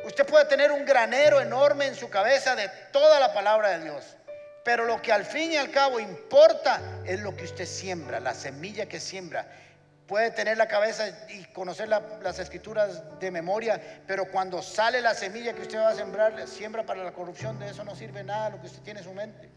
Usted 0.07 0.25
puede 0.25 0.45
tener 0.45 0.71
un 0.71 0.85
granero 0.85 1.41
enorme 1.41 1.85
en 1.85 1.93
su 1.93 2.09
cabeza 2.09 2.55
de 2.55 2.69
toda 2.93 3.19
la 3.19 3.33
palabra 3.33 3.77
de 3.77 3.83
Dios. 3.83 4.15
Pero 4.63 4.85
lo 4.85 5.01
que 5.01 5.11
al 5.11 5.25
fin 5.25 5.51
y 5.51 5.57
al 5.57 5.69
cabo 5.69 5.99
importa 5.99 7.01
es 7.03 7.19
lo 7.19 7.35
que 7.35 7.43
usted 7.43 7.65
siembra, 7.65 8.21
la 8.21 8.33
semilla 8.33 8.85
que 8.85 9.01
siembra. 9.01 9.45
Puede 10.07 10.31
tener 10.31 10.57
la 10.57 10.69
cabeza 10.69 11.09
y 11.27 11.43
conocer 11.51 11.89
las 11.89 12.39
escrituras 12.39 13.19
de 13.19 13.31
memoria, 13.31 13.81
pero 14.07 14.31
cuando 14.31 14.61
sale 14.61 15.01
la 15.01 15.13
semilla 15.13 15.51
que 15.51 15.63
usted 15.63 15.77
va 15.77 15.89
a 15.89 15.95
sembrar, 15.95 16.47
siembra 16.47 16.83
para 16.83 17.03
la 17.03 17.11
corrupción, 17.11 17.59
de 17.59 17.69
eso 17.69 17.83
no 17.83 17.93
sirve 17.93 18.23
nada 18.23 18.51
lo 18.51 18.61
que 18.61 18.67
usted 18.67 18.81
tiene 18.83 19.01
en 19.01 19.05
su 19.05 19.13
mente. 19.13 19.49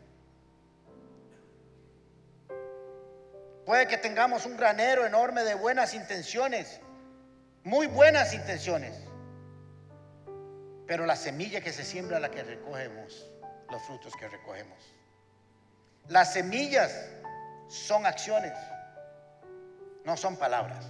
Puede 3.65 3.87
que 3.87 3.99
tengamos 3.99 4.47
un 4.47 4.57
granero 4.57 5.07
enorme 5.07 5.45
de 5.45 5.55
buenas 5.55 5.95
intenciones, 5.95 6.81
muy 7.63 7.87
buenas 7.87 8.35
intenciones. 8.35 9.10
Pero 10.91 11.07
la 11.07 11.15
semilla 11.15 11.61
que 11.61 11.73
se 11.73 11.85
siembra 11.85 12.19
la 12.19 12.33
que 12.33 12.43
recogemos, 12.43 13.25
los 13.71 13.81
frutos 13.83 14.13
que 14.17 14.27
recogemos. 14.27 14.77
Las 16.09 16.33
semillas 16.33 16.93
son 17.69 18.07
acciones. 18.07 18.55
no 20.05 20.17
son 20.17 20.37
palabras. 20.37 20.85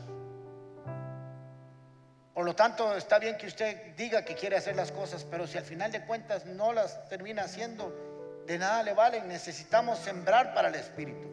Por 2.33 2.47
lo 2.47 2.57
tanto, 2.57 2.97
está 2.97 3.19
bien 3.19 3.37
que 3.37 3.47
usted 3.47 3.95
diga 3.95 4.25
que 4.25 4.35
quiere 4.35 4.57
hacer 4.57 4.75
las 4.75 4.91
cosas, 4.91 5.23
pero 5.31 5.47
si 5.47 5.59
al 5.59 5.65
final 5.65 5.93
de 5.93 6.03
cuentas 6.07 6.47
no 6.47 6.73
las 6.73 7.07
termina 7.11 7.43
haciendo, 7.43 7.95
de 8.47 8.57
nada 8.57 8.83
le 8.83 8.95
valen. 8.95 9.29
Necesitamos 9.29 9.99
sembrar 9.99 10.55
para 10.55 10.69
el 10.69 10.77
Espíritu. 10.77 11.29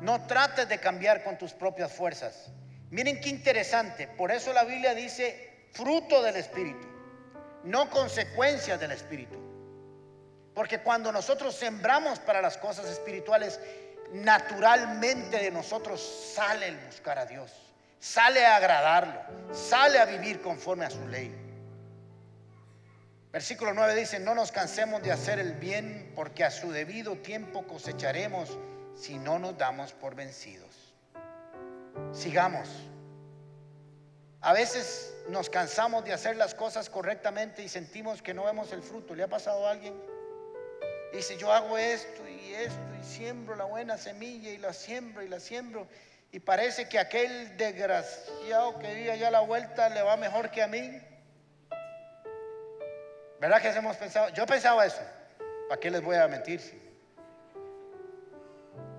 No 0.00 0.26
trates 0.26 0.66
de 0.66 0.80
cambiar 0.80 1.22
con 1.22 1.36
tus 1.36 1.52
propias 1.52 1.92
fuerzas. 1.92 2.50
Miren 2.88 3.20
qué 3.20 3.28
interesante. 3.28 4.08
Por 4.08 4.32
eso 4.32 4.50
la 4.54 4.64
Biblia 4.64 4.94
dice 4.94 5.68
fruto 5.72 6.22
del 6.22 6.36
Espíritu, 6.36 6.93
no 7.64 7.90
consecuencias 7.90 8.78
del 8.78 8.92
Espíritu. 8.92 9.38
Porque 10.54 10.80
cuando 10.80 11.10
nosotros 11.10 11.54
sembramos 11.54 12.18
para 12.20 12.40
las 12.40 12.56
cosas 12.56 12.86
espirituales, 12.86 13.58
naturalmente 14.12 15.38
de 15.38 15.50
nosotros 15.50 16.00
sale 16.34 16.68
el 16.68 16.76
buscar 16.78 17.18
a 17.18 17.26
Dios, 17.26 17.50
sale 17.98 18.46
a 18.46 18.56
agradarlo, 18.56 19.20
sale 19.52 19.98
a 19.98 20.04
vivir 20.04 20.40
conforme 20.40 20.84
a 20.84 20.90
su 20.90 21.06
ley. 21.08 21.34
Versículo 23.32 23.74
9 23.74 23.96
dice, 23.96 24.20
no 24.20 24.36
nos 24.36 24.52
cansemos 24.52 25.02
de 25.02 25.10
hacer 25.10 25.40
el 25.40 25.54
bien 25.54 26.12
porque 26.14 26.44
a 26.44 26.52
su 26.52 26.70
debido 26.70 27.16
tiempo 27.16 27.66
cosecharemos 27.66 28.56
si 28.94 29.18
no 29.18 29.40
nos 29.40 29.58
damos 29.58 29.92
por 29.92 30.14
vencidos. 30.14 30.94
Sigamos. 32.12 32.68
A 34.40 34.52
veces 34.52 35.13
nos 35.28 35.48
cansamos 35.48 36.04
de 36.04 36.12
hacer 36.12 36.36
las 36.36 36.54
cosas 36.54 36.90
correctamente 36.90 37.62
y 37.62 37.68
sentimos 37.68 38.22
que 38.22 38.34
no 38.34 38.44
vemos 38.44 38.72
el 38.72 38.82
fruto. 38.82 39.14
¿Le 39.14 39.22
ha 39.22 39.28
pasado 39.28 39.66
a 39.66 39.70
alguien? 39.70 39.94
Dice, 41.12 41.36
yo 41.36 41.52
hago 41.52 41.78
esto 41.78 42.28
y 42.28 42.54
esto 42.54 42.80
y 43.00 43.04
siembro 43.04 43.54
la 43.54 43.64
buena 43.64 43.96
semilla 43.96 44.50
y 44.50 44.58
la 44.58 44.72
siembro 44.72 45.22
y 45.22 45.28
la 45.28 45.40
siembro. 45.40 45.86
Y 46.32 46.40
parece 46.40 46.88
que 46.88 46.98
aquel 46.98 47.56
desgraciado 47.56 48.78
que 48.80 48.92
vive 48.94 49.12
allá 49.12 49.28
a 49.28 49.30
la 49.30 49.40
vuelta 49.40 49.88
le 49.88 50.02
va 50.02 50.16
mejor 50.16 50.50
que 50.50 50.62
a 50.62 50.66
mí. 50.66 51.00
¿Verdad 53.40 53.62
que 53.62 53.68
hemos 53.68 53.96
pensado? 53.96 54.30
Yo 54.30 54.44
pensaba 54.44 54.84
eso. 54.84 55.02
¿Para 55.68 55.80
qué 55.80 55.90
les 55.90 56.02
voy 56.02 56.16
a 56.16 56.26
mentir? 56.26 56.60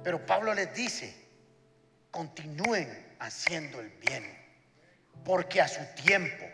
Pero 0.04 0.26
Pablo 0.26 0.54
les 0.54 0.74
dice, 0.74 1.14
continúen 2.12 3.16
haciendo 3.20 3.80
el 3.80 3.90
bien, 3.90 4.45
porque 5.24 5.62
a 5.62 5.68
su 5.68 5.82
tiempo 6.04 6.46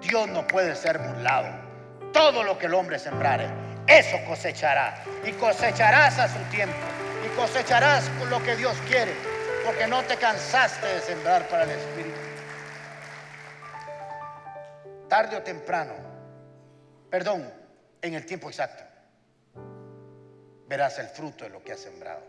Dios 0.00 0.28
no 0.28 0.46
puede 0.46 0.74
ser 0.74 0.98
burlado. 0.98 1.48
Todo 2.12 2.42
lo 2.42 2.58
que 2.58 2.66
el 2.66 2.74
hombre 2.74 2.98
sembrare 2.98 3.48
eso 3.86 4.16
cosechará. 4.26 5.04
Y 5.24 5.32
cosecharás 5.32 6.18
a 6.18 6.28
su 6.28 6.38
tiempo. 6.50 6.76
Y 7.24 7.36
cosecharás 7.36 8.08
lo 8.28 8.42
que 8.42 8.56
Dios 8.56 8.76
quiere. 8.88 9.12
Porque 9.64 9.86
no 9.86 10.02
te 10.04 10.16
cansaste 10.16 10.86
de 10.86 11.00
sembrar 11.00 11.48
para 11.48 11.64
el 11.64 11.70
Espíritu. 11.70 12.18
Tarde 15.08 15.36
o 15.36 15.42
temprano, 15.42 15.92
perdón, 17.10 17.52
en 18.00 18.14
el 18.14 18.24
tiempo 18.24 18.48
exacto, 18.48 18.82
verás 20.66 20.98
el 20.98 21.06
fruto 21.08 21.44
de 21.44 21.50
lo 21.50 21.62
que 21.62 21.72
has 21.72 21.80
sembrado. 21.80 22.22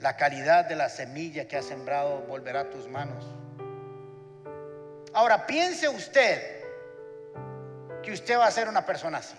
La 0.00 0.16
calidad 0.16 0.64
de 0.64 0.74
la 0.74 0.88
semilla 0.88 1.46
que 1.46 1.56
has 1.56 1.66
sembrado 1.66 2.22
volverá 2.22 2.62
a 2.62 2.70
tus 2.70 2.88
manos. 2.88 3.24
Ahora 5.14 5.46
piense 5.46 5.88
usted 5.88 6.62
que 8.02 8.12
usted 8.12 8.38
va 8.38 8.46
a 8.46 8.50
ser 8.50 8.68
una 8.68 8.84
persona 8.84 9.18
así 9.18 9.36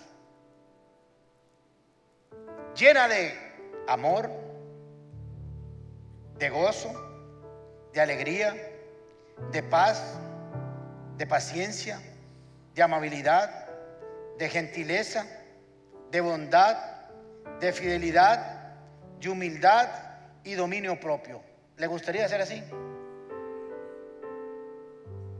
llena 2.74 3.08
de 3.08 3.34
amor, 3.86 4.30
de 6.38 6.50
gozo, 6.50 6.92
de 7.92 8.00
alegría, 8.00 8.54
de 9.52 9.62
paz, 9.62 10.02
de 11.16 11.26
paciencia, 11.26 12.00
de 12.74 12.82
amabilidad, 12.82 13.68
de 14.38 14.48
gentileza, 14.48 15.26
de 16.10 16.20
bondad, 16.20 16.76
de 17.60 17.72
fidelidad, 17.72 18.74
de 19.20 19.28
humildad 19.28 19.88
y 20.42 20.54
dominio 20.54 20.98
propio. 20.98 21.40
¿Le 21.76 21.86
gustaría 21.86 22.28
ser 22.28 22.40
así? 22.40 22.62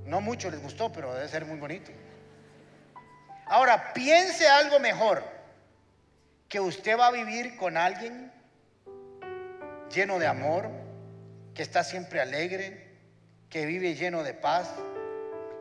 No 0.07 0.21
mucho 0.21 0.51
les 0.51 0.63
gustó, 0.63 0.93
pero 0.93 1.15
debe 1.15 1.29
ser 1.29 1.45
muy 1.45 1.59
bonito. 1.59 1.91
Ahora, 3.47 3.93
piense 3.93 4.49
algo 4.49 4.79
mejor 4.79 5.23
que 6.49 6.61
usted 6.61 6.99
va 6.99 7.09
a 7.09 7.13
vivir 7.13 7.57
con 7.57 7.77
alguien 7.77 8.33
lleno 9.93 10.19
de 10.19 10.27
amor, 10.27 10.69
que 11.55 11.63
está 11.63 11.85
siempre 11.85 12.21
alegre, 12.21 12.85
que 13.49 13.67
vive 13.67 13.95
lleno 13.95 14.23
de 14.23 14.35
paz, 14.35 14.69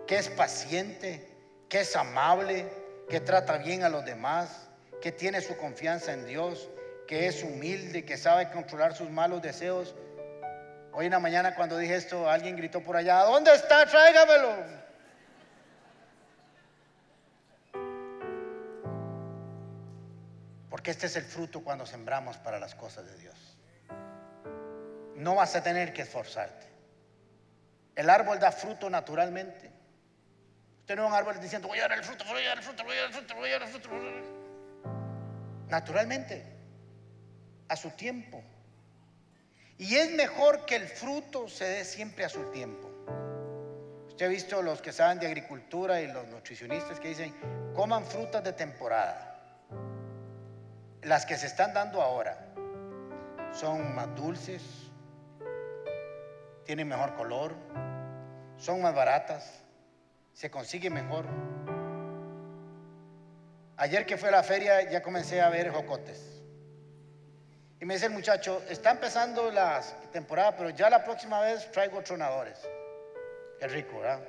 que 0.08 0.18
es 0.18 0.30
paciente, 0.30 1.28
que 1.70 1.82
es 1.82 1.96
amable, 1.96 2.68
que 3.10 3.20
trata 3.20 3.58
bien 3.58 3.84
a 3.84 3.90
los 3.90 4.06
demás, 4.06 4.70
que 5.02 5.12
tiene 5.12 5.42
su 5.42 5.58
confianza 5.58 6.14
en 6.14 6.26
Dios, 6.26 6.70
que 7.08 7.28
es 7.28 7.44
humilde, 7.44 8.06
que 8.06 8.18
sabe 8.18 8.50
controlar 8.52 8.96
sus 8.96 9.10
malos 9.10 9.42
deseos. 9.42 9.96
Hoy 10.96 11.06
en 11.06 11.12
la 11.12 11.20
mañana 11.20 11.56
cuando 11.56 11.78
dije 11.78 11.96
esto, 11.96 12.30
alguien 12.30 12.56
gritó 12.56 12.82
por 12.84 12.96
allá, 12.96 13.24
¿dónde 13.24 13.54
está? 13.54 13.86
Tráigamelo. 13.88 14.84
Porque 20.70 20.92
este 20.92 21.08
es 21.08 21.16
el 21.16 21.24
fruto 21.24 21.64
cuando 21.64 21.86
sembramos 21.88 22.38
para 22.38 22.60
las 22.60 22.76
cosas 22.76 23.08
de 23.08 23.18
Dios. 23.18 23.58
No 25.16 25.36
vas 25.36 25.56
a 25.56 25.64
tener 25.64 25.94
que 25.94 26.04
esforzarte. 26.04 26.68
El 27.96 28.10
árbol 28.10 28.40
da 28.40 28.52
fruto 28.52 28.90
naturalmente. 28.90 29.72
Usted 30.82 30.96
no 30.96 31.06
es 31.06 31.10
un 31.10 31.16
árbol 31.16 31.40
diciendo, 31.40 31.68
voy 31.68 31.80
a 31.80 31.88
dar 31.88 31.98
el 31.98 32.04
fruto, 32.04 32.24
voy 32.26 32.44
a 32.44 32.50
dar 32.50 32.58
el 32.58 32.64
fruto, 32.64 32.84
voy 32.84 32.98
a 32.98 33.02
dar 33.02 33.08
el 33.08 33.14
fruto, 33.14 33.36
voy 33.36 33.50
a 33.50 33.54
dar 33.54 33.62
el 33.64 33.68
fruto. 33.70 33.90
Naturalmente, 35.70 36.46
a 37.68 37.76
su 37.76 37.90
tiempo. 37.92 38.44
Y 39.78 39.96
es 39.96 40.12
mejor 40.12 40.66
que 40.66 40.76
el 40.76 40.88
fruto 40.88 41.48
se 41.48 41.66
dé 41.66 41.86
siempre 41.86 42.26
a 42.26 42.30
su 42.30 42.44
tiempo. 42.52 42.90
Usted 44.08 44.28
ha 44.28 44.30
visto 44.30 44.62
los 44.62 44.82
que 44.82 44.92
saben 44.92 45.20
de 45.20 45.26
agricultura 45.26 46.00
y 46.02 46.08
los 46.08 46.28
nutricionistas 46.28 47.00
que 47.00 47.10
dicen, 47.10 47.34
coman 47.74 48.06
frutas 48.06 48.44
de 48.44 48.54
temporada. 48.54 49.40
Las 51.02 51.26
que 51.26 51.36
se 51.36 51.48
están 51.48 51.74
dando 51.74 52.02
ahora 52.02 52.38
son 53.52 53.96
más 53.96 54.16
dulces, 54.16 54.62
tienen 56.66 56.88
mejor 56.88 57.16
color, 57.16 57.56
son 58.58 58.82
más 58.82 58.94
baratas, 58.94 59.64
se 60.34 60.50
consigue 60.52 60.90
mejor. 60.90 61.26
Ayer 63.78 64.06
que 64.06 64.18
fue 64.18 64.30
a 64.30 64.34
la 64.34 64.44
feria 64.44 64.90
ya 64.90 65.02
comencé 65.02 65.42
a 65.42 65.50
ver 65.50 65.72
jocotes. 65.72 66.43
Y 67.84 67.86
me 67.86 67.96
dice 67.96 68.06
el 68.06 68.14
muchacho, 68.14 68.64
está 68.70 68.92
empezando 68.92 69.52
la 69.52 69.82
temporada, 70.14 70.56
pero 70.56 70.70
ya 70.70 70.90
la 70.90 71.04
próxima 71.04 71.42
vez 71.42 71.70
traigo 71.70 72.02
tronadores. 72.02 72.58
Qué 73.60 73.68
rico, 73.68 74.00
¿verdad? 74.00 74.22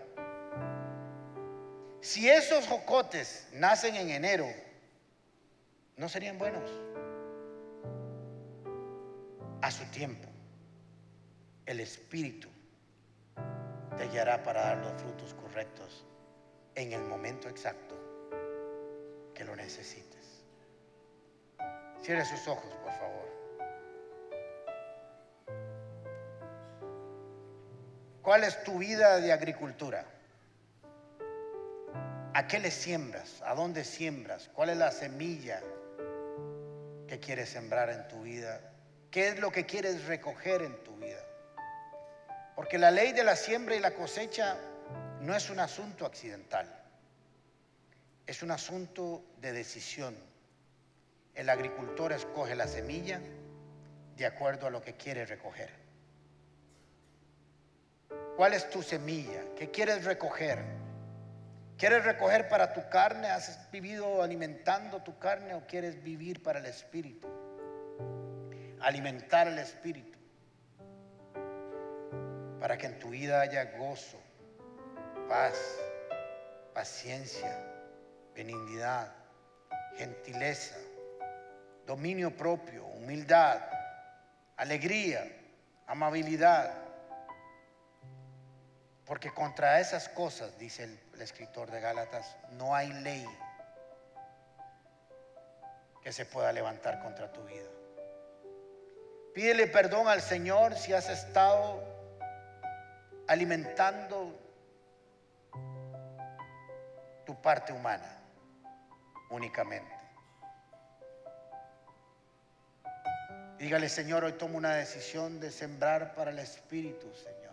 Si 2.01 2.29
esos 2.29 2.67
jocotes 2.67 3.47
nacen 3.53 3.95
en 3.95 4.11
enero 4.11 4.49
no 5.97 6.09
serían 6.09 6.37
buenos. 6.37 6.69
A 9.63 9.71
su 9.71 9.85
tiempo, 9.85 10.29
el 11.65 11.79
Espíritu 11.79 12.49
te 13.97 14.09
guiará 14.09 14.43
para 14.43 14.63
dar 14.63 14.79
los 14.79 15.01
frutos 15.01 15.33
correctos 15.33 16.05
en 16.75 16.93
el 16.93 17.03
momento 17.03 17.49
exacto 17.49 17.95
que 19.33 19.45
lo 19.45 19.55
necesites. 19.55 20.43
Cierre 22.03 22.25
sus 22.25 22.49
ojos, 22.49 22.75
por 22.83 22.93
favor. 22.95 23.24
¿Cuál 28.25 28.43
es 28.45 28.65
tu 28.65 28.79
vida 28.79 29.21
de 29.21 29.35
agricultura? 29.35 30.03
¿A 32.33 32.47
qué 32.49 32.59
le 32.59 32.71
siembras? 32.71 33.43
¿A 33.45 33.55
dónde 33.55 33.85
siembras? 33.85 34.49
¿Cuál 34.55 34.71
es 34.71 34.79
la 34.79 34.91
semilla 34.93 35.61
que 37.07 37.21
quieres 37.21 37.51
sembrar 37.51 37.91
en 37.91 38.09
tu 38.09 38.23
vida? 38.23 38.63
¿Qué 39.11 39.29
es 39.29 39.39
lo 39.41 39.53
que 39.53 39.67
quieres 39.67 40.07
recoger 40.07 40.63
en 40.63 40.83
tu 40.83 40.97
vida? 40.97 41.21
Porque 42.57 42.79
la 42.79 42.91
ley 42.91 43.13
de 43.13 43.25
la 43.25 43.37
siembra 43.37 43.77
y 43.77 43.81
la 43.81 43.91
cosecha 43.91 44.57
no 45.21 45.37
es 45.37 45.51
un 45.51 45.61
asunto 45.61 46.07
accidental, 46.07 46.67
es 48.27 48.43
un 48.43 48.53
asunto 48.53 49.23
de 49.43 49.53
decisión. 49.53 50.17
El 51.35 51.51
agricultor 51.51 52.15
escoge 52.15 52.55
la 52.55 52.69
semilla 52.69 53.21
de 54.17 54.25
acuerdo 54.25 54.67
a 54.67 54.71
lo 54.71 54.81
que 54.81 54.95
quiere 54.95 55.27
recoger. 55.27 55.84
¿Cuál 58.37 58.55
es 58.55 58.69
tu 58.71 58.83
semilla? 58.83 59.43
¿Qué 59.57 59.71
quieres 59.71 60.05
recoger? 60.05 60.59
¿Quieres 61.79 62.05
recoger 62.05 62.49
para 62.49 62.73
tu 62.73 62.89
carne? 62.89 63.29
¿Has 63.29 63.71
vivido 63.71 64.23
alimentando 64.23 65.03
tu 65.03 65.19
carne 65.19 65.55
o 65.55 65.67
quieres 65.67 66.03
vivir 66.03 66.43
para 66.43 66.59
el 66.59 66.67
Espíritu? 66.67 67.29
Alimentar 68.81 69.49
el 69.49 69.59
Espíritu. 69.59 70.15
para 72.65 72.79
que 72.79 72.87
en 72.87 72.99
tu 72.99 73.11
vida 73.11 73.43
haya 73.43 73.77
gozo, 73.77 74.19
paz, 75.29 75.55
paciencia, 76.73 77.63
benignidad, 78.35 79.13
gentileza, 79.99 80.75
dominio 81.87 82.35
propio, 82.35 82.87
humildad, 82.87 83.61
alegría, 84.57 85.31
amabilidad. 85.87 86.84
Porque 89.07 89.33
contra 89.33 89.81
esas 89.81 90.09
cosas, 90.09 90.57
dice 90.59 90.85
el, 90.85 91.21
escritor 91.21 91.71
de 91.71 91.81
Gálatas, 91.81 92.37
no 92.53 92.75
hay 92.75 92.93
ley 92.93 93.27
que 96.03 96.13
se 96.13 96.25
pueda 96.25 96.53
levantar 96.53 97.03
contra 97.03 97.33
tu 97.33 97.43
vida. 97.45 97.69
Pídele 99.35 99.67
perdón 99.67 100.09
al 100.09 100.23
Señor 100.23 100.75
si 100.75 100.93
has 100.93 101.09
estado 101.09 101.83
alimentando 103.27 104.39
tu 107.25 107.41
parte 107.41 107.73
humana 107.73 108.19
únicamente. 109.31 109.93
Dígale, 113.59 113.89
Señor, 113.89 114.25
hoy 114.25 114.33
tomo 114.33 114.59
una 114.59 114.75
decisión 114.75 115.41
de 115.41 115.51
sembrar 115.51 116.15
para 116.15 116.31
el 116.31 116.39
Espíritu, 116.39 117.13
Señor. 117.15 117.44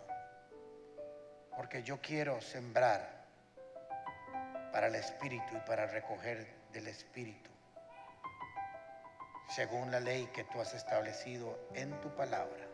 Porque 1.56 1.82
yo 1.82 2.00
quiero 2.00 2.40
sembrar 2.40 3.22
para 4.72 4.86
el 4.86 4.94
Espíritu 4.94 5.56
y 5.56 5.60
para 5.60 5.86
recoger 5.86 6.46
del 6.72 6.88
Espíritu. 6.88 7.50
Según 9.48 9.90
la 9.90 10.00
ley 10.00 10.26
que 10.32 10.44
tú 10.44 10.60
has 10.60 10.72
establecido 10.72 11.58
en 11.74 12.00
tu 12.00 12.14
palabra. 12.14 12.66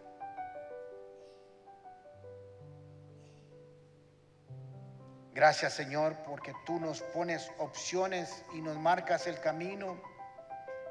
Gracias 5.34 5.72
Señor 5.72 6.16
porque 6.26 6.52
tú 6.66 6.80
nos 6.80 7.00
pones 7.00 7.50
opciones 7.58 8.44
y 8.54 8.60
nos 8.60 8.76
marcas 8.76 9.28
el 9.28 9.40
camino 9.40 10.00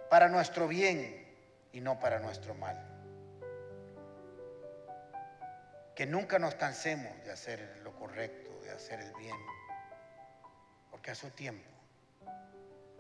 para 0.10 0.30
nuestro 0.30 0.68
bien 0.68 1.28
y 1.74 1.82
no 1.82 2.00
para 2.00 2.20
nuestro 2.20 2.54
mal. 2.54 2.97
Que 5.98 6.06
nunca 6.06 6.38
nos 6.38 6.54
cansemos 6.54 7.12
de 7.26 7.32
hacer 7.32 7.82
lo 7.84 7.92
correcto, 7.96 8.52
de 8.62 8.70
hacer 8.70 9.00
el 9.00 9.12
bien, 9.16 9.36
porque 10.92 11.10
a 11.10 11.16
su 11.16 11.32
tiempo 11.32 11.68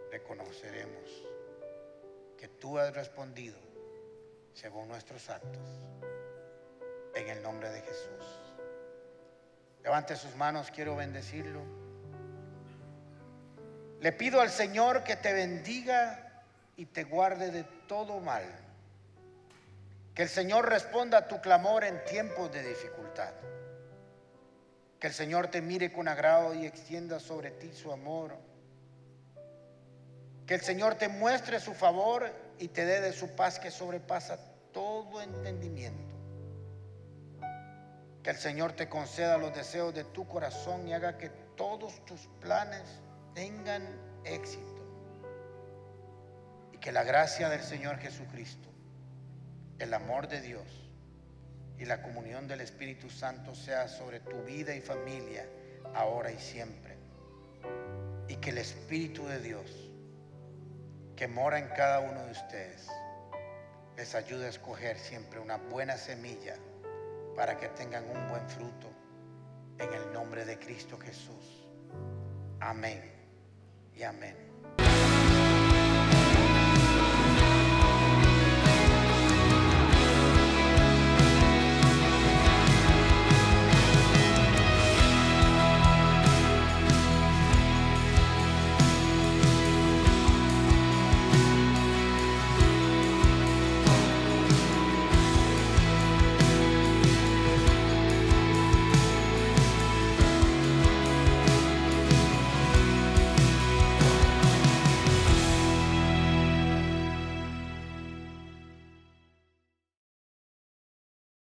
reconoceremos 0.09 1.07
que 2.39 2.47
tú 2.47 2.79
has 2.79 2.91
respondido 2.95 3.55
según 4.51 4.87
nuestros 4.87 5.29
actos. 5.29 5.61
En 7.13 7.29
el 7.29 7.43
nombre 7.43 7.69
de 7.69 7.81
Jesús. 7.81 8.55
Levante 9.83 10.15
sus 10.15 10.35
manos, 10.35 10.71
quiero 10.71 10.95
bendecirlo. 10.95 11.61
Le 13.99 14.11
pido 14.11 14.41
al 14.41 14.49
Señor 14.49 15.03
que 15.03 15.17
te 15.17 15.33
bendiga 15.33 16.43
y 16.75 16.87
te 16.87 17.03
guarde 17.03 17.51
de 17.51 17.63
todo 17.87 18.19
mal. 18.19 18.66
Que 20.17 20.23
el 20.23 20.29
Señor 20.29 20.67
responda 20.67 21.19
a 21.19 21.27
tu 21.27 21.39
clamor 21.41 21.83
en 21.83 22.03
tiempos 22.05 22.51
de 22.51 22.67
dificultad. 22.67 23.31
Que 24.99 25.05
el 25.05 25.13
Señor 25.13 25.49
te 25.49 25.61
mire 25.61 25.93
con 25.93 26.07
agrado 26.07 26.55
y 26.55 26.65
extienda 26.65 27.19
sobre 27.19 27.51
ti 27.51 27.71
su 27.71 27.91
amor. 27.91 28.35
Que 30.47 30.55
el 30.55 30.61
Señor 30.61 30.95
te 30.95 31.07
muestre 31.07 31.59
su 31.59 31.75
favor 31.75 32.33
y 32.57 32.69
te 32.69 32.83
dé 32.83 32.99
de 32.99 33.13
su 33.13 33.35
paz 33.35 33.59
que 33.59 33.69
sobrepasa 33.69 34.39
todo 34.73 35.21
entendimiento. 35.21 36.15
Que 38.23 38.31
el 38.31 38.37
Señor 38.37 38.73
te 38.73 38.89
conceda 38.89 39.37
los 39.37 39.53
deseos 39.53 39.93
de 39.93 40.03
tu 40.03 40.27
corazón 40.27 40.87
y 40.87 40.93
haga 40.93 41.19
que 41.19 41.29
todos 41.55 42.03
tus 42.05 42.21
planes 42.41 42.81
tengan 43.35 43.83
éxito. 44.25 44.81
Y 46.73 46.79
que 46.79 46.91
la 46.91 47.03
gracia 47.03 47.49
del 47.49 47.61
Señor 47.61 47.99
Jesucristo, 47.99 48.66
el 49.79 49.93
amor 49.93 50.27
de 50.27 50.41
Dios 50.41 50.87
y 51.77 51.85
la 51.85 52.01
comunión 52.01 52.47
del 52.47 52.61
Espíritu 52.61 53.09
Santo 53.09 53.53
sea 53.53 53.87
sobre 53.87 54.19
tu 54.19 54.41
vida 54.43 54.75
y 54.75 54.81
familia, 54.81 55.45
ahora 55.93 56.31
y 56.31 56.39
siempre. 56.39 56.95
Y 58.27 58.35
que 58.37 58.49
el 58.49 58.57
Espíritu 58.57 59.25
de 59.25 59.39
Dios, 59.39 59.89
que 61.15 61.27
mora 61.27 61.59
en 61.59 61.67
cada 61.69 61.99
uno 61.99 62.25
de 62.25 62.31
ustedes, 62.31 62.87
les 63.95 64.15
ayude 64.15 64.45
a 64.45 64.49
escoger 64.49 64.97
siempre 64.97 65.39
una 65.39 65.57
buena 65.57 65.97
semilla 65.97 66.55
para 67.35 67.57
que 67.57 67.67
tengan 67.69 68.03
un 68.09 68.27
buen 68.27 68.47
fruto 68.49 68.87
en 69.79 69.93
el 69.93 70.13
nombre 70.13 70.45
de 70.45 70.57
Cristo 70.57 70.97
Jesús. 70.97 71.67
Amén 72.59 73.01
y 73.95 74.03
amén. 74.03 74.46